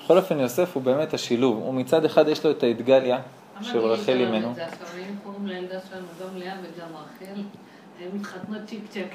בכל 0.09 0.17
אופן, 0.17 0.39
יוסף 0.39 0.75
הוא 0.75 0.83
באמת 0.83 1.13
השילוב. 1.13 1.57
הוא 1.57 1.73
מצד 1.73 2.05
אחד 2.05 2.27
יש 2.27 2.45
לו 2.45 2.51
את 2.51 2.63
האתגליה 2.63 3.19
של 3.61 3.79
רחל 3.79 4.11
אימנו. 4.11 4.53
זה 4.55 4.65
הספרים 4.65 5.17
קוראים 5.23 5.47
לילדה 5.47 5.79
שלנו 5.89 6.07
גם 6.21 6.37
לאה 6.37 6.53
וגם 6.61 6.87
רחל. 6.87 7.41
הן 8.01 8.07
מתחתנות 8.13 8.61
צ'יק 8.65 8.83
צ'ק. 8.89 9.13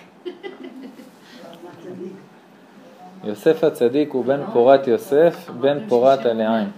יוסף 3.25 3.65
הצדיק 3.65 4.13
הוא 4.13 4.25
בן 4.25 4.41
פורת 4.53 4.87
יוסף, 4.87 5.51
בן 5.61 5.89
פורת 5.89 6.27
הלעין. 6.27 6.71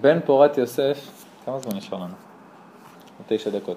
בן 0.00 0.20
פורת 0.26 0.58
יוסף, 0.58 1.24
כמה 1.44 1.58
זמן 1.58 1.76
נשאר 1.76 1.98
לנו? 1.98 2.14
תשע 3.28 3.50
דקות. 3.50 3.76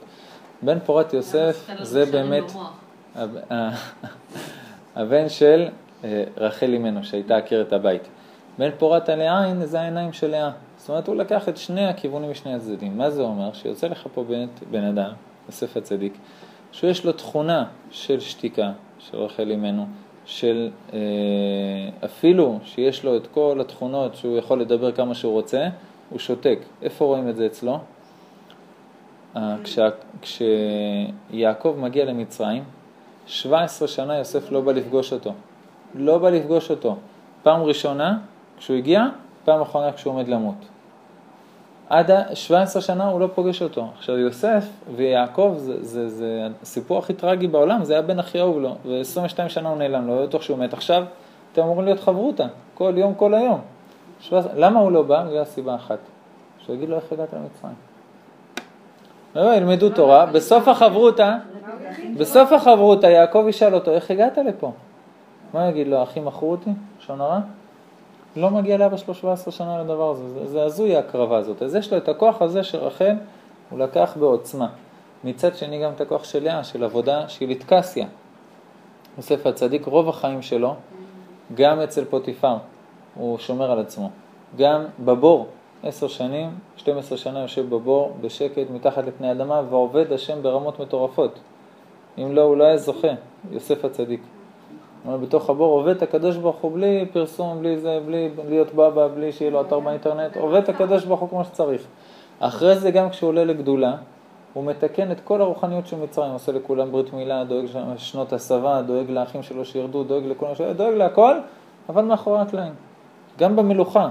בן 0.61 0.80
פורת 0.80 1.13
יוסף 1.13 1.69
זה 1.82 2.05
באמת 2.05 2.51
הבן 4.95 5.30
של 5.30 5.67
רחל 6.37 6.73
אימנו 6.73 7.03
שהייתה 7.03 7.37
עקרת 7.37 7.73
הבית. 7.73 8.07
בן 8.57 8.69
פורת 8.77 9.09
הלעין 9.09 9.65
זה 9.65 9.81
העיניים 9.81 10.13
של 10.13 10.27
לאה. 10.27 10.51
זאת 10.77 10.89
אומרת 10.89 11.07
הוא 11.07 11.15
לקח 11.15 11.49
את 11.49 11.57
שני 11.57 11.85
הכיוונים 11.85 12.31
משני 12.31 12.53
הצדדים. 12.53 12.97
מה 12.97 13.09
זה 13.09 13.21
אומר? 13.21 13.53
שיוצא 13.53 13.87
לך 13.87 14.07
פה 14.13 14.23
באמת 14.23 14.59
בן 14.71 14.83
אדם, 14.83 15.11
יוסף 15.47 15.77
הצדיק, 15.77 16.13
שיש 16.71 17.05
לו 17.05 17.11
תכונה 17.11 17.65
של 17.91 18.19
שתיקה, 18.19 18.71
של 18.99 19.17
רחל 19.17 19.49
אימנו, 19.49 19.85
של 20.25 20.69
אה, 20.93 20.99
אפילו 22.05 22.59
שיש 22.63 23.03
לו 23.03 23.17
את 23.17 23.27
כל 23.27 23.57
התכונות 23.61 24.15
שהוא 24.15 24.37
יכול 24.37 24.61
לדבר 24.61 24.91
כמה 24.91 25.15
שהוא 25.15 25.33
רוצה, 25.33 25.67
הוא 26.09 26.19
שותק. 26.19 26.59
איפה 26.81 27.05
רואים 27.05 27.29
את 27.29 27.35
זה 27.35 27.45
אצלו? 27.45 27.79
אה, 29.35 29.55
כשיעקב 30.21 31.75
מגיע 31.77 32.05
למצרים, 32.05 32.63
17 33.27 33.87
שנה 33.87 34.17
יוסף 34.17 34.51
לא 34.51 34.61
בא 34.61 34.71
לפגוש 34.71 35.13
אותו. 35.13 35.33
לא 35.95 36.17
בא 36.17 36.29
לפגוש 36.29 36.71
אותו. 36.71 36.95
פעם 37.43 37.61
ראשונה 37.63 38.17
כשהוא 38.57 38.77
הגיע, 38.77 39.05
פעם 39.45 39.61
אחרונה 39.61 39.91
כשהוא 39.91 40.13
עומד 40.13 40.27
למות. 40.27 40.55
עד 41.89 42.11
ה- 42.11 42.35
17 42.35 42.81
שנה 42.81 43.07
הוא 43.07 43.19
לא 43.19 43.27
פוגש 43.35 43.61
אותו. 43.61 43.87
עכשיו 43.97 44.17
יוסף 44.17 44.65
ויעקב 44.95 45.53
זה, 45.57 45.83
זה, 45.83 46.09
זה 46.09 46.47
הסיפור 46.61 46.97
הכי 46.97 47.13
טרגי 47.13 47.47
בעולם, 47.47 47.83
זה 47.83 47.93
היה 47.93 48.01
בן 48.01 48.19
הכי 48.19 48.39
אהוב 48.39 48.59
לו, 48.59 48.75
ו-22 48.85 49.49
שנה 49.49 49.69
הוא 49.69 49.77
נעלם 49.77 50.07
לו, 50.07 50.15
לא 50.15 50.25
בטוח 50.25 50.41
שהוא 50.41 50.57
מת. 50.57 50.73
עכשיו 50.73 51.03
אתם 51.53 51.61
אמורים 51.61 51.85
להיות 51.85 51.99
חברותה, 51.99 52.45
כל 52.73 52.93
יום, 52.97 53.13
כל 53.13 53.33
היום. 53.33 53.61
17 54.19 54.51
למה 54.55 54.79
הוא 54.79 54.91
לא 54.91 55.01
בא? 55.01 55.23
בגלל 55.23 55.43
סיבה 55.45 55.75
אחת. 55.75 55.97
שהוא 56.65 56.75
יגיד 56.75 56.89
לו 56.89 56.95
איך 56.95 57.11
הגעת 57.11 57.33
למצרים. 57.33 57.75
לא, 59.35 59.55
ילמדו 59.55 59.89
תורה, 59.89 60.25
בסוף 60.25 60.67
החברותה, 60.67 61.37
בסוף 62.17 62.51
החברותה 62.51 63.09
יעקב 63.09 63.45
ישאל 63.49 63.75
אותו, 63.75 63.91
איך 63.91 64.11
הגעת 64.11 64.37
לפה? 64.37 64.71
מה 65.53 65.69
יגיד 65.69 65.87
לו, 65.87 66.03
אחי 66.03 66.19
מכרו 66.19 66.51
אותי? 66.51 66.69
לשון 66.99 67.21
הרע? 67.21 67.39
לא 68.35 68.49
מגיע 68.49 68.77
לאבא 68.77 68.97
שלו 68.97 69.13
17 69.13 69.51
שנה 69.51 69.83
לדבר 69.83 70.11
הזה, 70.11 70.29
זה, 70.29 70.47
זה 70.47 70.63
הזוי 70.63 70.95
ההקרבה 70.95 71.37
הזאת. 71.37 71.61
אז 71.61 71.75
יש 71.75 71.93
לו 71.93 71.97
את 71.97 72.09
הכוח 72.09 72.41
הזה 72.41 72.63
של 72.63 72.77
רחל, 72.77 73.15
הוא 73.69 73.79
לקח 73.79 74.17
בעוצמה. 74.19 74.67
מצד 75.23 75.55
שני 75.55 75.83
גם 75.83 75.91
את 75.91 76.01
הכוח 76.01 76.23
של 76.23 76.43
לאה, 76.43 76.63
של 76.63 76.83
עבודה, 76.83 77.29
של 77.29 77.49
איתקסיה. 77.49 78.07
יוסף 79.17 79.45
הצדיק, 79.47 79.85
רוב 79.85 80.09
החיים 80.09 80.41
שלו, 80.41 80.75
גם 81.55 81.79
אצל 81.79 82.05
פוטיפר, 82.05 82.55
הוא 83.15 83.37
שומר 83.37 83.71
על 83.71 83.79
עצמו. 83.79 84.09
גם 84.57 84.85
בבור, 84.99 85.47
עשר 85.83 86.07
שנים, 86.07 86.49
12 86.77 87.17
שנה 87.17 87.39
יושב 87.39 87.69
בבור, 87.69 88.17
בשקט, 88.21 88.69
מתחת 88.73 89.05
לפני 89.05 89.31
אדמה, 89.31 89.61
ועובד 89.69 90.11
השם 90.11 90.41
ברמות 90.43 90.79
מטורפות. 90.79 91.39
אם 92.17 92.35
לא, 92.35 92.41
הוא 92.41 92.57
לא 92.57 92.63
היה 92.63 92.77
זוכה, 92.77 93.07
יוסף 93.51 93.85
הצדיק. 93.85 94.21
אומר, 95.05 95.17
בתוך 95.17 95.49
הבור 95.49 95.79
עובד 95.79 95.95
את 95.95 96.01
הקדוש 96.01 96.37
ברוך 96.37 96.57
הוא 96.57 96.71
בלי 96.71 97.05
פרסום, 97.13 97.59
בלי 97.59 97.77
זה, 97.77 97.99
בלי 98.05 98.29
להיות 98.49 98.73
בבא, 98.73 99.07
בלי 99.07 99.31
שיהיה 99.31 99.51
לו 99.51 99.61
אתר 99.61 99.79
באינטרנט, 99.79 100.37
עובד 100.37 100.63
את 100.63 100.69
הקדוש 100.69 101.05
ברוך 101.05 101.19
הוא 101.19 101.29
כמו 101.29 101.43
שצריך. 101.43 101.87
אחרי 102.39 102.75
זה 102.75 102.91
גם 102.91 103.09
כשהוא 103.09 103.27
עולה 103.27 103.43
לגדולה, 103.43 103.95
הוא 104.53 104.63
מתקן 104.63 105.11
את 105.11 105.19
כל 105.19 105.41
הרוחניות 105.41 105.87
של 105.87 105.97
מצרים, 105.97 106.31
עושה 106.31 106.51
לכולם 106.51 106.91
ברית 106.91 107.13
מילה, 107.13 107.43
דואג 107.43 107.65
לשנות 107.93 108.33
הסבה, 108.33 108.81
דואג 108.81 109.09
לאחים 109.09 109.43
שלו 109.43 109.65
שירדו, 109.65 110.03
דואג 110.03 110.23
לכולם, 110.25 110.53
דואג 110.75 110.93
להכל, 110.93 111.35
אבל 111.89 112.05
מאחורי 112.05 112.39
הקלעים. 112.39 112.73
גם 113.39 113.55
במלוכה, 113.55 114.09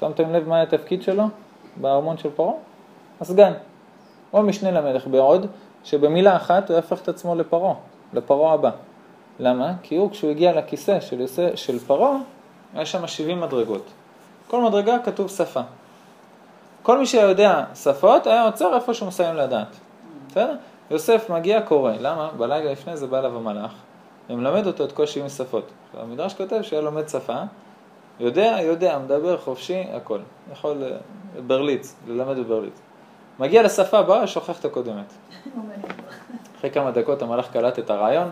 שמתם 0.00 0.32
לב 0.32 0.48
מה 0.48 0.54
היה 0.54 0.62
התפקיד 0.62 1.02
שלו 1.02 1.24
בארמון 1.76 2.16
של 2.18 2.30
פרעה? 2.30 2.54
הסגן. 3.20 3.52
הוא 4.30 4.40
המשנה 4.40 4.70
למלך 4.70 5.06
בעוד, 5.06 5.46
שבמילה 5.84 6.36
אחת 6.36 6.68
הוא 6.68 6.74
יהפך 6.74 7.02
את 7.02 7.08
עצמו 7.08 7.34
לפרעה, 7.34 7.74
לפרעה 8.12 8.54
הבא. 8.54 8.70
למה? 9.42 9.72
כי 9.82 9.96
הוא, 9.96 10.10
כשהוא 10.10 10.30
הגיע 10.30 10.52
לכיסא 10.52 11.00
של, 11.00 11.20
יוסף, 11.20 11.54
של 11.54 11.78
פרעה, 11.78 12.16
היה 12.74 12.86
שם 12.86 13.06
70 13.06 13.40
מדרגות. 13.40 13.82
כל 14.48 14.62
מדרגה 14.62 14.98
כתוב 15.04 15.30
שפה. 15.30 15.60
כל 16.82 16.98
מי 16.98 17.06
שיודע 17.06 17.64
שפות 17.74 18.26
היה 18.26 18.44
עוצר 18.44 18.74
איפה 18.74 18.94
שהוא 18.94 19.08
מסיים 19.08 19.36
לדעת. 19.36 19.76
בסדר? 20.28 20.54
יוסף 20.90 21.30
מגיע 21.30 21.60
קורא, 21.60 21.92
למה? 22.00 22.30
בלילה 22.36 22.72
לפני 22.72 22.96
זה 22.96 23.06
בא 23.06 23.18
אליו 23.18 23.36
המלאך 23.36 23.72
ומלמד 24.30 24.66
אותו 24.66 24.84
את 24.84 24.92
כל 24.92 25.06
70 25.06 25.28
שפות. 25.28 25.70
המדרש 25.98 26.34
כותב 26.34 26.62
שהיה 26.62 26.82
לומד 26.82 27.08
שפה, 27.08 27.42
יודע, 28.20 28.56
יודע, 28.60 28.98
מדבר 28.98 29.36
חופשי, 29.36 29.84
הכל. 29.92 30.18
יכול 30.52 30.82
ברליץ, 31.46 31.94
ללמד 32.08 32.36
בברליץ. 32.38 32.80
מגיע 33.38 33.62
לשפה 33.62 33.98
הבאה, 33.98 34.26
שוכח 34.26 34.60
את 34.60 34.64
הקודמת. 34.64 35.12
אחרי 36.58 36.70
כמה 36.70 36.90
דקות 36.90 37.22
המלאך 37.22 37.52
קלט 37.52 37.78
את 37.78 37.90
הרעיון, 37.90 38.30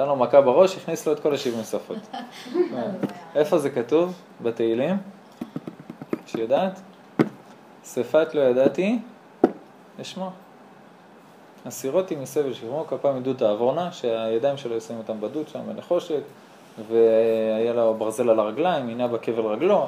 נתן 0.00 0.08
לו 0.08 0.16
מכה 0.16 0.40
בראש, 0.40 0.76
הכניס 0.76 1.06
לו 1.06 1.12
את 1.12 1.20
כל 1.20 1.32
ה-70 1.32 1.64
שפות. 1.64 1.96
איפה 3.36 3.58
זה 3.58 3.70
כתוב? 3.70 4.14
בתהילים? 4.42 4.96
שיודעת? 6.26 6.80
שפת 7.84 8.34
לא 8.34 8.40
ידעתי, 8.40 8.98
אשמע. 10.00 10.28
הסירותי 11.66 12.16
מסבל 12.16 12.52
שכמו, 12.54 12.84
פעם 13.00 13.16
עדות 13.16 13.38
תעבורנה, 13.38 13.92
שהידיים 13.92 14.56
שלו 14.56 14.76
ישים 14.76 14.98
אותם 14.98 15.20
בדוד 15.20 15.48
שם 15.48 15.60
בנחושת, 15.66 16.22
והיה 16.88 17.72
לו 17.72 17.94
ברזל 17.94 18.30
על 18.30 18.40
הרגליים, 18.40 18.88
עינה 18.88 19.08
בקבל 19.08 19.46
רגלו, 19.46 19.86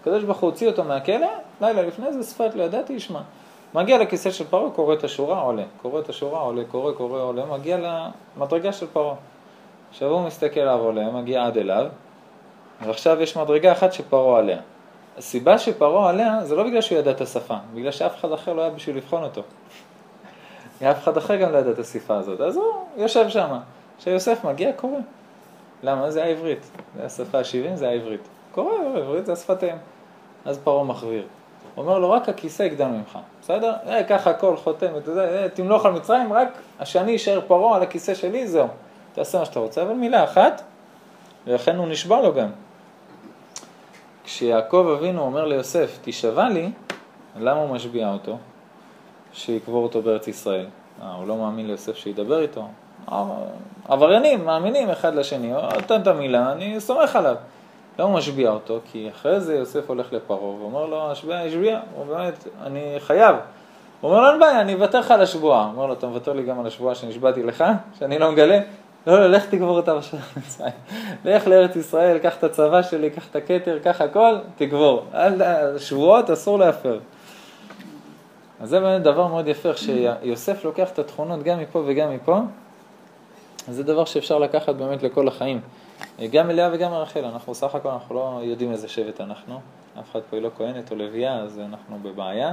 הקדוש 0.00 0.24
ברוך 0.24 0.38
הוא 0.38 0.50
הוציא 0.50 0.68
אותו 0.68 0.84
מהכלא, 0.84 1.28
לילה 1.60 1.82
לפני 1.82 2.12
זה 2.12 2.22
שפת 2.22 2.54
לא 2.54 2.62
ידעתי, 2.62 2.92
ישמע. 2.92 3.20
מגיע 3.74 3.98
לכיסא 3.98 4.30
של 4.30 4.44
פרעה, 4.44 4.70
קורא 4.70 4.94
את 4.94 5.04
השורה, 5.04 5.40
עולה. 5.40 5.64
קורא 5.82 6.00
את 6.00 6.08
השורה, 6.08 6.40
עולה, 6.40 6.64
קורא, 6.64 6.92
קורא, 6.92 7.20
עולה, 7.20 7.46
מגיע 7.46 8.00
למדרגה 8.36 8.72
של 8.72 8.86
פרעה. 8.86 9.14
עכשיו 9.96 10.10
הוא 10.10 10.26
מסתכל 10.26 10.60
עליו 10.60 10.78
עולה, 10.78 11.10
מגיע 11.10 11.46
עד 11.46 11.58
אליו, 11.58 11.86
ועכשיו 12.86 13.22
יש 13.22 13.36
מדרגה 13.36 13.72
אחת 13.72 13.92
שפרעה 13.92 14.38
עליה. 14.38 14.58
הסיבה 15.18 15.58
שפרעה 15.58 16.10
עליה 16.10 16.44
זה 16.44 16.56
לא 16.56 16.62
בגלל 16.62 16.80
שהוא 16.80 16.98
ידע 16.98 17.10
את 17.10 17.20
השפה, 17.20 17.54
בגלל 17.74 17.90
שאף 17.90 18.20
אחד 18.20 18.32
אחר 18.32 18.52
לא 18.52 18.62
היה 18.62 18.70
בשביל 18.70 18.96
לבחון 18.96 19.22
אותו. 19.22 19.42
אף 20.82 21.02
אחד 21.02 21.16
אחר 21.16 21.36
גם 21.36 21.52
לא 21.52 21.58
ידע 21.58 21.70
את 21.70 21.78
השפה 21.78 22.16
הזאת, 22.16 22.40
אז 22.40 22.56
הוא 22.56 22.64
יושב 22.96 23.28
שם. 23.28 23.56
כשיוסף 23.98 24.44
מגיע, 24.44 24.72
קורא. 24.72 24.98
למה? 25.82 26.10
זה 26.10 26.24
העברית. 26.24 26.70
זה 26.96 27.04
השפה 27.06 27.38
ה-70, 27.38 27.76
זה 27.76 27.88
העברית. 27.88 28.28
קורא, 28.52 28.74
עברית 28.96 29.26
זה 29.26 29.32
השפת 29.32 29.64
אם. 29.64 29.76
אז 30.44 30.58
פרעה 30.64 30.84
מחוויר. 30.84 31.26
אומר 31.76 31.98
לו, 31.98 32.10
רק 32.10 32.28
הכיסא 32.28 32.62
יגדל 32.62 32.86
ממך, 32.86 33.18
בסדר? 33.42 33.74
אה, 33.86 34.04
ככה 34.04 34.30
הכל 34.30 34.56
חותם, 34.56 34.96
אתה 34.96 35.10
יודע, 35.10 35.22
אה, 35.22 35.48
תמלוך 35.48 35.86
על 35.86 35.92
מצרים, 35.92 36.32
רק 36.32 36.48
שאני 36.84 37.16
אשאר 37.16 37.40
פרעה 37.46 37.76
על 37.76 37.82
הכיסא 37.82 38.14
שלי, 38.14 38.46
זהו. 38.46 38.68
תעשה 39.16 39.38
מה 39.38 39.44
שאתה 39.44 39.60
רוצה, 39.60 39.82
אבל 39.82 39.92
מילה 39.92 40.24
אחת, 40.24 40.62
ולכן 41.46 41.76
הוא 41.76 41.88
נשבע 41.88 42.20
לו 42.20 42.34
גם. 42.34 42.48
כשיעקב 44.24 44.94
אבינו 44.98 45.22
אומר 45.22 45.44
ליוסף, 45.44 45.98
תשבע 46.02 46.48
לי, 46.48 46.70
למה 47.40 47.60
הוא 47.60 47.70
משביע 47.70 48.12
אותו? 48.12 48.38
שיקבור 49.32 49.82
אותו 49.82 50.02
בארץ 50.02 50.28
ישראל. 50.28 50.66
אה, 51.02 51.12
הוא 51.12 51.28
לא 51.28 51.36
מאמין 51.36 51.66
ליוסף 51.66 51.96
שידבר 51.96 52.40
איתו? 52.40 52.68
עבריינים, 53.88 54.44
מאמינים 54.44 54.90
אחד 54.90 55.14
לשני, 55.14 55.52
נותן 55.52 56.00
את 56.02 56.06
המילה, 56.06 56.52
אני 56.52 56.80
סומך 56.80 57.16
עליו. 57.16 57.36
הוא 57.98 58.10
משביע 58.10 58.50
אותו? 58.50 58.80
כי 58.92 59.10
אחרי 59.10 59.40
זה 59.40 59.56
יוסף 59.56 59.88
הולך 59.88 60.12
לפרעה 60.12 60.40
ואומר 60.40 60.86
לו, 60.86 61.10
השביע, 61.10 61.38
השביע, 61.38 61.80
הוא 61.94 62.06
באמת, 62.06 62.46
אני 62.62 62.94
חייב. 62.98 63.36
הוא 64.00 64.10
אומר 64.10 64.22
לו, 64.22 64.30
אין 64.30 64.40
בעיה, 64.40 64.60
אני 64.60 64.74
אוותר 64.74 65.00
לך 65.00 65.10
על 65.10 65.20
השבועה. 65.20 65.62
הוא 65.62 65.72
אומר 65.72 65.86
לו, 65.86 65.92
אתה 65.92 66.06
מוותר 66.06 66.32
לי 66.32 66.42
גם 66.42 66.60
על 66.60 66.66
השבועה 66.66 66.94
שנשבעתי 66.94 67.42
לך, 67.42 67.64
שאני 67.98 68.18
לא 68.18 68.32
מגלה? 68.32 68.58
לא, 69.06 69.20
לא, 69.20 69.26
לך 69.26 69.46
תגבור 69.46 69.76
אותה 69.76 69.94
בשביל 69.94 70.20
מצרים. 70.36 70.72
לך 71.24 71.46
לארץ 71.46 71.76
ישראל, 71.76 72.18
קח 72.18 72.36
את 72.38 72.44
הצבא 72.44 72.82
שלי, 72.82 73.10
קח 73.10 73.28
את 73.30 73.36
הכתר, 73.36 73.78
קח 73.78 74.00
הכל, 74.00 74.36
תגבור. 74.56 75.04
שבועות 75.78 76.30
אסור 76.30 76.58
להפר. 76.58 76.98
אז 78.60 78.68
זה 78.68 78.80
באמת 78.80 79.02
דבר 79.02 79.26
מאוד 79.26 79.48
יפה, 79.48 79.70
שיוסף 79.76 80.64
לוקח 80.64 80.90
את 80.92 80.98
התכונות 80.98 81.42
גם 81.42 81.58
מפה 81.58 81.82
וגם 81.86 82.14
מפה, 82.14 82.40
זה 83.68 83.82
דבר 83.82 84.04
שאפשר 84.04 84.38
לקחת 84.38 84.74
באמת 84.74 85.02
לכל 85.02 85.28
החיים. 85.28 85.60
גם 86.30 86.50
אליה 86.50 86.70
וגם 86.72 86.92
רחל, 86.92 87.24
אנחנו 87.24 87.54
סך 87.54 87.74
הכל, 87.74 87.88
אנחנו 87.88 88.14
לא 88.14 88.40
יודעים 88.42 88.72
איזה 88.72 88.88
שבט 88.88 89.20
אנחנו, 89.20 89.60
אף 90.00 90.10
אחד 90.10 90.20
פה 90.30 90.36
היא 90.36 90.42
לא 90.42 90.50
כהנת 90.56 90.90
או 90.90 90.96
לביאה, 90.96 91.38
אז 91.38 91.58
אנחנו 91.58 91.98
בבעיה. 92.02 92.52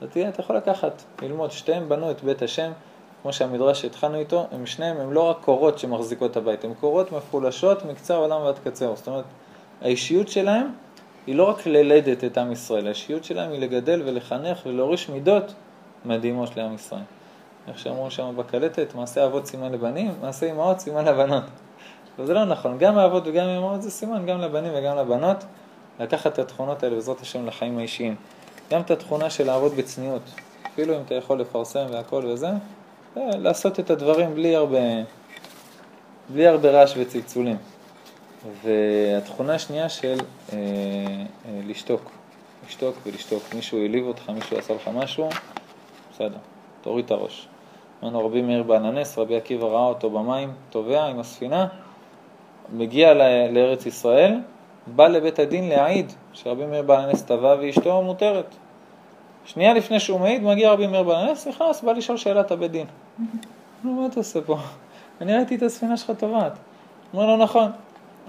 אז 0.00 0.08
תראה, 0.12 0.28
אתה 0.28 0.40
יכול 0.40 0.56
לקחת, 0.56 1.02
ללמוד, 1.22 1.50
שתיהם 1.50 1.88
בנו 1.88 2.10
את 2.10 2.24
בית 2.24 2.42
השם, 2.42 2.72
כמו 3.28 3.32
שהמדרש 3.32 3.82
שהתחלנו 3.82 4.18
איתו, 4.18 4.46
הם 4.52 4.66
שניהם, 4.66 4.96
הם 4.96 5.12
לא 5.12 5.22
רק 5.22 5.36
קורות 5.40 5.78
שמחזיקות 5.78 6.30
את 6.30 6.36
הבית, 6.36 6.64
הם 6.64 6.74
קורות 6.80 7.12
מפולשות 7.12 7.84
מקצה 7.84 8.14
העולם 8.14 8.40
ועד 8.42 8.58
קצהו. 8.64 8.96
זאת 8.96 9.08
אומרת, 9.08 9.24
האישיות 9.82 10.28
שלהם 10.28 10.72
היא 11.26 11.34
לא 11.34 11.44
רק 11.44 11.66
ללדת 11.66 12.24
את 12.24 12.38
עם 12.38 12.52
ישראל, 12.52 12.86
האישיות 12.86 13.24
שלהם 13.24 13.52
היא 13.52 13.60
לגדל 13.60 14.02
ולחנך 14.04 14.66
ולהוריש 14.66 15.08
מידות 15.08 15.54
מדהימות 16.04 16.56
לעם 16.56 16.74
ישראל. 16.74 17.00
איך 17.68 17.78
שאמרו 17.78 18.10
שם 18.10 18.32
בקלטת, 18.36 18.94
מעשה 18.94 19.24
אבות 19.24 19.46
סימן 19.46 19.72
לבנים, 19.72 20.14
מעשה 20.22 20.50
אמהות 20.50 20.78
סימן 20.80 21.04
לבנות. 21.04 21.44
וזה 22.18 22.34
לא 22.34 22.44
נכון, 22.44 22.78
גם 22.78 22.98
האבות 22.98 23.22
וגם 23.26 23.48
אמהות 23.48 23.82
זה 23.82 23.90
סימן 23.90 24.26
גם 24.26 24.40
לבנים 24.40 24.72
וגם 24.74 24.96
לבנות, 24.96 25.44
לקחת 26.00 26.32
את 26.32 26.38
התכונות 26.38 26.82
האלה 26.82 26.94
בעזרת 26.94 27.20
השם 27.20 27.46
לחיים 27.46 27.78
האישיים. 27.78 28.14
גם 28.70 28.80
את 28.80 28.90
התכונה 28.90 29.30
של 29.30 29.46
לעבוד 29.46 29.72
בצניעות, 29.76 30.22
אפילו 30.66 30.96
אם 30.96 31.00
אתה 31.06 31.14
יכול 31.14 31.40
לפרסם 31.40 31.86
והכל 31.90 32.22
וזה, 32.26 32.50
לעשות 33.16 33.80
את 33.80 33.90
הדברים 33.90 34.34
בלי 34.34 34.56
הרבה, 34.56 34.78
בלי 36.28 36.46
הרבה 36.46 36.70
רעש 36.70 36.94
וצלצולים. 36.96 37.56
והתכונה 38.62 39.54
השנייה 39.54 39.88
של 39.88 40.18
אה, 40.52 40.56
אה, 40.56 41.60
לשתוק, 41.66 42.10
לשתוק 42.66 42.96
ולשתוק. 43.06 43.42
מישהו 43.54 43.78
העליב 43.78 44.06
אותך, 44.06 44.30
מישהו 44.30 44.58
עשה 44.58 44.74
לך 44.74 44.90
משהו, 44.94 45.28
בסדר, 46.12 46.38
תוריד 46.82 47.04
את 47.04 47.10
הראש. 47.10 47.48
אמרנו 48.02 48.26
רבי 48.26 48.42
מאיר 48.42 48.62
בעל 48.62 48.86
הנס, 48.86 49.18
רבי 49.18 49.36
עקיבא 49.36 49.66
ראה 49.66 49.86
אותו 49.86 50.10
במים, 50.10 50.52
טובע 50.70 51.04
עם 51.04 51.20
הספינה, 51.20 51.66
מגיע 52.72 53.14
לארץ 53.50 53.86
ישראל, 53.86 54.34
בא 54.86 55.08
לבית 55.08 55.38
הדין 55.38 55.68
להעיד 55.68 56.12
שרבי 56.32 56.66
מאיר 56.66 56.82
בעל 56.82 57.00
הנס 57.00 57.22
טבע 57.22 57.56
ואשתו 57.60 58.02
מותרת. 58.02 58.54
שנייה 59.48 59.74
לפני 59.74 60.00
שהוא 60.00 60.20
מעיד, 60.20 60.42
מגיע 60.42 60.72
רבי 60.72 60.86
מאיר 60.86 61.02
בעל 61.02 61.28
הנס, 61.28 61.46
נכנס, 61.46 61.82
בא 61.82 61.92
לשאול 61.92 62.18
שאלת 62.18 62.50
הבית 62.50 62.70
דין. 62.70 62.86
נו, 63.84 63.92
מה 63.92 64.06
אתה 64.06 64.20
עושה 64.20 64.40
פה? 64.40 64.58
אני 65.20 65.36
ראיתי 65.36 65.56
את 65.56 65.62
הספינה 65.62 65.96
שלך 65.96 66.12
טובעת. 66.18 66.52
אומר 67.14 67.26
לו, 67.26 67.36
נכון, 67.36 67.70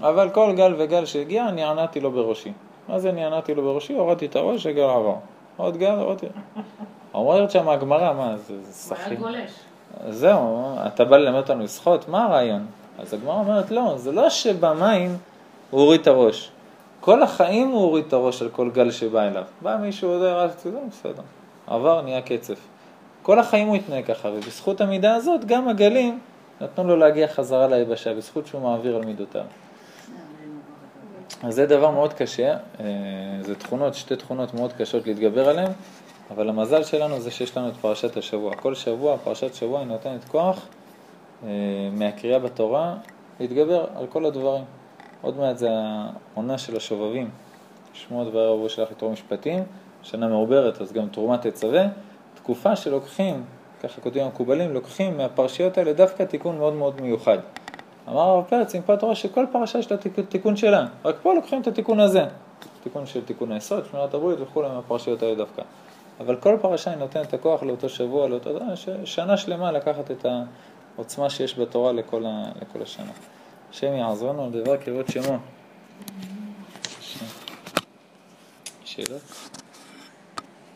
אבל 0.00 0.30
כל 0.30 0.52
גל 0.56 0.74
וגל 0.78 1.04
שהגיע, 1.04 1.48
אני 1.48 1.64
ענעתי 1.64 2.00
לו 2.00 2.10
בראשי. 2.10 2.52
מה 2.88 2.98
זה 2.98 3.10
אני 3.10 3.24
ענעתי 3.24 3.54
לו 3.54 3.62
בראשי? 3.62 3.92
הורדתי 3.92 4.26
את 4.26 4.36
הראש, 4.36 4.66
הגל 4.66 4.82
עבר. 4.82 5.14
עוד 5.56 5.76
גל, 5.76 5.98
עוד. 5.98 6.20
אומרת 7.14 7.50
שם 7.50 7.68
הגמרא, 7.68 8.12
מה, 8.12 8.36
זה, 8.36 8.44
זה 8.62 8.94
הוא 8.94 8.98
היה 8.98 9.06
סחי. 9.06 9.16
גולש. 9.16 9.50
זהו, 10.08 10.74
אתה 10.86 11.04
בא 11.04 11.16
ללמד 11.16 11.36
אותנו 11.36 11.64
לשחות, 11.64 12.08
מה 12.08 12.24
הרעיון? 12.24 12.66
אז 12.98 13.14
הגמרא 13.14 13.34
אומרת, 13.34 13.70
לא, 13.70 13.94
זה 13.96 14.12
לא 14.12 14.30
שבמים 14.30 15.16
הוא 15.70 15.80
הוריד 15.80 16.00
את 16.00 16.06
הראש. 16.06 16.50
כל 17.00 17.22
החיים 17.22 17.68
הוא 17.68 17.80
הוריד 17.80 18.04
את 18.06 18.12
הראש 18.12 18.42
על 18.42 18.48
כל 18.48 18.70
גל 18.70 18.90
שבא 18.90 19.28
אליו. 19.28 19.44
בא 19.62 19.76
מישהו, 19.76 20.08
יודע, 20.10 20.34
רץ, 20.34 20.64
זה 20.64 20.70
בסדר. 20.90 21.22
עבר, 21.66 22.02
נהיה 22.02 22.22
קצף. 22.22 22.58
כל 23.22 23.38
החיים 23.38 23.68
הוא 23.68 23.76
התנהג 23.76 24.04
ככה, 24.04 24.28
ובזכות 24.28 24.80
המידה 24.80 25.14
הזאת, 25.14 25.44
גם 25.44 25.68
הגלים 25.68 26.18
נתנו 26.60 26.88
לו 26.88 26.96
להגיע 26.96 27.28
חזרה 27.28 27.66
ליבשה, 27.66 28.14
בזכות 28.14 28.46
שהוא 28.46 28.62
מעביר 28.62 28.96
על 28.96 29.04
מידותיו. 29.04 29.44
אז 31.42 31.54
זה 31.54 31.66
דבר 31.66 31.90
מאוד 31.90 32.12
קשה, 32.12 32.56
אה, 32.80 32.86
זה 33.40 33.54
תכונות, 33.54 33.94
שתי 33.94 34.16
תכונות 34.16 34.54
מאוד 34.54 34.72
קשות 34.72 35.06
להתגבר 35.06 35.48
עליהן, 35.48 35.72
אבל 36.30 36.48
המזל 36.48 36.84
שלנו 36.84 37.20
זה 37.20 37.30
שיש 37.30 37.56
לנו 37.56 37.68
את 37.68 37.76
פרשת 37.80 38.16
השבוע. 38.16 38.54
כל 38.54 38.74
שבוע, 38.74 39.16
פרשת 39.24 39.54
שבוע 39.54 39.78
היא 39.78 39.88
נותנת 39.88 40.24
כוח 40.24 40.66
אה, 41.44 41.48
מהקריאה 41.92 42.38
בתורה 42.38 42.94
להתגבר 43.40 43.86
על 43.96 44.06
כל 44.06 44.26
הדברים. 44.26 44.64
עוד 45.22 45.36
מעט 45.36 45.58
זה 45.58 45.68
העונה 46.34 46.58
של 46.58 46.76
השובבים, 46.76 47.30
שמות 47.92 48.34
וערב 48.34 48.58
הוא 48.58 48.68
שלח 48.68 48.90
לתרום 48.90 49.12
משפטים, 49.12 49.62
שנה 50.02 50.28
מעוברת 50.28 50.80
אז 50.80 50.92
גם 50.92 51.08
תרומה 51.08 51.38
תצווה, 51.38 51.86
תקופה 52.34 52.76
שלוקחים, 52.76 53.44
ככה 53.82 54.00
כותבים 54.00 54.24
המקובלים, 54.24 54.74
לוקחים 54.74 55.16
מהפרשיות 55.16 55.78
האלה 55.78 55.92
דווקא 55.92 56.22
תיקון 56.22 56.58
מאוד 56.58 56.74
מאוד 56.74 57.00
מיוחד. 57.00 57.38
אמר 58.08 58.20
הרב 58.20 58.44
פרץ, 58.44 58.74
עם 58.74 58.82
פת 58.82 59.00
תורה 59.00 59.14
שכל 59.14 59.46
פרשה 59.52 59.78
יש 59.78 59.92
לה 59.92 59.98
תיקון, 60.28 60.56
שלה, 60.56 60.86
רק 61.04 61.16
פה 61.22 61.34
לוקחים 61.34 61.60
את 61.60 61.66
התיקון 61.66 62.00
הזה, 62.00 62.24
תיקון 62.82 63.06
של 63.06 63.24
תיקון 63.24 63.52
היסוד, 63.52 63.84
שמירת 63.90 64.14
הברית 64.14 64.40
וכולי 64.40 64.68
מהפרשיות 64.68 65.22
האלה 65.22 65.34
דווקא. 65.34 65.62
אבל 66.20 66.36
כל 66.36 66.56
פרשה 66.60 66.90
היא 66.90 66.98
נותנת 66.98 67.26
את 67.28 67.34
הכוח 67.34 67.62
לאותו 67.62 67.88
שבוע, 67.88 68.28
לאותו... 68.28 68.50
שנה 69.04 69.36
שלמה 69.36 69.72
לקחת 69.72 70.10
את 70.10 70.26
העוצמה 70.96 71.30
שיש 71.30 71.58
בתורה 71.58 71.92
לכל, 71.92 72.26
ה... 72.26 72.44
לכל 72.62 72.82
השנה. 72.82 73.12
השם 73.70 73.92
יעזרנו 73.92 74.44
על 74.44 74.50
דבר 74.50 74.76
כבוד 74.76 75.08
שמו. 75.08 75.38
שאלות? 78.84 79.22